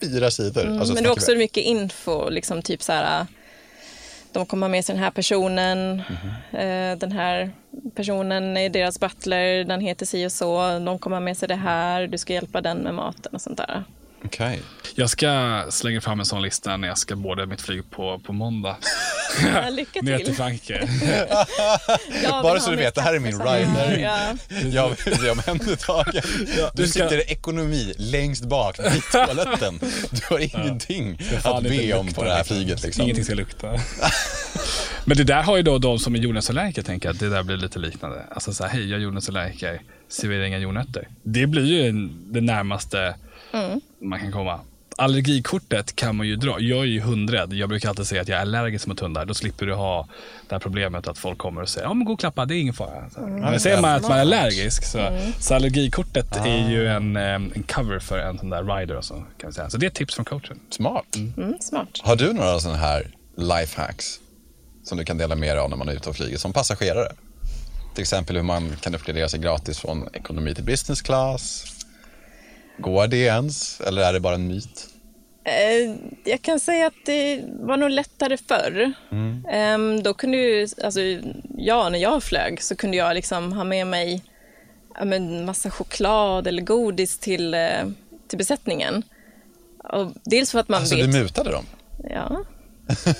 fyra 0.00 0.30
sidor. 0.30 0.64
Mm, 0.64 0.78
alltså, 0.78 0.94
men 0.94 1.02
det 1.02 1.08
är 1.08 1.12
också 1.12 1.34
mycket 1.34 1.64
info, 1.64 2.28
liksom 2.28 2.62
typ 2.62 2.82
så 2.82 2.92
här, 2.92 3.26
de 4.32 4.46
kommer 4.46 4.66
ha 4.66 4.68
med 4.68 4.84
sig 4.84 4.94
den 4.94 5.04
här 5.04 5.10
personen, 5.10 6.02
mm. 6.52 6.92
eh, 6.92 6.98
den 6.98 7.12
här 7.12 7.50
personen 7.94 8.56
är 8.56 8.68
deras 8.68 9.00
butler, 9.00 9.64
den 9.64 9.80
heter 9.80 10.06
si 10.06 10.26
och 10.26 10.32
så, 10.32 10.78
de 10.78 10.98
kommer 10.98 11.16
ha 11.16 11.20
med 11.20 11.36
sig 11.36 11.48
det 11.48 11.54
här, 11.54 12.06
du 12.06 12.18
ska 12.18 12.32
hjälpa 12.32 12.60
den 12.60 12.78
med 12.78 12.94
maten 12.94 13.34
och 13.34 13.40
sånt 13.40 13.56
där. 13.56 13.84
Okay. 14.24 14.58
Jag 14.94 15.10
ska 15.10 15.64
slänga 15.70 16.00
fram 16.00 16.20
en 16.20 16.26
sån 16.26 16.42
lista 16.42 16.76
när 16.76 16.88
jag 16.88 16.98
ska 16.98 17.16
båda 17.16 17.46
mitt 17.46 17.60
flyg 17.60 17.90
på, 17.90 18.18
på 18.18 18.32
måndag. 18.32 18.76
Ja, 19.54 19.70
lycka 19.70 19.92
till. 19.92 20.04
Ner 20.08 20.18
till 20.18 20.34
Frankrike. 20.34 20.88
Bara 22.42 22.60
så 22.60 22.70
du 22.70 22.76
vet, 22.76 22.94
det 22.94 23.02
här 23.02 23.14
är 23.14 23.18
min 23.18 23.40
rider. 23.40 23.98
Ja. 23.98 24.34
Jag 24.72 25.18
blir 25.18 25.30
omhändertagen. 25.30 26.22
Ja, 26.58 26.70
du 26.74 26.88
ska... 26.88 27.02
sitter 27.02 27.18
i 27.18 27.32
ekonomi 27.32 27.94
längst 27.98 28.44
bak 28.44 28.78
vid 28.78 29.02
toaletten. 29.12 29.78
Du 30.10 30.20
har 30.30 30.38
ingenting 30.38 31.20
att 31.42 31.62
be 31.62 31.94
om 31.94 32.12
på 32.12 32.24
det 32.24 32.30
här 32.30 32.44
flyget. 32.44 32.82
Liksom. 32.82 33.02
Ingenting 33.02 33.24
ska 33.24 33.34
lukta. 33.34 33.80
Men 35.04 35.16
det 35.16 35.24
där 35.24 35.42
har 35.42 35.56
ju 35.56 35.62
då 35.62 35.78
de 35.78 35.98
som 35.98 36.14
är 36.14 36.18
jordnötsallergiker 36.18 36.78
allergiker 36.78 36.82
tänker 36.82 37.10
att 37.10 37.20
det 37.20 37.28
där 37.28 37.42
blir 37.42 37.56
lite 37.56 37.78
liknande. 37.78 38.24
Alltså 38.30 38.52
så 38.52 38.64
här, 38.64 38.70
hej 38.70 38.90
jag 38.90 38.98
är 38.98 39.02
jordnötsallergiker, 39.02 39.82
servera 40.08 40.46
inga 40.46 40.58
jordnötter. 40.58 41.08
Det 41.22 41.46
blir 41.46 41.64
ju 41.64 42.08
det 42.32 42.40
närmaste 42.40 43.14
mm. 43.52 43.80
man 43.98 44.18
kan 44.18 44.32
komma. 44.32 44.60
Allergikortet 45.00 45.96
kan 45.96 46.16
man 46.16 46.26
ju 46.26 46.36
dra. 46.36 46.60
Jag 46.60 46.78
är 46.78 46.84
ju 46.84 47.00
hundrädd. 47.00 47.52
Jag 47.52 47.68
brukar 47.68 47.88
alltid 47.88 48.06
säga 48.06 48.22
att 48.22 48.28
jag 48.28 48.38
är 48.38 48.42
allergisk 48.42 48.86
mot 48.86 49.00
hundar. 49.00 49.24
Då 49.24 49.34
slipper 49.34 49.66
du 49.66 49.74
ha 49.74 50.08
det 50.48 50.54
här 50.54 50.60
problemet 50.60 51.08
att 51.08 51.18
folk 51.18 51.38
kommer 51.38 51.62
och 51.62 51.68
säger 51.68 51.86
ja 51.86 51.94
men 51.94 52.04
gå 52.04 52.12
och 52.12 52.20
klappa, 52.20 52.44
det 52.44 52.54
är 52.54 52.60
ingen 52.60 52.74
fara. 52.74 53.04
Mm. 53.16 53.40
Men 53.40 53.60
säger 53.60 53.80
man 53.80 53.94
att 53.94 54.02
man 54.02 54.12
är 54.12 54.20
allergisk 54.20 54.84
så, 54.84 54.98
mm. 54.98 55.32
så 55.40 55.54
allergikortet 55.54 56.36
ah. 56.36 56.46
är 56.46 56.70
ju 56.70 56.86
en, 56.86 57.16
en 57.16 57.62
cover 57.68 57.98
för 57.98 58.18
en 58.18 58.38
sån 58.38 58.50
där 58.50 58.64
rider. 58.64 58.96
Och 58.96 59.04
så, 59.04 59.14
kan 59.14 59.50
vi 59.50 59.52
säga. 59.52 59.70
så 59.70 59.76
det 59.76 59.86
är 59.86 59.90
tips 59.90 60.14
från 60.14 60.24
coachen. 60.24 60.60
Smart. 60.70 61.16
Mm. 61.16 61.32
mm. 61.36 61.58
smart. 61.60 61.88
Har 62.02 62.16
du 62.16 62.32
några 62.32 62.60
sådana 62.60 62.78
här 62.78 63.10
lifehacks 63.36 64.20
som 64.84 64.98
du 64.98 65.04
kan 65.04 65.18
dela 65.18 65.34
med 65.34 65.48
dig 65.48 65.58
av 65.58 65.70
när 65.70 65.76
man 65.76 65.88
är 65.88 65.92
ute 65.92 66.08
och 66.08 66.16
flyger 66.16 66.38
som 66.38 66.52
passagerare? 66.52 67.12
Till 67.94 68.02
exempel 68.02 68.36
hur 68.36 68.42
man 68.42 68.76
kan 68.80 68.94
uppgradera 68.94 69.28
sig 69.28 69.40
gratis 69.40 69.78
från 69.78 70.08
ekonomi 70.12 70.54
till 70.54 70.64
business 70.64 71.02
class 71.02 71.77
Går 72.78 73.06
det 73.06 73.16
ens, 73.16 73.80
eller 73.80 74.02
är 74.02 74.12
det 74.12 74.20
bara 74.20 74.34
en 74.34 74.48
myt? 74.48 74.88
Eh, 75.44 75.94
jag 76.24 76.42
kan 76.42 76.60
säga 76.60 76.86
att 76.86 77.06
det 77.06 77.44
var 77.60 77.76
nog 77.76 77.90
lättare 77.90 78.36
förr. 78.36 78.92
Mm. 79.10 79.46
Ehm, 79.50 80.02
då 80.02 80.14
kunde 80.14 80.36
ju, 80.36 80.68
alltså, 80.84 81.00
ja, 81.56 81.88
när 81.88 81.98
jag 81.98 82.22
flög 82.22 82.62
så 82.62 82.76
kunde 82.76 82.96
jag 82.96 83.14
liksom 83.14 83.52
ha 83.52 83.64
med 83.64 83.86
mig 83.86 84.22
men 85.04 85.44
massa 85.44 85.70
choklad 85.70 86.46
eller 86.46 86.62
godis 86.62 87.18
till, 87.18 87.54
eh, 87.54 87.84
till 88.28 88.38
besättningen. 88.38 89.02
Och 89.84 90.12
dels 90.24 90.52
för 90.52 90.58
att 90.58 90.68
man 90.68 90.80
alltså, 90.80 90.96
vet... 90.96 91.12
du 91.12 91.18
mutade 91.18 91.50
dem? 91.50 91.64
Ja. 92.10 92.44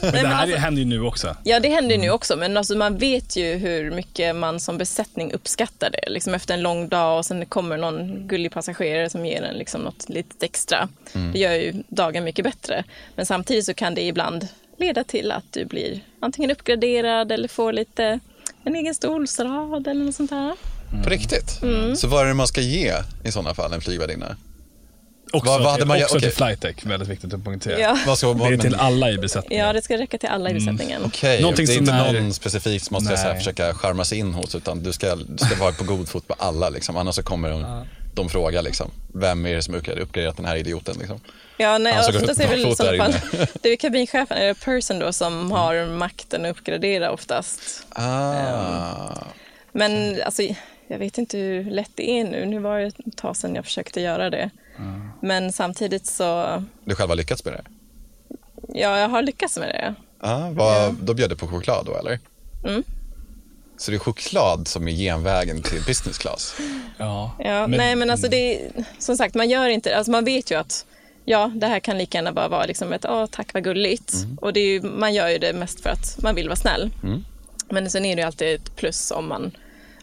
Men 0.02 0.12
det 0.12 0.18
här 0.18 0.42
alltså, 0.42 0.56
händer 0.56 0.82
ju 0.82 0.88
nu 0.88 1.02
också. 1.02 1.36
Ja, 1.44 1.60
det 1.60 1.68
händer 1.68 1.90
ju 1.90 1.94
mm. 1.94 2.06
nu 2.06 2.12
också. 2.12 2.36
Men 2.36 2.56
alltså, 2.56 2.76
man 2.76 2.98
vet 2.98 3.36
ju 3.36 3.54
hur 3.54 3.90
mycket 3.90 4.36
man 4.36 4.60
som 4.60 4.78
besättning 4.78 5.32
uppskattar 5.32 5.90
det. 5.90 6.10
Liksom 6.10 6.34
efter 6.34 6.54
en 6.54 6.62
lång 6.62 6.88
dag 6.88 7.18
och 7.18 7.26
sen 7.26 7.46
kommer 7.46 7.76
någon 7.76 8.28
gullig 8.28 8.52
passagerare 8.52 9.10
som 9.10 9.26
ger 9.26 9.42
en 9.42 9.56
liksom 9.56 9.80
något 9.80 10.08
litet 10.08 10.42
extra. 10.42 10.88
Mm. 11.12 11.32
Det 11.32 11.38
gör 11.38 11.52
ju 11.52 11.82
dagen 11.88 12.24
mycket 12.24 12.44
bättre. 12.44 12.84
Men 13.16 13.26
samtidigt 13.26 13.64
så 13.64 13.74
kan 13.74 13.94
det 13.94 14.02
ibland 14.02 14.48
leda 14.76 15.04
till 15.04 15.32
att 15.32 15.44
du 15.50 15.64
blir 15.64 16.00
antingen 16.20 16.50
uppgraderad 16.50 17.32
eller 17.32 17.48
får 17.48 17.72
lite 17.72 18.20
en 18.64 18.74
egen 18.76 18.94
stolsrad 18.94 19.86
eller 19.86 20.04
något 20.04 20.14
sånt 20.14 20.30
där. 20.30 20.54
Mm. 20.92 21.04
På 21.04 21.10
riktigt? 21.10 21.62
Mm. 21.62 21.96
Så 21.96 22.08
vad 22.08 22.22
är 22.24 22.28
det 22.28 22.34
man 22.34 22.46
ska 22.46 22.60
ge 22.60 22.94
i 23.24 23.32
sådana 23.32 23.54
fall, 23.54 23.72
en 23.72 23.80
flygvärdinna? 23.80 24.36
Också, 25.32 25.50
vad, 25.50 25.62
vad 25.62 25.72
hade 25.72 25.84
man, 25.84 26.02
också 26.02 26.16
okay. 26.16 26.28
till 26.28 26.36
flightech, 26.36 26.86
väldigt 26.86 27.08
viktigt 27.08 27.34
att 27.34 27.44
poängtera. 27.44 27.78
Ja. 27.78 27.98
Vad 28.06 28.18
ska, 28.18 28.34
det 28.34 28.54
är 28.54 28.58
till 28.58 28.74
alla 28.74 29.10
i 29.10 29.18
besättningen. 29.18 29.66
Ja, 29.66 29.72
det 29.72 29.82
ska 29.82 29.98
räcka 29.98 30.18
till 30.18 30.28
alla 30.28 30.50
i 30.50 30.52
mm. 30.52 30.64
besättningen. 30.64 30.96
Mm. 30.96 31.08
Okej, 31.08 31.44
okay. 31.44 31.66
det 31.66 31.72
är 31.72 31.78
inte 31.78 31.92
är... 31.92 32.12
någon 32.12 32.32
specifikt 32.32 32.84
som 32.84 32.94
måste 32.94 33.12
jag 33.12 33.36
försöka 33.36 33.74
charma 33.74 34.04
sig 34.04 34.18
in 34.18 34.34
hos, 34.34 34.54
utan 34.54 34.82
du 34.82 34.92
ska, 34.92 35.16
du 35.16 35.38
ska 35.38 35.56
vara 35.56 35.72
på 35.72 35.84
god 35.84 36.08
fot 36.08 36.28
med 36.28 36.36
alla. 36.40 36.68
Liksom. 36.68 36.96
Annars 36.96 37.14
så 37.14 37.22
kommer 37.22 37.50
de, 37.50 37.60
ja. 37.60 37.84
de 38.14 38.28
fråga, 38.28 38.60
liksom, 38.60 38.90
vem 39.14 39.46
är 39.46 39.54
det 39.54 39.62
som 39.62 39.74
har 39.74 39.98
uppgraderat 39.98 40.36
den 40.36 40.46
här 40.46 40.56
idioten? 40.56 40.96
Liksom. 40.98 41.20
Ja, 41.56 41.78
nej, 41.78 41.92
alltså, 41.92 42.20
oftast 42.20 42.40
är 42.40 42.44
det 42.44 42.50
väl 42.50 42.72
i 42.72 42.76
sådana 42.76 43.04
fall, 43.04 43.14
det 43.62 43.68
är 43.68 43.76
kabinchefen, 43.76 44.38
eller 44.38 44.54
person 44.54 44.98
då, 44.98 45.12
som 45.12 45.40
mm. 45.40 45.50
har 45.50 45.86
makten 45.86 46.44
att 46.44 46.50
uppgradera 46.50 47.10
oftast. 47.10 47.86
Ah. 47.88 49.12
Um, 49.12 49.24
men 49.72 50.22
alltså, 50.24 50.42
jag 50.88 50.98
vet 50.98 51.18
inte 51.18 51.38
hur 51.38 51.64
lätt 51.64 51.90
det 51.94 52.10
är 52.10 52.24
nu. 52.24 52.46
Nu 52.46 52.58
var 52.58 52.78
det 52.78 52.86
ett 52.86 53.16
tag 53.16 53.36
sedan 53.36 53.54
jag 53.54 53.64
försökte 53.64 54.00
göra 54.00 54.30
det. 54.30 54.50
Men 55.22 55.52
samtidigt 55.52 56.06
så, 56.06 56.62
Du 56.84 56.94
själv 56.94 57.08
har 57.08 57.16
lyckats 57.16 57.44
med 57.44 57.54
det? 57.54 57.62
ja, 58.74 58.98
jag 58.98 59.08
har 59.08 59.22
lyckats 59.22 59.58
med 59.58 59.68
det. 59.68 59.94
Ja, 60.22 60.50
vad, 60.52 60.94
Då 60.94 61.14
bjöd 61.14 61.30
du 61.30 61.36
på 61.36 61.46
choklad 61.46 61.86
då 61.86 61.96
eller? 61.96 62.18
Mm. 62.64 62.82
Så 63.76 63.90
det 63.90 63.96
är 63.96 63.98
choklad 63.98 64.68
som 64.68 64.88
är 64.88 64.92
genvägen 64.92 65.62
till 65.62 65.82
business 65.86 66.18
class? 66.18 66.56
Ja. 66.96 67.32
Ja, 67.38 67.66
nej 67.66 67.96
men 67.96 68.10
alltså 68.10 68.28
det 68.28 68.36
är, 68.66 68.70
som 68.98 69.16
sagt 69.16 69.34
man 69.34 69.50
gör 69.50 69.68
inte, 69.68 69.96
alltså 69.96 70.10
man 70.10 70.24
vet 70.24 70.50
ju 70.50 70.58
att 70.58 70.86
ja 71.24 71.52
det 71.54 71.66
här 71.66 71.80
kan 71.80 71.98
lika 71.98 72.18
gärna 72.18 72.32
bara 72.32 72.48
vara 72.48 72.66
liksom 72.66 72.92
ett 72.92 73.04
åh 73.04 73.26
tack 73.26 73.54
vad 73.54 73.64
gulligt 73.64 74.12
och 74.40 74.52
det 74.52 74.60
är 74.60 74.66
ju, 74.66 74.82
man 74.82 75.14
gör 75.14 75.28
ju 75.28 75.38
det 75.38 75.52
mest 75.52 75.80
för 75.80 75.90
att 75.90 76.18
man 76.22 76.34
vill 76.34 76.48
vara 76.48 76.56
snäll. 76.56 76.90
Men 77.70 77.90
sen 77.90 78.04
är 78.04 78.16
det 78.16 78.22
ju 78.22 78.26
alltid 78.26 78.54
ett 78.54 78.76
plus 78.76 79.10
om 79.10 79.28
man 79.28 79.50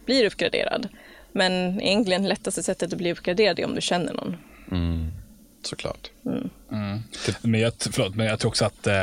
blir 0.06 0.26
uppgraderad. 0.26 0.88
Men 1.32 1.82
egentligen 1.82 2.28
lättaste 2.28 2.64
sättet 2.64 2.92
att 2.94 2.98
bli 2.98 3.12
uppgraderad 3.12 3.60
är 3.60 3.66
om 3.66 3.76
du 3.76 3.82
känner 3.82 4.14
någon. 4.14 4.38
Såklart. 5.64 6.10
Men 7.42 7.62
jag, 7.62 7.74
förlåt, 7.92 8.16
men 8.16 8.26
jag 8.26 8.40
tror 8.40 8.50
också 8.50 8.66
att 8.66 8.88
eh, 8.88 8.94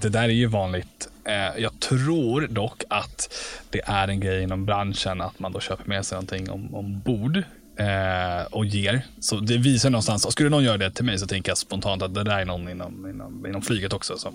det 0.00 0.08
där 0.08 0.22
är 0.22 0.28
ju 0.28 0.46
vanligt. 0.46 1.08
Eh, 1.24 1.62
jag 1.62 1.80
tror 1.80 2.46
dock 2.46 2.82
att 2.90 3.34
det 3.70 3.80
är 3.84 4.08
en 4.08 4.20
grej 4.20 4.42
inom 4.42 4.66
branschen 4.66 5.20
att 5.20 5.38
man 5.38 5.52
då 5.52 5.60
köper 5.60 5.88
med 5.88 6.06
sig 6.06 6.16
någonting 6.16 6.50
om, 6.50 6.74
ombord 6.74 7.36
eh, 7.76 8.46
och 8.50 8.66
ger. 8.66 9.02
Så 9.20 9.36
det 9.36 9.56
visar 9.56 9.90
någonstans, 9.90 10.24
och 10.24 10.32
skulle 10.32 10.48
någon 10.48 10.64
göra 10.64 10.76
det 10.76 10.90
till 10.90 11.04
mig 11.04 11.18
så 11.18 11.26
tänker 11.26 11.50
jag 11.50 11.58
spontant 11.58 12.02
att 12.02 12.14
det 12.14 12.24
där 12.24 12.38
är 12.38 12.44
någon 12.44 12.68
inom, 12.68 13.10
inom, 13.10 13.46
inom 13.46 13.62
flyget 13.62 13.92
också. 13.92 14.18
Som, 14.18 14.34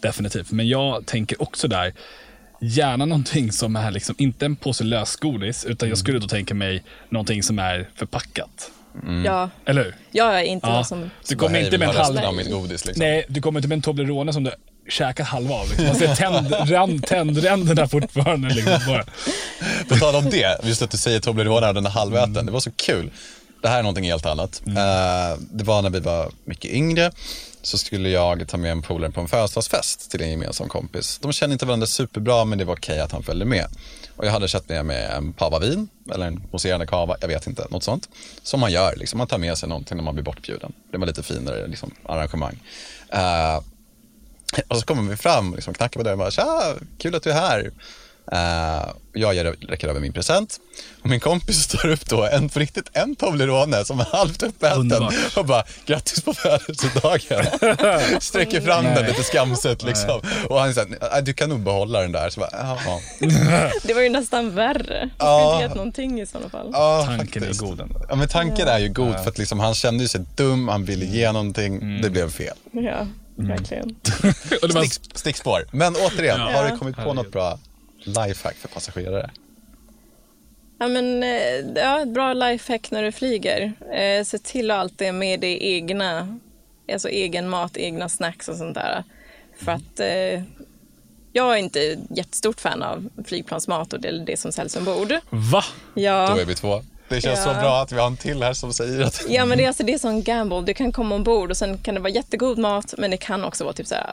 Definitivt. 0.00 0.52
Men 0.52 0.68
jag 0.68 1.06
tänker 1.06 1.42
också 1.42 1.68
där, 1.68 1.92
gärna 2.60 3.04
någonting 3.04 3.52
som 3.52 3.76
är 3.76 3.90
liksom, 3.90 4.14
inte 4.18 4.44
en 4.44 4.56
påse 4.56 4.84
lösgodis, 4.84 5.64
utan 5.64 5.88
jag 5.88 5.98
skulle 5.98 6.18
då 6.18 6.28
tänka 6.28 6.54
mig 6.54 6.82
någonting 7.08 7.42
som 7.42 7.58
är 7.58 7.88
förpackat. 7.94 8.70
Ja, 9.24 9.50
Eller 9.66 9.84
hur? 9.84 9.94
jag 10.10 10.40
är 10.40 10.42
inte 10.44 10.66
Ja. 10.66 10.72
någon 10.74 10.84
som... 10.84 11.10
Du 11.28 11.36
kommer 11.36 11.60
inte 11.64 11.78
med 11.78 11.88
en 11.88 11.96
ha 11.96 12.02
halv... 12.04 12.18
av 12.18 12.34
mitt 12.34 12.50
godis 12.50 12.84
liksom. 12.86 13.04
Nej, 13.06 13.24
du 13.28 13.40
kommer 13.42 13.58
inte 13.58 13.68
med 13.68 13.76
en 13.76 13.82
Toblerone 13.82 14.32
som 14.32 14.44
du 14.44 14.50
käkat 14.88 15.26
halva 15.26 15.54
av. 15.54 15.66
Liksom. 15.68 15.86
Man 15.86 15.94
ser 15.96 16.14
tänd, 16.66 17.06
tändränderna 17.06 17.88
fortfarande. 17.88 18.48
Liksom, 18.54 18.78
bara. 18.86 19.04
På 19.88 19.96
tal 19.96 20.14
om 20.14 20.30
det, 20.30 20.58
just 20.64 20.82
att 20.82 20.90
du 20.90 20.96
säger 20.96 21.20
Toblerone 21.20 21.68
och 21.68 21.74
den 21.74 21.86
är 21.86 21.90
halväten, 21.90 22.46
det 22.46 22.52
var 22.52 22.60
så 22.60 22.70
kul. 22.70 23.10
Det 23.62 23.68
här 23.68 23.78
är 23.78 23.82
någonting 23.82 24.04
helt 24.04 24.26
annat. 24.26 24.62
Eh, 24.66 25.38
det 25.52 25.64
var 25.64 25.82
när 25.82 25.90
vi 25.90 26.00
var 26.00 26.30
mycket 26.44 26.70
yngre, 26.70 27.10
så 27.62 27.78
skulle 27.78 28.08
jag 28.08 28.48
ta 28.48 28.56
med 28.56 28.72
en 28.72 28.82
polare 28.82 29.10
på 29.10 29.20
en 29.20 29.28
födelsedagsfest 29.28 30.10
till 30.10 30.22
en 30.22 30.30
gemensam 30.30 30.68
kompis. 30.68 31.18
De 31.22 31.32
kände 31.32 31.52
inte 31.52 31.66
varandra 31.66 31.86
superbra, 31.86 32.44
men 32.44 32.58
det 32.58 32.64
var 32.64 32.74
okej 32.74 33.00
att 33.00 33.12
han 33.12 33.22
följde 33.22 33.44
med. 33.44 33.66
Och 34.16 34.26
jag 34.26 34.32
hade 34.32 34.48
köpt 34.48 34.68
med 34.68 34.86
mig 34.86 35.04
en 35.04 35.32
pava 35.32 35.58
vin, 35.58 35.88
eller 36.14 36.26
en 36.26 36.42
mousserande 36.50 36.86
cava, 36.86 37.16
jag 37.20 37.28
vet 37.28 37.46
inte, 37.46 37.66
något 37.70 37.84
sånt. 37.84 38.08
Som 38.42 38.60
man 38.60 38.72
gör, 38.72 38.96
liksom. 38.96 39.18
man 39.18 39.26
tar 39.26 39.38
med 39.38 39.58
sig 39.58 39.68
någonting 39.68 39.96
när 39.96 40.04
man 40.04 40.14
blir 40.14 40.24
bortbjuden. 40.24 40.72
Det 40.90 40.98
var 40.98 41.06
lite 41.06 41.22
finare 41.22 41.66
liksom, 41.66 41.94
arrangemang. 42.06 42.62
Uh, 43.14 43.62
och 44.68 44.76
så 44.76 44.86
kommer 44.86 45.10
vi 45.10 45.16
fram, 45.16 45.54
liksom, 45.54 45.74
knackar 45.74 46.00
på 46.00 46.04
dörren 46.04 46.20
och 46.20 46.24
bara 46.24 46.30
“Tja, 46.30 46.74
kul 46.98 47.14
att 47.14 47.22
du 47.22 47.30
är 47.30 47.34
här”. 47.34 47.70
Eh, 48.32 48.88
jag 49.12 49.34
ger, 49.34 49.44
räcker 49.44 49.88
över 49.88 50.00
min 50.00 50.12
present 50.12 50.60
och 51.02 51.08
min 51.10 51.20
kompis 51.20 51.62
står 51.62 51.86
upp 51.88 52.06
då, 52.08 52.24
en, 52.26 52.48
på 52.48 52.58
riktigt 52.58 52.90
en 52.92 53.16
Toblerone 53.16 53.84
som 53.84 54.00
är 54.00 54.04
halvt 54.04 54.42
uppäten 54.42 55.08
och 55.36 55.44
bara 55.46 55.64
“grattis 55.86 56.22
på 56.22 56.34
födelsedagen”. 56.34 57.44
Sträcker 58.20 58.60
fram 58.60 58.84
den 58.84 59.06
lite 59.06 59.22
skamset 59.22 59.82
liksom. 59.82 60.20
Och 60.48 60.60
han 60.60 60.74
säger 60.74 61.22
“du 61.22 61.32
kan 61.32 61.48
nog 61.48 61.60
behålla 61.60 62.00
den 62.00 62.12
där”. 62.12 62.30
Så 62.30 62.40
bara, 62.40 62.50
“Jaha”. 62.52 63.00
Det 63.82 63.94
var 63.94 64.00
ju 64.02 64.08
nästan 64.08 64.54
värre. 64.54 65.04
Du 65.04 65.10
Ja. 65.18 65.38
skulle 65.40 65.52
inte 65.54 65.62
gett 65.68 65.74
någonting 65.76 66.20
i 66.20 66.26
sådana 66.26 66.48
fall. 66.50 66.70
Ja, 66.72 67.04
Tanken 67.06 67.42
är 67.42 67.46
faktiskt. 67.46 67.60
god 67.60 67.80
ändå. 67.80 68.02
Ja, 68.08 68.14
men 68.16 68.28
tanken 68.28 68.68
är 68.68 68.78
ju 68.78 68.88
god 68.88 69.14
för 69.22 69.28
att 69.30 69.38
liksom, 69.38 69.60
han 69.60 69.74
kände 69.74 70.08
sig 70.08 70.20
dum, 70.36 70.68
han 70.68 70.84
ville 70.84 71.04
ge 71.04 71.32
någonting, 71.32 72.00
det 72.02 72.10
blev 72.10 72.30
fel. 72.30 72.56
Ja, 72.72 73.06
verkligen. 73.36 73.88
Och 74.62 74.68
det 74.68 74.74
var, 74.74 74.84
Stick, 74.84 75.16
stickspår. 75.18 75.66
Men 75.72 75.96
återigen, 75.96 76.40
Ja. 76.40 76.52
har 76.62 76.70
du 76.70 76.78
kommit 76.78 76.96
på 76.96 77.12
något 77.14 77.32
bra 77.32 77.58
lifehack 78.04 78.56
för 78.56 78.68
passagerare? 78.68 79.30
Ja, 80.78 80.88
men, 80.88 81.22
eh, 81.22 81.30
ja, 81.74 82.02
ett 82.02 82.08
bra 82.08 82.32
lifehack 82.32 82.90
när 82.90 83.02
du 83.02 83.12
flyger. 83.12 83.72
Eh, 83.92 84.24
se 84.24 84.38
till 84.38 84.70
att 84.70 84.78
alltid 84.78 85.06
ha 85.08 85.12
med 85.12 85.40
dig 85.40 85.58
egna, 85.74 86.38
alltså 86.92 87.08
egen 87.08 87.48
mat, 87.48 87.76
egna 87.76 88.08
snacks 88.08 88.48
och 88.48 88.56
sånt 88.56 88.74
där. 88.74 89.04
För 89.58 89.72
att 89.72 90.00
eh, 90.00 90.42
jag 91.32 91.52
är 91.52 91.56
inte 91.56 91.98
jättestort 92.10 92.60
fan 92.60 92.82
av 92.82 93.08
flygplansmat 93.24 93.92
och 93.92 94.00
det, 94.00 94.24
det 94.24 94.36
som 94.36 94.52
säljs 94.52 94.76
ombord. 94.76 95.14
va? 95.30 95.64
Ja, 95.94 96.32
Då 96.34 96.40
är 96.40 96.44
vi 96.44 96.54
två. 96.54 96.82
Det 97.08 97.20
känns 97.20 97.38
Ja. 97.46 97.54
så 97.54 97.60
bra 97.60 97.82
att 97.82 97.92
vi 97.92 97.96
har 97.98 98.06
en 98.06 98.16
till 98.16 98.42
här 98.42 98.52
som 98.52 98.72
säger 98.72 99.00
att... 99.04 99.24
ja 99.28 99.44
men 99.44 99.58
det 99.58 99.64
är, 99.64 99.68
alltså, 99.68 99.82
det 99.82 99.94
är 99.94 99.98
sån 99.98 100.22
gamble. 100.22 100.60
Du 100.60 100.74
kan 100.74 100.92
komma 100.92 101.14
ombord 101.14 101.50
och 101.50 101.56
sen 101.56 101.78
kan 101.78 101.94
det 101.94 102.00
vara 102.00 102.12
jättegod 102.12 102.58
mat 102.58 102.94
men 102.98 103.10
det 103.10 103.16
kan 103.16 103.44
också 103.44 103.64
vara 103.64 103.74
typ 103.74 103.86
så 103.86 103.94
här, 103.94 104.12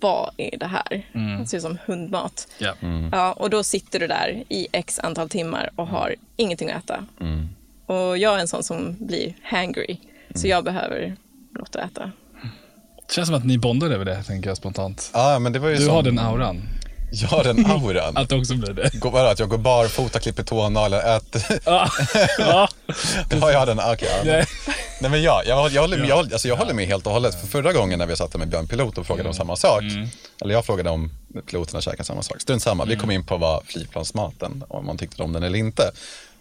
vad 0.00 0.30
är 0.36 0.58
det 0.58 0.66
här? 0.66 1.06
Det 1.40 1.46
ser 1.46 1.56
ut 1.56 1.62
som 1.62 1.78
hundmat. 1.86 2.48
Ja. 2.58 2.74
Ja, 3.12 3.32
och 3.32 3.50
då 3.50 3.62
sitter 3.62 4.00
du 4.00 4.06
där 4.06 4.44
i 4.48 4.66
x 4.72 4.98
antal 4.98 5.28
timmar 5.28 5.70
och 5.76 5.86
har 5.86 6.14
ingenting 6.36 6.70
att 6.70 6.84
äta. 6.84 7.06
Och 7.86 8.18
jag 8.18 8.34
är 8.36 8.38
en 8.38 8.48
sån 8.48 8.62
som 8.62 8.96
blir 9.00 9.34
hangry, 9.42 9.96
så 10.34 10.48
jag 10.48 10.64
behöver 10.64 11.16
något 11.50 11.76
att 11.76 11.90
äta. 11.90 12.12
Det 13.06 13.14
känns 13.14 13.28
som 13.28 13.36
att 13.36 13.44
ni 13.44 13.58
bondar 13.58 13.90
över 13.90 14.04
det, 14.04 14.22
tänker 14.22 14.50
jag 14.50 14.56
spontant. 14.56 15.10
Ja, 15.14 15.38
men 15.38 15.52
det 15.52 15.58
var 15.58 15.68
ju 15.68 15.76
Du 15.76 15.84
som... 15.84 15.94
har 15.94 16.02
den 16.02 16.18
auran. 16.18 16.62
Jag 17.12 17.28
har 17.28 17.44
den 17.44 17.66
auran. 17.66 18.16
Att 18.16 18.32
också 18.32 18.54
blir 18.54 18.72
det. 18.72 18.98
Går, 18.98 19.10
vadå, 19.10 19.28
att 19.28 19.38
jag 19.38 19.48
går 19.48 19.58
barfota, 19.58 20.18
klipper 20.18 20.42
tånaglar, 20.42 21.16
äter... 21.16 21.42
Ja. 21.64 21.88
ja. 22.38 22.68
Ja, 23.40 23.52
jag 23.52 23.58
har 23.58 23.66
den. 23.66 23.80
Okej, 23.80 24.08
ja. 24.16 24.24
Nej. 24.24 24.44
Nej 25.00 25.10
men 25.10 25.22
ja, 25.22 25.42
jag, 25.46 25.72
jag, 25.72 25.80
håller, 25.82 26.04
jag, 26.08 26.18
alltså 26.18 26.48
jag 26.48 26.56
håller 26.56 26.74
med 26.74 26.86
helt 26.86 27.06
och 27.06 27.12
hållet. 27.12 27.40
För 27.40 27.46
förra 27.46 27.72
gången 27.72 27.98
när 27.98 28.06
vi 28.06 28.16
satt 28.16 28.36
med 28.36 28.48
Björn 28.48 28.68
Pilot 28.68 28.98
och 28.98 29.06
frågade 29.06 29.28
om 29.28 29.34
samma 29.34 29.56
sak, 29.56 29.82
eller 30.40 30.54
jag 30.54 30.66
frågade 30.66 30.90
om 30.90 31.10
piloterna 31.46 31.80
käkade 31.80 32.04
samma 32.04 32.22
sak, 32.22 32.40
strunt 32.40 32.62
samma. 32.62 32.84
Vi 32.84 32.96
kom 32.96 33.10
in 33.10 33.24
på 33.26 33.36
vad 33.36 33.62
flygplansmaten, 33.66 34.64
om 34.68 34.86
man 34.86 34.98
tyckte 34.98 35.22
om 35.22 35.32
den 35.32 35.42
eller 35.42 35.58
inte. 35.58 35.90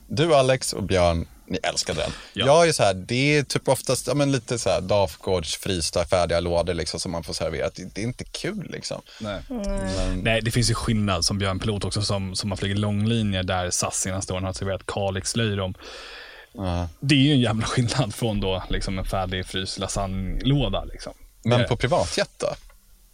Du 0.07 0.35
Alex 0.35 0.73
och 0.73 0.83
Björn, 0.83 1.27
ni 1.49 1.59
älskade 1.63 2.01
den. 2.01 2.11
Ja. 2.33 2.45
Jag 2.45 2.67
är 2.67 2.71
så 2.71 2.83
här, 2.83 2.93
det 2.93 3.37
är 3.37 3.43
typ 3.43 3.67
oftast 3.67 4.07
ja, 4.07 4.13
men 4.13 4.31
lite 4.31 4.59
så 4.59 4.69
här 4.69 4.81
Dafgårds 4.81 5.55
frysta 5.57 6.05
färdiga 6.05 6.39
lådor 6.39 6.73
liksom, 6.73 6.99
som 6.99 7.11
man 7.11 7.23
får 7.23 7.33
serverat. 7.33 7.75
Det, 7.75 7.95
det 7.95 8.01
är 8.01 8.05
inte 8.05 8.23
kul 8.23 8.67
liksom. 8.69 9.01
Nej. 9.19 9.41
Men, 9.49 10.19
Nej, 10.19 10.41
det 10.41 10.51
finns 10.51 10.69
ju 10.69 10.73
skillnad 10.73 11.25
som 11.25 11.37
Björn 11.37 11.59
Pilot 11.59 11.85
också 11.85 12.01
som, 12.01 12.35
som 12.35 12.51
har 12.51 12.57
flugit 12.57 12.77
långlinjer 12.77 13.43
där 13.43 13.69
SAS 13.69 13.95
senaste 14.01 14.33
åren 14.33 14.43
har 14.43 14.53
serverat 14.53 14.85
Kalix 14.85 15.35
löjrom. 15.35 15.73
ja. 16.53 16.89
Det 16.99 17.15
är 17.15 17.19
ju 17.19 17.31
en 17.31 17.41
jävla 17.41 17.65
skillnad 17.65 18.15
från 18.15 18.39
då 18.39 18.63
liksom 18.69 18.99
en 18.99 19.05
färdig 19.05 19.45
fryst 19.45 19.79
lasagnelåda. 19.79 20.83
Liksom. 20.83 21.13
men 21.43 21.67
på 21.67 21.77
privatjet 21.77 22.29
då? 22.37 22.47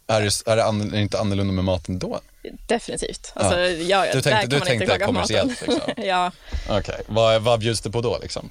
Är 0.06 0.20
det, 0.20 0.50
är, 0.52 0.56
det 0.56 0.64
an, 0.64 0.94
är 0.94 0.98
inte 1.00 1.18
annorlunda 1.20 1.52
med 1.52 1.64
maten 1.64 1.98
då? 1.98 2.20
Definitivt. 2.68 3.32
Alltså, 3.34 3.58
ja. 3.60 4.06
Ja, 4.06 4.12
Du 4.12 4.22
tänkte- 4.22 4.46
du 4.46 4.60
tänkte 4.60 4.84
inte 4.94 4.98
kommersiellt, 5.04 5.60
liksom. 5.66 5.92
ja. 6.04 6.32
Okej, 6.70 7.00
vad, 7.06 7.42
vad 7.42 7.60
bjuds 7.60 7.80
det 7.80 7.90
på 7.90 8.00
då 8.00 8.18
liksom? 8.22 8.50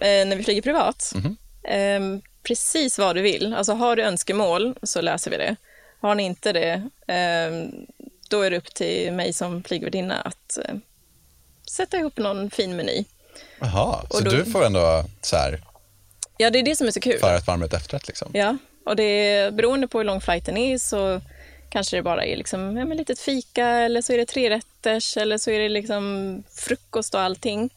Eh, 0.00 0.26
när 0.26 0.36
vi 0.36 0.44
flyger 0.44 0.62
privat, 0.62 1.12
eh, 1.62 2.00
precis 2.42 2.98
vad 2.98 3.16
du 3.16 3.22
vill. 3.22 3.54
Alltså 3.54 3.72
har 3.72 3.96
du 3.96 4.02
önskemål 4.02 4.76
så 4.82 5.00
löser 5.00 5.30
vi 5.30 5.36
det. 5.36 5.56
Har 6.00 6.14
ni 6.14 6.22
inte 6.22 6.52
det, 6.52 6.72
eh, 7.14 7.68
då 8.28 8.42
är 8.42 8.50
det 8.50 8.56
upp 8.56 8.74
till 8.74 9.12
mig 9.12 9.32
som 9.32 9.62
flygvärdinna 9.62 10.20
att 10.20 10.58
eh, 10.64 10.74
sätta 11.70 11.96
ihop 11.98 12.16
någon 12.16 12.50
fin 12.50 12.76
meny. 12.76 13.04
Jaha, 13.60 14.04
så 14.10 14.20
då- 14.20 14.30
du 14.30 14.44
får 14.44 14.64
ändå 14.66 15.04
så 15.22 15.36
här, 15.36 15.62
Ja, 16.38 16.50
det 16.50 16.58
är 16.58 16.62
det 16.62 16.76
som 16.76 16.86
är 16.86 16.90
så 16.90 17.00
kul. 17.00 17.18
förrätt, 17.20 17.46
varmrätt, 17.46 17.72
efterrätt 17.74 18.08
liksom? 18.08 18.30
Ja, 18.34 18.56
och 18.84 18.96
det 18.96 19.02
är, 19.02 19.50
beroende 19.50 19.88
på 19.88 19.98
hur 19.98 20.04
lång 20.04 20.20
flighten 20.20 20.56
är 20.56 20.78
så 20.78 21.20
kanske 21.70 21.96
det 21.96 22.02
bara 22.02 22.24
är 22.24 22.36
liksom, 22.36 22.76
ja, 22.76 22.84
men 22.84 22.96
litet 22.96 23.18
fika 23.18 23.66
eller 23.66 24.02
så 24.02 24.12
är 24.12 24.18
det 24.18 24.26
tre 24.26 24.50
rätters 24.50 25.16
eller 25.16 25.38
så 25.38 25.50
är 25.50 25.60
det 25.60 25.68
liksom 25.68 26.42
frukost 26.54 27.14
och 27.14 27.20
allting. 27.20 27.70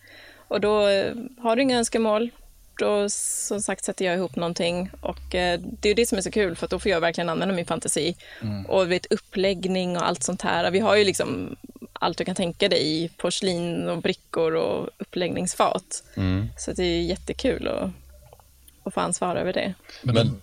Och 0.48 0.62
då 0.62 0.88
eh, 0.88 1.14
har 1.38 1.56
du 1.56 1.62
inga 1.62 1.78
önskemål, 1.78 2.30
då 2.80 3.10
som 3.10 3.62
sagt 3.62 3.86
sätter 3.86 4.06
jag 4.06 4.16
ihop 4.16 4.36
någonting 4.36 4.90
och 5.02 5.36
eh, 5.36 5.60
det 5.60 5.90
är 5.90 5.96
det 5.96 6.06
som 6.06 6.18
är 6.18 6.22
så 6.22 6.32
kul 6.32 6.56
för 6.56 6.66
att 6.66 6.72
då 6.72 6.80
får 6.80 6.92
jag 6.92 7.02
verkligen 7.02 7.30
använda 7.30 7.56
min 7.56 7.66
fantasi. 7.66 8.16
Och 8.68 8.92
vet, 8.92 9.06
uppläggning 9.12 9.98
och 9.98 10.08
allt 10.08 10.24
sånt 10.24 10.42
här. 10.42 10.72
Vi 10.72 10.80
har 10.80 10.96
ju 10.96 11.04
liksom 11.04 11.56
allt 11.94 12.18
du 12.18 12.26
kan 12.26 12.36
tänka 12.36 12.70
dig 12.70 13.04
i 13.04 13.10
porslin 13.18 13.90
och 13.90 14.02
brickor 14.02 14.56
och 14.56 14.90
uppläggningsfat. 14.98 16.04
Så 16.58 16.72
det 16.72 16.84
är 16.84 17.02
jättekul 17.02 17.68
att, 17.68 17.90
att 18.84 18.94
få 18.94 19.00
ansvar 19.00 19.36
över 19.36 19.54
det. 19.54 19.74
Men, 20.02 20.42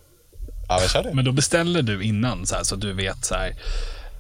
ja, 0.71 0.79
men 0.81 0.89
kör 0.89 1.03
det. 1.03 1.15
Men 1.15 1.25
då 1.25 1.33
beställer 1.33 1.83
du 1.83 2.03
innan 2.05 2.47
så, 2.47 2.55
här, 2.57 2.63
så 2.63 2.75
att 2.75 2.81
du 2.81 2.93
vet 2.93 3.25
så 3.25 3.35
här. 3.35 3.55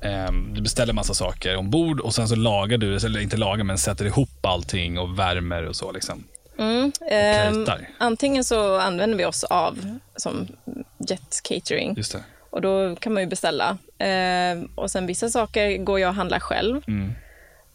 ehm, 0.02 0.54
du 0.54 0.60
beställer 0.62 0.92
massa 0.92 1.14
saker 1.14 1.56
ombord 1.56 2.00
och 2.00 2.14
sen 2.14 2.28
så 2.28 2.36
lagar 2.36 2.78
du, 2.78 2.96
eller 2.96 3.20
inte 3.20 3.36
lagar 3.36 3.64
men 3.64 3.78
sätter 3.78 4.04
ihop 4.04 4.46
allting 4.46 4.98
och 4.98 5.18
värmer 5.18 5.66
och 5.66 5.76
så 5.76 5.92
liksom. 5.92 6.24
Mm, 6.58 6.92
plejtar. 6.92 7.88
antingen 7.98 8.44
så 8.44 8.78
använder 8.78 9.18
vi 9.18 9.24
oss 9.24 9.44
av 9.44 9.98
som 10.16 10.48
Jet 11.08 11.40
Catering 11.44 11.94
Just 11.96 12.12
det. 12.12 12.24
och 12.50 12.60
då 12.60 12.96
kan 12.96 13.14
man 13.14 13.22
ju 13.22 13.28
beställa. 13.28 13.78
Ehm, 13.98 14.68
och 14.74 14.90
sen 14.90 15.06
vissa 15.06 15.28
saker 15.28 15.76
går 15.76 16.00
jag 16.00 16.08
och 16.08 16.14
handlar 16.14 16.40
själv. 16.40 16.82
Mm. 16.86 17.12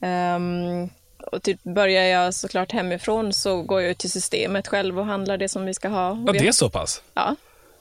Ehm, 0.02 0.90
och 1.32 1.44
typ 1.44 1.64
börjar 1.64 2.04
jag 2.04 2.34
såklart 2.34 2.72
hemifrån 2.72 3.34
så 3.34 3.62
går 3.62 3.82
jag 3.82 3.98
till 3.98 4.12
systemet 4.12 4.68
själv 4.68 5.00
och 5.00 5.06
handlar 5.06 5.38
det 5.38 5.50
som 5.50 5.66
vi 5.66 5.74
ska 5.74 5.88
ha. 5.88 6.24
Ja, 6.28 6.34
det 6.34 6.48
är 6.48 6.52
så 6.52 6.70
pass? 6.70 7.02
Ja. 7.14 7.36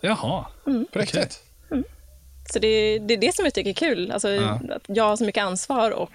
Jaha. 0.04 0.44
På 0.92 0.98
riktigt? 0.98 1.40
Så 2.52 2.58
det, 2.58 2.98
det 2.98 3.14
är 3.14 3.18
det 3.18 3.34
som 3.34 3.44
jag 3.44 3.54
tycker 3.54 3.70
är 3.70 3.74
kul. 3.74 4.10
Alltså, 4.10 4.30
Ja. 4.30 4.50
att 4.76 4.82
jag 4.86 5.04
har 5.04 5.16
så 5.16 5.24
mycket 5.24 5.42
ansvar 5.44 5.90
och 5.90 6.10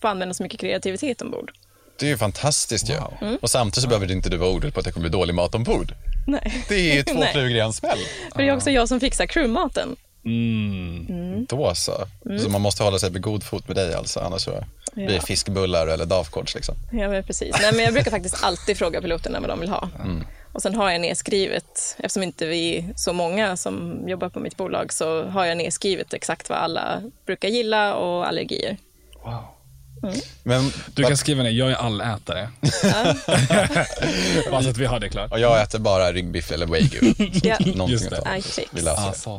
får 0.00 0.08
använda 0.08 0.34
så 0.34 0.42
mycket 0.42 0.60
kreativitet 0.60 1.22
ombord. 1.22 1.52
Det 1.98 2.06
är 2.06 2.10
ju 2.10 2.18
fantastiskt 2.18 2.90
ju. 2.90 2.94
Mm. 3.20 3.36
Och 3.42 3.50
samtidigt 3.50 3.82
så 3.82 3.88
behöver 3.88 4.12
inte 4.12 4.28
du 4.28 4.36
vara 4.36 4.50
orolig 4.50 4.74
på 4.74 4.80
att 4.80 4.86
det 4.86 4.92
kommer 4.92 5.08
bli 5.08 5.18
dålig 5.18 5.34
mat 5.34 5.54
ombord. 5.54 5.92
Nej. 6.26 6.64
Det 6.68 6.74
är 6.74 6.94
ju 6.94 7.02
två 7.14 7.22
flugor 7.32 7.50
i 7.56 7.60
en 7.60 7.72
smäll. 7.72 7.98
För 8.32 8.42
det 8.42 8.48
är 8.48 8.56
också 8.56 8.70
jag 8.70 8.88
som 8.88 9.00
fixar 9.00 9.26
crewmaten. 9.26 9.96
Mm. 10.24 11.46
Då 11.48 11.74
så. 11.74 11.92
Så 12.42 12.48
man 12.48 12.60
måste 12.60 12.82
hålla 12.82 12.98
sig 12.98 13.12
på 13.12 13.18
god 13.18 13.42
fot 13.44 13.68
med 13.68 13.76
dig 13.76 13.94
alltså, 13.94 14.20
annars 14.20 14.42
så 14.42 14.64
blir 14.94 15.06
det 15.06 15.14
Ja. 15.14 15.20
fiskbullar 15.20 15.86
eller 15.86 16.06
davkorts 16.06 16.54
liksom. 16.54 16.74
Ja, 16.92 17.08
men 17.08 17.22
precis. 17.24 17.56
Nej, 17.60 17.72
men 17.72 17.84
jag 17.84 17.94
brukar 17.94 18.10
faktiskt 18.10 18.44
alltid 18.44 18.78
fråga 18.78 19.00
piloterna 19.00 19.40
vad 19.40 19.48
de 19.50 19.60
vill 19.60 19.68
ha. 19.68 19.88
Och 20.56 20.62
sen 20.62 20.74
har 20.74 20.90
jag 20.90 21.00
nedskrivet, 21.00 21.96
eftersom 21.98 22.22
inte 22.22 22.46
vi 22.46 22.76
är 22.78 22.84
så 22.96 23.12
många 23.12 23.56
som 23.56 24.04
jobbar 24.08 24.28
på 24.28 24.40
mitt 24.40 24.56
bolag, 24.56 24.92
så 24.92 25.24
har 25.24 25.44
jag 25.44 25.56
nedskrivet 25.56 26.14
exakt 26.14 26.48
vad 26.50 26.58
alla 26.58 27.02
brukar 27.26 27.48
gilla 27.48 27.94
och 27.94 28.28
allergier. 28.28 28.76
Wow. 29.24 29.44
Men 30.42 30.72
Du 30.94 31.02
kan 31.04 31.16
skriva 31.16 31.42
ner, 31.42 31.50
jag 31.50 31.70
är 31.70 31.74
allätare. 31.74 32.50
Bara 34.50 34.62
så 34.62 34.70
att 34.70 34.76
vi 34.78 34.84
har 34.86 35.00
det 35.00 35.08
klart. 35.08 35.32
och 35.32 35.40
jag 35.40 35.62
äter 35.62 35.78
bara 35.78 36.12
ryggbiff 36.12 36.52
eller 36.52 36.66
wagyu. 36.66 37.14
Ja. 37.42 37.56
Någonting 37.60 37.88
Just 37.88 38.10
det. 38.10 38.36
I 38.38 38.42
fix. 38.42 38.68
Vi 38.72 38.80
löser 38.82 39.02
det. 39.02 39.08
Alltså. 39.08 39.38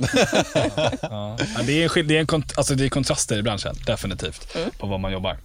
ja. 1.01 1.38
Ja, 1.55 1.61
det, 1.63 1.84
är, 1.84 1.88
skill- 1.89 2.07
det, 2.07 2.15
är 2.15 2.20
en 2.20 2.28
kont- 2.28 2.53
alltså 2.57 2.76
det 2.76 2.86
är 2.86 2.89
kontraster 2.89 3.38
i 3.38 3.43
branschen, 3.43 3.76
definitivt, 3.86 4.53
på 4.80 4.88
vad 4.88 4.99
man 4.99 5.11
jobbar. 5.11 5.38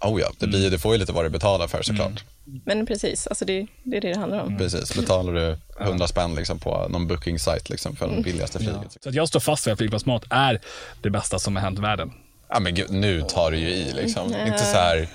Oh 0.00 0.20
ja, 0.20 0.30
det, 0.38 0.46
blir, 0.46 0.70
det 0.70 0.78
får 0.78 0.92
ju 0.94 0.98
lite 0.98 1.12
vad 1.12 1.24
du 1.24 1.28
betalar 1.28 1.68
för 1.68 1.82
såklart. 1.82 2.24
Men 2.64 2.86
precis, 2.86 3.26
alltså 3.26 3.44
det, 3.44 3.66
det 3.82 3.96
är 3.96 4.00
det 4.00 4.08
det 4.12 4.18
handlar 4.18 4.40
om. 4.40 4.58
Precis, 4.58 4.94
betalar 4.96 5.32
du 5.32 5.56
100 5.80 6.06
spänn 6.08 6.34
liksom 6.34 6.58
på 6.58 6.88
någon 6.88 7.06
booking 7.06 7.38
site 7.38 7.60
liksom 7.66 7.96
för 7.96 8.04
Mm. 8.04 8.16
det 8.16 8.22
billigaste 8.22 8.58
flyget. 8.58 8.96
Så 9.02 9.08
att 9.08 9.14
jag 9.14 9.28
står 9.28 9.40
fast 9.40 9.66
vid 9.66 9.72
att 9.72 9.78
flygplansmat 9.78 10.24
är 10.30 10.60
det 11.02 11.10
bästa 11.10 11.38
som 11.38 11.56
har 11.56 11.62
hänt 11.62 11.78
världen. 11.78 12.12
Ja 12.48 12.60
men 12.60 12.74
gud, 12.74 12.90
nu 12.90 13.22
tar 13.22 13.50
du 13.50 13.58
ju 13.58 13.68
i 13.68 13.92
liksom. 13.92 14.34
Inte 14.46 14.58
så 14.64 14.76
här 14.78 15.08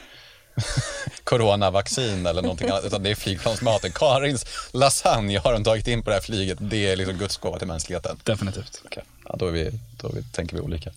coronavaccin 1.23 2.25
eller 2.25 2.41
någonting 2.41 2.69
annat, 2.69 2.85
utan 2.85 3.03
det 3.03 3.09
är 3.11 3.15
flygplansmaten. 3.15 3.91
Karins 3.91 4.45
lasagne 4.73 5.37
har 5.39 5.53
de 5.53 5.63
tagit 5.63 5.87
in 5.87 6.03
på 6.03 6.09
det 6.09 6.15
här 6.15 6.21
flyget. 6.21 6.57
Det 6.61 6.91
är 6.91 6.95
liksom 6.95 7.17
Guds 7.17 7.37
gåva 7.37 7.57
till 7.59 7.67
mänskligheten. 7.67 8.17
Definitivt. 8.23 8.81
Okej, 8.85 9.03
Ja, 9.29 9.35
då, 9.39 9.47
är 9.47 9.51
vi, 9.51 9.71
då 10.01 10.07
är 10.07 10.13
vi, 10.13 10.23
tänker 10.23 10.55
vi 10.55 10.61
olika. 10.61 10.91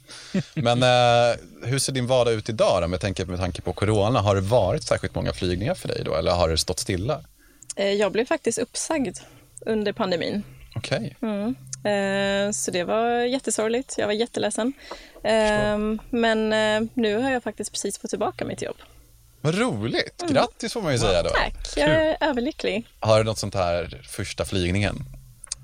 Men 0.55 0.83
eh, 0.83 1.37
hur 1.63 1.79
ser 1.79 1.93
din 1.93 2.07
vardag 2.07 2.35
ut 2.35 2.49
idag 2.49 2.83
då? 2.83 2.89
Med, 2.89 3.01
tanke, 3.01 3.25
med 3.25 3.39
tanke 3.39 3.63
på 3.63 3.73
corona, 3.73 4.21
har 4.21 4.35
det 4.35 4.41
varit 4.41 4.83
särskilt 4.83 5.15
många 5.15 5.33
flygningar 5.33 5.75
för 5.75 5.89
dig 5.89 6.03
då? 6.05 6.15
Eller 6.15 6.33
har 6.33 6.49
det 6.49 6.59
stått 6.59 6.79
stilla? 6.79 7.21
Eh, 7.77 7.93
Jag 7.93 8.13
blev 8.13 8.25
faktiskt 8.25 8.59
uppsagd 8.59 9.19
under 9.61 9.93
pandemin. 9.93 10.43
Okej. 10.77 11.17
Eh, 11.85 12.51
Så 12.53 12.71
det 12.71 12.85
var 12.85 13.11
jättesorgligt. 13.21 13.95
Jag 13.99 14.07
var 14.07 14.15
jätteledsen. 14.15 14.73
Eh, 15.25 15.79
Men 16.11 16.49
nu 16.95 17.17
har 17.17 17.31
jag 17.31 17.43
faktiskt 17.43 17.73
precis 17.73 17.99
fått 17.99 18.11
tillbaka 18.11 18.45
mitt 18.45 18.63
jobb. 18.63 18.77
Vad 19.41 19.59
roligt! 19.59 20.25
Grattis 20.29 20.73
får 20.73 20.83
man 20.83 20.93
ju 20.93 20.99
säga 20.99 21.23
då. 21.23 21.29
Tack, 21.29 21.55
jag 21.77 21.89
är 21.89 22.17
överlycklig. 22.21 22.87
Har 23.01 23.19
du 23.19 23.25
något 23.25 23.39
sånt 23.39 23.55
här 23.55 24.03
första 24.09 24.45
flygningen? 24.45 25.05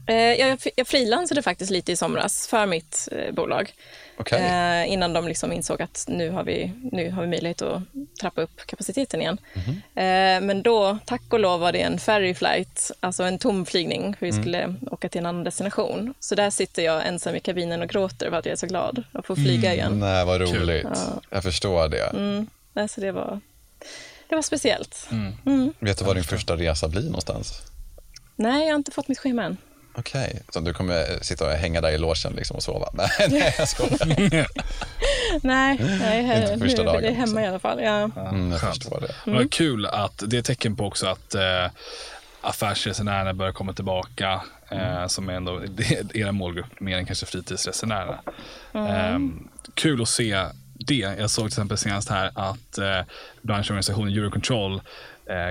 Eh, 0.06 0.14
Jag, 0.16 0.58
jag 0.76 0.86
frilansade 0.86 1.42
faktiskt 1.42 1.70
lite 1.70 1.92
i 1.92 1.96
somras 1.96 2.46
för 2.48 2.66
mitt 2.66 3.08
eh, 3.12 3.34
bolag. 3.34 3.74
Okej. 4.16 4.38
Eh, 4.42 4.92
innan 4.92 5.12
de 5.12 5.28
liksom 5.28 5.52
insåg 5.52 5.82
att 5.82 6.04
nu 6.08 6.30
har, 6.30 6.44
vi, 6.44 6.72
nu 6.92 7.10
har 7.10 7.22
vi 7.22 7.28
möjlighet 7.28 7.62
att 7.62 7.82
trappa 8.20 8.40
upp 8.42 8.66
kapaciteten 8.66 9.20
igen. 9.20 9.38
Eh, 9.94 10.40
men 10.46 10.62
då, 10.62 10.98
tack 11.04 11.22
och 11.30 11.40
lov, 11.40 11.60
var 11.60 11.72
det 11.72 11.82
en 11.82 11.98
ferry 11.98 12.34
flight, 12.34 12.90
alltså 13.00 13.22
en 13.22 13.38
tom 13.38 13.66
flygning. 13.66 14.16
För 14.18 14.26
vi 14.26 14.32
skulle 14.32 14.74
åka 14.90 15.08
till 15.08 15.18
en 15.18 15.26
annan 15.26 15.44
destination. 15.44 16.14
Så 16.20 16.34
där 16.34 16.50
sitter 16.50 16.82
jag 16.82 17.06
ensam 17.06 17.34
i 17.34 17.40
kabinen 17.40 17.82
och 17.82 17.88
gråter 17.88 18.30
för 18.30 18.36
att 18.36 18.46
jag 18.46 18.52
är 18.52 18.56
så 18.56 18.66
glad 18.66 19.04
att 19.12 19.26
få 19.26 19.36
flyga 19.36 19.74
igen. 19.74 20.00
Nej, 20.00 20.24
vad 20.24 20.40
roligt. 20.40 20.86
Jag 21.30 21.42
förstår 21.42 21.88
det. 21.88 22.06
Mm. 22.06 22.46
Nej, 22.72 22.88
så 22.88 23.00
det 23.00 23.12
var, 23.12 23.40
det 24.28 24.34
var 24.34 24.42
speciellt. 24.42 25.08
Vet 25.78 25.98
du 25.98 26.04
var 26.04 26.14
din 26.14 26.24
första 26.24 26.56
resa 26.56 26.88
blir 26.88 27.02
någonstans? 27.02 27.62
Nej, 28.36 28.62
jag 28.66 28.72
har 28.72 28.76
inte 28.78 28.90
fått 28.90 29.08
mitt 29.08 29.18
schema 29.18 29.44
än. 29.44 29.56
Okej, 29.94 30.42
så 30.48 30.60
du 30.60 30.72
kommer 30.72 31.22
sitta 31.22 31.46
och 31.46 31.52
hänga 31.52 31.80
där 31.80 31.90
i 31.90 31.98
logen 31.98 32.32
liksom 32.36 32.56
och 32.56 32.62
sova? 32.62 32.88
Nej, 32.94 33.08
nej 33.28 33.54
jag 33.58 33.68
skojar. 33.68 34.46
Nej, 35.42 35.78
nej 36.00 36.42
Inte 36.42 36.56
nu 36.56 36.64
första 36.68 36.82
är 36.82 36.86
det 36.86 36.92
dagen, 36.92 37.14
hemma 37.14 37.42
i 37.42 37.46
alla 37.46 37.58
fall. 37.58 37.82
Ja. 37.82 38.10
Mm, 38.28 38.50
jag 38.50 38.60
Skönt. 38.60 38.74
förstår 38.74 39.00
det. 39.00 39.14
Det 39.24 39.30
var 39.30 39.48
kul 39.48 39.86
att 39.86 40.22
det 40.26 40.36
är 40.36 40.40
ett 40.40 40.46
tecken 40.46 40.76
på 40.76 40.86
också 40.86 41.06
att 41.06 41.34
eh, 41.34 41.66
affärsresenärerna 42.40 43.34
börjar 43.34 43.52
komma 43.52 43.72
tillbaka. 43.72 44.40
Eh, 44.70 45.06
som 45.06 45.28
är 45.28 45.32
ändå 45.32 45.58
det 45.68 45.94
är 45.94 46.16
era 46.16 46.32
målgrupp, 46.32 46.80
mer 46.80 46.98
än 46.98 47.06
kanske 47.06 47.26
fritidsresenärerna. 47.26 48.20
Eh, 48.74 49.18
kul 49.74 50.02
att 50.02 50.08
se 50.08 50.46
det. 50.74 51.14
Jag 51.18 51.30
såg 51.30 51.44
till 51.44 51.52
exempel 51.52 51.78
senast 51.78 52.08
här 52.08 52.30
att 52.34 52.78
eh, 52.78 53.00
branschorganisationen 53.42 54.12
Eurocontrol 54.12 54.80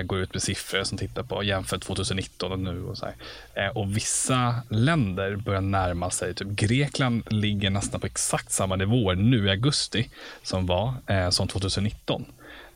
går 0.04 0.18
ut 0.18 0.34
med 0.34 0.42
siffror 0.42 0.84
som 0.84 0.98
tittar 0.98 1.22
på 1.22 1.42
jämfört 1.42 1.82
2019 1.82 2.52
och 2.52 2.58
nu. 2.58 2.84
Och, 2.84 2.98
så 2.98 3.06
här. 3.06 3.14
Eh, 3.54 3.76
och 3.76 3.96
vissa 3.96 4.54
länder 4.68 5.36
börjar 5.36 5.60
närma 5.60 6.10
sig. 6.10 6.34
Typ 6.34 6.48
Grekland 6.48 7.32
ligger 7.32 7.70
nästan 7.70 8.00
på 8.00 8.06
exakt 8.06 8.52
samma 8.52 8.76
nivåer 8.76 9.14
nu 9.14 9.46
i 9.46 9.50
augusti 9.50 10.08
som 10.42 10.66
var 10.66 10.94
eh, 11.06 11.30
som 11.30 11.48
2019. 11.48 12.24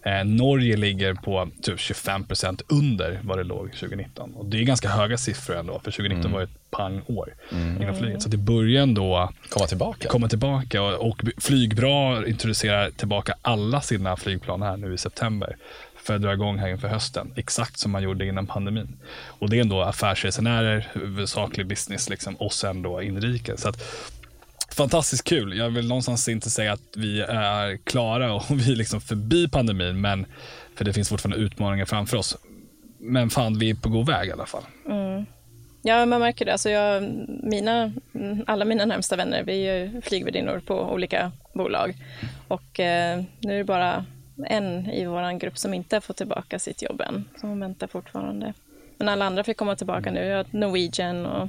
Eh, 0.02 0.24
Norge 0.24 0.76
ligger 0.76 1.14
på 1.14 1.48
typ 1.62 1.80
25 1.80 2.24
procent 2.24 2.62
under 2.68 3.20
vad 3.22 3.38
det 3.38 3.44
låg 3.44 3.72
2019. 3.72 4.34
Och 4.34 4.46
det 4.46 4.60
är 4.60 4.62
ganska 4.62 4.88
höga 4.88 5.18
siffror 5.18 5.56
ändå, 5.56 5.72
för 5.84 5.90
2019 5.90 6.32
var 6.32 6.40
ju 6.40 6.44
ett 6.44 6.70
pangår 6.70 7.34
inom 7.80 7.96
flyget. 7.96 8.22
Så 8.22 8.28
det 8.28 8.36
börjar 8.36 8.82
ändå 8.82 9.32
Komma 9.48 9.66
tillbaka. 9.66 10.08
komma 10.08 10.28
tillbaka 10.28 10.82
och, 10.82 11.08
och 11.10 11.22
Flygbra 11.38 12.26
introducerar 12.26 12.90
tillbaka 12.90 13.34
alla 13.42 13.80
sina 13.80 14.16
flygplan 14.16 14.62
här 14.62 14.76
nu 14.76 14.94
i 14.94 14.98
september 14.98 15.56
för 16.06 16.14
att 16.14 16.22
dra 16.22 16.32
igång 16.32 16.58
här 16.58 16.68
inför 16.68 16.88
hösten, 16.88 17.32
exakt 17.36 17.78
som 17.78 17.90
man 17.90 18.02
gjorde 18.02 18.26
innan 18.26 18.46
pandemin. 18.46 18.96
Och 19.26 19.50
det 19.50 19.56
är 19.56 19.60
ändå 19.60 19.82
affärsresenärer, 19.82 20.88
huvudsaklig 20.92 21.66
business 21.66 22.08
liksom, 22.08 22.34
och 22.34 22.52
sen 22.52 22.82
då 22.82 23.02
inrikes. 23.02 23.60
Så 23.60 23.68
att, 23.68 23.82
Fantastiskt 24.76 25.24
kul. 25.24 25.58
Jag 25.58 25.70
vill 25.70 25.88
någonstans 25.88 26.28
inte 26.28 26.50
säga 26.50 26.72
att 26.72 26.96
vi 26.96 27.20
är 27.20 27.76
klara 27.76 28.34
och 28.34 28.44
vi 28.50 28.72
är 28.72 28.76
liksom 28.76 29.00
förbi 29.00 29.48
pandemin, 29.48 30.00
men 30.00 30.26
för 30.74 30.84
det 30.84 30.92
finns 30.92 31.08
fortfarande 31.08 31.44
utmaningar 31.44 31.84
framför 31.84 32.16
oss. 32.16 32.36
Men 32.98 33.30
fan, 33.30 33.58
vi 33.58 33.70
är 33.70 33.74
på 33.74 33.88
god 33.88 34.06
väg 34.06 34.28
i 34.28 34.32
alla 34.32 34.46
fall. 34.46 34.62
Mm. 34.88 35.26
Ja, 35.82 36.06
man 36.06 36.20
märker 36.20 36.44
det. 36.44 36.52
Alltså 36.52 36.70
jag, 36.70 37.02
mina, 37.42 37.92
alla 38.46 38.64
mina 38.64 38.84
närmsta 38.84 39.16
vänner, 39.16 39.42
vi 39.42 39.62
är 39.62 40.00
flygvärdinnor 40.00 40.62
på 40.66 40.92
olika 40.92 41.32
bolag. 41.52 41.94
Och 42.48 42.80
eh, 42.80 43.22
nu 43.40 43.54
är 43.54 43.58
det 43.58 43.64
bara 43.64 44.04
en 44.46 44.90
i 44.90 45.04
vår 45.04 45.38
grupp 45.38 45.58
som 45.58 45.74
inte 45.74 45.96
har 45.96 46.00
fått 46.00 46.16
tillbaka 46.16 46.58
sitt 46.58 46.82
jobb 46.82 47.00
än. 47.00 47.24
Som 47.40 47.60
väntar 47.60 47.86
fortfarande. 47.86 48.54
Men 48.98 49.08
alla 49.08 49.24
andra 49.24 49.44
fick 49.44 49.56
komma 49.56 49.76
tillbaka 49.76 50.10
nu. 50.10 50.44
Norwegian 50.50 51.26
och, 51.26 51.48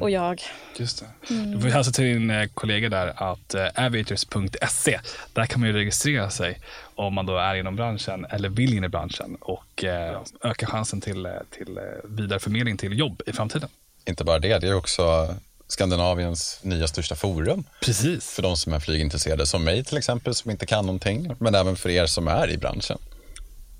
och 0.00 0.10
jag. 0.10 0.42
Just 0.76 1.04
det. 1.28 1.34
Du 1.52 1.60
får 1.60 1.68
hälsa 1.68 1.90
till 1.90 2.04
din 2.04 2.30
eh, 2.30 2.46
kollega 2.54 2.88
där 2.88 3.32
att 3.32 3.54
eh, 3.54 3.66
aviators.se, 3.74 5.00
där 5.32 5.46
kan 5.46 5.60
man 5.60 5.68
ju 5.68 5.74
registrera 5.74 6.30
sig 6.30 6.60
om 6.94 7.14
man 7.14 7.26
då 7.26 7.36
är 7.36 7.54
inom 7.54 7.76
branschen 7.76 8.26
eller 8.30 8.48
vill 8.48 8.74
in 8.74 8.84
i 8.84 8.88
branschen 8.88 9.36
och 9.40 9.84
eh, 9.84 10.20
öka 10.42 10.66
chansen 10.66 11.00
till, 11.00 11.26
eh, 11.26 11.32
till 11.50 11.78
vidareförmedling 12.04 12.76
till 12.76 12.98
jobb 12.98 13.22
i 13.26 13.32
framtiden. 13.32 13.68
Inte 14.04 14.24
bara 14.24 14.38
det, 14.38 14.58
det 14.58 14.68
är 14.68 14.74
också 14.74 15.34
Skandinaviens 15.74 16.58
nya 16.62 16.86
största 16.86 17.14
forum 17.14 17.64
Precis. 17.80 18.30
för 18.30 18.42
de 18.42 18.56
som 18.56 18.72
är 18.72 18.80
flygintresserade, 18.80 19.46
som 19.46 19.64
mig 19.64 19.84
till 19.84 19.96
exempel, 19.96 20.34
som 20.34 20.50
inte 20.50 20.66
kan 20.66 20.86
någonting, 20.86 21.30
men 21.38 21.54
även 21.54 21.76
för 21.76 21.88
er 21.88 22.06
som 22.06 22.28
är 22.28 22.50
i 22.50 22.58
branschen. 22.58 22.98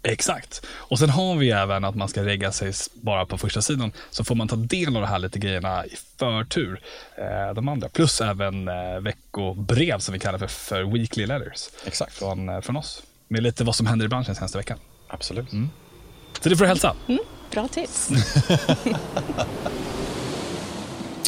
Exakt. 0.03 0.63
Och 0.67 0.99
sen 0.99 1.11
har 1.11 1.37
vi 1.37 1.51
även 1.51 1.85
att 1.85 1.95
man 1.95 2.09
ska 2.09 2.25
regga 2.25 2.53
sig 2.53 2.73
bara 2.95 3.27
på 3.27 3.39
första 3.39 3.63
sidan. 3.63 3.93
Så 4.11 4.25
får 4.25 4.35
man 4.35 4.49
ta 4.49 4.57
del 4.57 4.97
av 4.97 5.03
de 5.03 5.09
här 5.09 5.19
lite 5.19 5.39
grejerna 5.39 5.87
i 5.87 5.97
förtur. 6.19 6.81
Eh, 7.19 7.55
de 7.55 7.69
andra. 7.69 7.89
Plus 7.89 8.21
även 8.21 8.69
eh, 8.69 9.01
veckobrev 9.01 9.99
som 9.99 10.13
vi 10.13 10.19
kallar 10.19 10.39
för, 10.39 10.47
för 10.47 10.83
weekly 10.83 11.27
letters. 11.27 11.69
Exakt. 11.87 12.15
Från, 12.15 12.49
eh, 12.49 12.61
från 12.61 12.77
oss. 12.77 13.03
Med 13.29 13.43
lite 13.43 13.65
vad 13.65 13.75
som 13.75 13.87
händer 13.87 14.07
i 14.07 14.09
branschen 14.09 14.35
senaste 14.35 14.59
veckan. 14.59 14.79
Absolut. 15.09 15.51
Så 16.41 16.49
det 16.49 16.57
får 16.57 16.65
du 16.65 16.69
hälsa. 16.69 16.97
Bra 17.51 17.69
tips. 17.69 18.09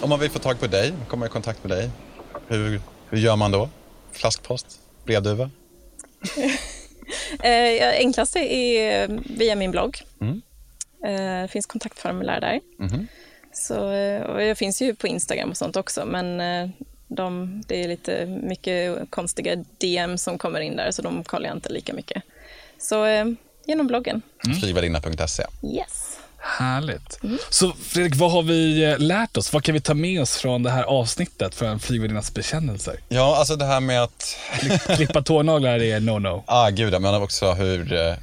Om 0.03 0.09
man 0.09 0.20
vill 0.20 0.30
få 0.30 0.38
tag 0.38 0.61
på 0.61 0.66
dig, 0.66 0.92
komma 1.09 1.26
i 1.26 1.28
kontakt 1.28 1.64
med 1.64 1.78
dig, 1.78 1.90
hur, 2.49 2.80
hur 3.11 3.18
gör 3.18 3.36
man 3.36 3.51
då? 3.51 3.68
Flaskpost? 4.12 4.80
Brevduva? 5.05 5.51
Eh, 7.42 7.51
ja, 7.53 7.90
enklaste 7.92 8.38
är 8.38 9.09
via 9.38 9.57
min 9.57 9.70
blogg. 9.70 10.03
Mm. 10.20 10.42
Eh, 11.05 11.42
det 11.42 11.49
finns 11.49 11.66
kontaktformulär 11.66 12.40
där. 12.40 12.61
Mhm. 12.78 13.07
Så, 13.53 13.90
eh, 13.90 14.47
jag 14.47 14.59
finns 14.59 14.82
ju 14.82 14.94
på 14.94 15.07
Instagram 15.07 15.51
och 15.51 15.57
sånt 15.57 15.76
också, 15.76 16.05
men 16.05 16.40
eh, 16.40 16.70
de, 17.09 17.62
det 17.66 17.84
är 17.84 17.88
lite 17.88 18.26
mycket 18.26 19.11
konstiga 19.11 19.57
DM 19.78 20.18
som 20.18 20.38
kommer 20.38 20.61
in 20.61 20.76
där, 20.76 20.90
så 20.90 21.03
de 21.03 21.24
kollar 21.24 21.47
jag 21.47 21.57
inte 21.57 21.72
lika 21.72 21.92
mycket. 21.92 22.22
Så 22.78 23.05
eh, 23.05 23.26
genom 23.66 23.86
bloggen. 23.86 24.22
Mm. 24.44 24.57
Flygvärdinna.se. 24.57 25.44
Yes. 25.62 26.15
Härligt. 26.47 27.22
Mm. 27.22 27.38
Så 27.51 27.72
Fredrik, 27.72 28.14
vad 28.16 28.32
har 28.32 28.42
vi 28.42 28.84
eh, 28.84 28.99
lärt 28.99 29.36
oss? 29.36 29.53
Vad 29.53 29.64
kan 29.64 29.72
vi 29.72 29.80
ta 29.80 29.94
med 29.94 30.22
oss 30.22 30.36
från 30.36 30.62
det 30.62 30.70
här 30.70 30.82
avsnittet 30.82 31.55
från 31.55 31.80
flygvärdinnas 31.80 32.34
bekännelser? 32.34 33.01
Ja, 33.09 33.36
alltså 33.36 33.57
det 33.57 33.64
här 33.64 33.80
med 33.80 34.03
att... 34.03 34.36
Klippa 34.97 35.22
tånaglar 35.22 35.82
är 35.82 36.01
no-no. 36.01 36.42
ah, 36.47 36.70
gud, 36.70 37.01
men 37.01 37.14
också 37.22 37.53
hur 37.53 37.92
eh, 37.92 38.14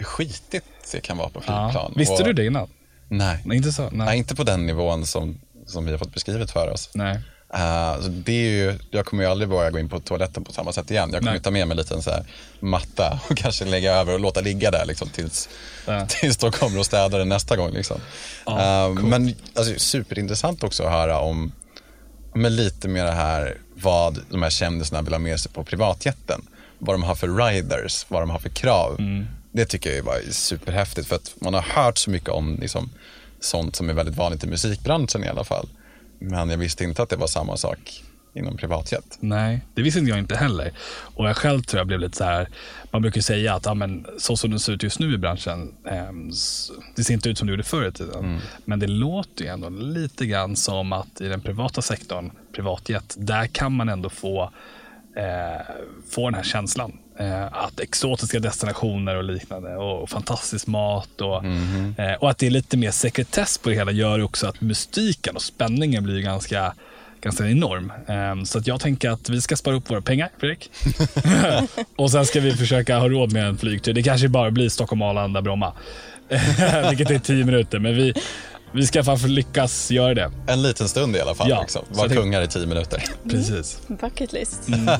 skitigt 0.00 0.66
det 0.92 1.00
kan 1.00 1.16
vara 1.16 1.28
på 1.28 1.40
flygplan. 1.40 1.72
Ja. 1.74 1.90
Visste 1.96 2.14
Och... 2.14 2.24
du 2.24 2.32
det 2.32 2.46
innan? 2.46 2.68
Nej. 3.08 3.42
Nej. 3.44 3.56
Inte 3.56 3.72
så? 3.72 3.82
Nej. 3.82 3.90
Nej, 3.92 4.18
inte 4.18 4.34
på 4.34 4.44
den 4.44 4.66
nivån 4.66 5.06
som, 5.06 5.40
som 5.66 5.84
vi 5.84 5.90
har 5.90 5.98
fått 5.98 6.14
beskrivet 6.14 6.50
för 6.50 6.70
oss. 6.70 6.90
Nej. 6.94 7.20
Uh, 7.54 8.04
det 8.04 8.32
är 8.32 8.50
ju, 8.50 8.78
jag 8.90 9.06
kommer 9.06 9.22
ju 9.22 9.30
aldrig 9.30 9.48
våga 9.48 9.70
gå 9.70 9.78
in 9.78 9.88
på 9.88 10.00
toaletten 10.00 10.44
på 10.44 10.52
samma 10.52 10.72
sätt 10.72 10.90
igen. 10.90 11.10
Jag 11.12 11.22
kommer 11.22 11.38
ta 11.38 11.50
med 11.50 11.68
mig 11.68 11.72
en 11.72 11.76
liten 11.76 12.02
så 12.02 12.10
här 12.10 12.24
matta 12.60 13.20
och 13.30 13.36
kanske 13.36 13.64
lägga 13.64 13.92
över 13.92 14.14
och 14.14 14.20
låta 14.20 14.40
ligga 14.40 14.70
där 14.70 14.84
liksom, 14.86 15.08
tills, 15.08 15.48
ja. 15.86 16.06
tills 16.08 16.36
de 16.36 16.52
kommer 16.52 16.78
och 16.78 16.86
städar 16.86 17.18
den 17.18 17.28
nästa 17.28 17.56
gång. 17.56 17.72
Liksom. 17.72 18.00
Ja, 18.46 18.88
uh, 18.96 19.04
men 19.04 19.34
alltså, 19.54 19.78
superintressant 19.78 20.62
också 20.62 20.84
att 20.84 20.92
höra 20.92 21.18
om 21.18 21.52
med 22.34 22.52
lite 22.52 22.88
mer 22.88 23.04
det 23.04 23.10
här 23.10 23.58
vad 23.74 24.18
de 24.30 24.42
här 24.42 24.50
kändisarna 24.50 25.02
vill 25.02 25.12
ha 25.12 25.18
med 25.18 25.40
sig 25.40 25.52
på 25.52 25.64
privatjätten. 25.64 26.46
Vad 26.78 26.94
de 26.94 27.02
har 27.02 27.14
för 27.14 27.46
riders, 27.46 28.06
vad 28.08 28.22
de 28.22 28.30
har 28.30 28.38
för 28.38 28.48
krav. 28.48 28.96
Mm. 28.98 29.26
Det 29.52 29.64
tycker 29.64 29.96
jag 29.96 30.02
var 30.02 30.20
superhäftigt 30.30 31.08
för 31.08 31.16
att 31.16 31.34
man 31.40 31.54
har 31.54 31.62
hört 31.62 31.98
så 31.98 32.10
mycket 32.10 32.28
om 32.28 32.58
liksom, 32.60 32.90
sånt 33.40 33.76
som 33.76 33.90
är 33.90 33.94
väldigt 33.94 34.16
vanligt 34.16 34.44
i 34.44 34.46
musikbranschen 34.46 35.24
i 35.24 35.28
alla 35.28 35.44
fall. 35.44 35.68
Men 36.20 36.50
jag 36.50 36.58
visste 36.58 36.84
inte 36.84 37.02
att 37.02 37.08
det 37.08 37.16
var 37.16 37.26
samma 37.26 37.56
sak 37.56 38.02
inom 38.34 38.56
privatjet. 38.56 39.18
Nej, 39.20 39.60
det 39.74 39.82
visste 39.82 40.00
jag 40.00 40.18
inte 40.18 40.36
heller. 40.36 40.72
Och 41.14 41.28
jag 41.28 41.36
själv 41.36 41.62
tror 41.62 41.80
jag 41.80 41.86
blev 41.86 42.00
lite 42.00 42.16
så 42.16 42.24
här, 42.24 42.48
man 42.90 43.02
brukar 43.02 43.20
säga 43.20 43.54
att 43.54 43.66
ja, 43.66 43.74
men, 43.74 44.06
så 44.18 44.36
som 44.36 44.50
det 44.50 44.58
ser 44.58 44.72
ut 44.72 44.82
just 44.82 44.98
nu 44.98 45.14
i 45.14 45.18
branschen, 45.18 45.74
eh, 45.86 46.12
det 46.96 47.04
ser 47.04 47.14
inte 47.14 47.28
ut 47.28 47.38
som 47.38 47.46
det 47.46 47.50
gjorde 47.50 47.62
förr 47.62 47.88
i 47.88 47.92
tiden. 47.92 48.24
Mm. 48.24 48.40
Men 48.64 48.78
det 48.78 48.86
låter 48.86 49.44
ju 49.44 49.50
ändå 49.50 49.68
lite 49.68 50.26
grann 50.26 50.56
som 50.56 50.92
att 50.92 51.20
i 51.20 51.28
den 51.28 51.40
privata 51.40 51.82
sektorn, 51.82 52.30
privatjet, 52.54 53.14
där 53.18 53.46
kan 53.46 53.72
man 53.72 53.88
ändå 53.88 54.08
få, 54.08 54.42
eh, 55.16 55.66
få 56.10 56.30
den 56.30 56.34
här 56.34 56.44
känslan. 56.44 56.98
Eh, 57.20 57.44
att 57.52 57.80
exotiska 57.80 58.40
destinationer 58.40 59.16
och 59.16 59.24
liknande 59.24 59.76
och 59.76 60.10
fantastisk 60.10 60.66
mat 60.66 61.20
och, 61.20 61.44
mm. 61.44 61.94
och 62.20 62.30
att 62.30 62.38
det 62.38 62.46
är 62.46 62.50
lite 62.50 62.76
mer 62.76 62.90
sekretess 62.90 63.58
på 63.58 63.68
det 63.68 63.74
hela 63.74 63.92
gör 63.92 64.22
också 64.22 64.46
att 64.46 64.60
mystiken 64.60 65.36
och 65.36 65.42
spänningen 65.42 66.04
blir 66.04 66.20
ganska 66.20 66.74
ganska 67.20 67.48
enorm. 67.48 67.92
Um, 68.06 68.46
så 68.46 68.58
att 68.58 68.66
jag 68.66 68.80
tänker 68.80 69.10
att 69.10 69.28
vi 69.28 69.40
ska 69.40 69.56
spara 69.56 69.74
upp 69.74 69.90
våra 69.90 70.00
pengar, 70.00 70.28
Fredrik. 70.38 70.70
och 71.96 72.10
sen 72.10 72.26
ska 72.26 72.40
vi 72.40 72.52
försöka 72.52 72.98
ha 72.98 73.08
råd 73.08 73.32
med 73.32 73.46
en 73.46 73.58
flygtur. 73.58 73.92
Det 73.92 74.02
kanske 74.02 74.28
bara 74.28 74.50
blir 74.50 74.68
Stockholm, 74.68 75.02
Arlanda, 75.02 75.42
Bromma. 75.42 75.72
Vilket 76.88 77.10
är 77.10 77.18
tio 77.18 77.44
minuter. 77.44 77.78
Men 77.78 77.96
vi, 77.96 78.14
vi 78.72 78.86
ska 78.86 79.04
fan 79.04 79.18
lyckas 79.18 79.90
göra 79.90 80.14
det. 80.14 80.30
En 80.46 80.62
liten 80.62 80.88
stund 80.88 81.16
i 81.16 81.20
alla 81.20 81.34
fall. 81.34 81.48
Ja, 81.50 81.60
liksom. 81.60 81.84
Var 81.88 82.08
kungar 82.08 82.42
i 82.42 82.48
tio 82.48 82.66
minuter. 82.66 83.04
Precis. 83.30 83.78
Mm. 83.88 83.98
Bucket 84.00 84.32
list. 84.32 84.68
Mm. 84.68 84.98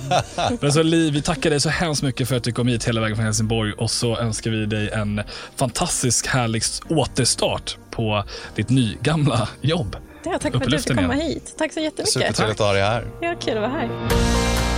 Men 0.60 0.72
så 0.72 0.82
Li, 0.82 1.10
vi 1.10 1.22
tackar 1.22 1.50
dig 1.50 1.60
så 1.60 1.68
hemskt 1.68 2.02
mycket 2.02 2.28
för 2.28 2.36
att 2.36 2.44
du 2.44 2.52
kom 2.52 2.68
hit 2.68 2.88
hela 2.88 3.00
vägen 3.00 3.16
från 3.16 3.24
Helsingborg 3.24 3.72
och 3.72 3.90
så 3.90 4.16
önskar 4.16 4.50
vi 4.50 4.66
dig 4.66 4.90
en 4.90 5.22
fantastisk 5.56 6.26
härlig 6.26 6.62
återstart 6.88 7.76
på 7.90 8.24
ditt 8.54 8.68
nygamla 8.68 9.48
jobb. 9.60 9.96
Ja, 10.24 10.38
tack 10.42 10.52
för 10.52 10.60
att 10.60 10.70
du 10.70 10.78
fick 10.78 10.96
komma 10.96 11.14
hit. 11.14 11.54
Tack 11.58 11.72
så 11.72 11.80
jättemycket. 11.80 12.12
Supertrevligt 12.12 12.60
att 12.60 12.66
ha 12.66 12.72
dig 12.72 12.82
här. 12.82 13.04
Ja, 13.20 13.34
kul 13.40 13.56
att 13.56 13.60
vara 13.60 13.70
här. 13.70 14.69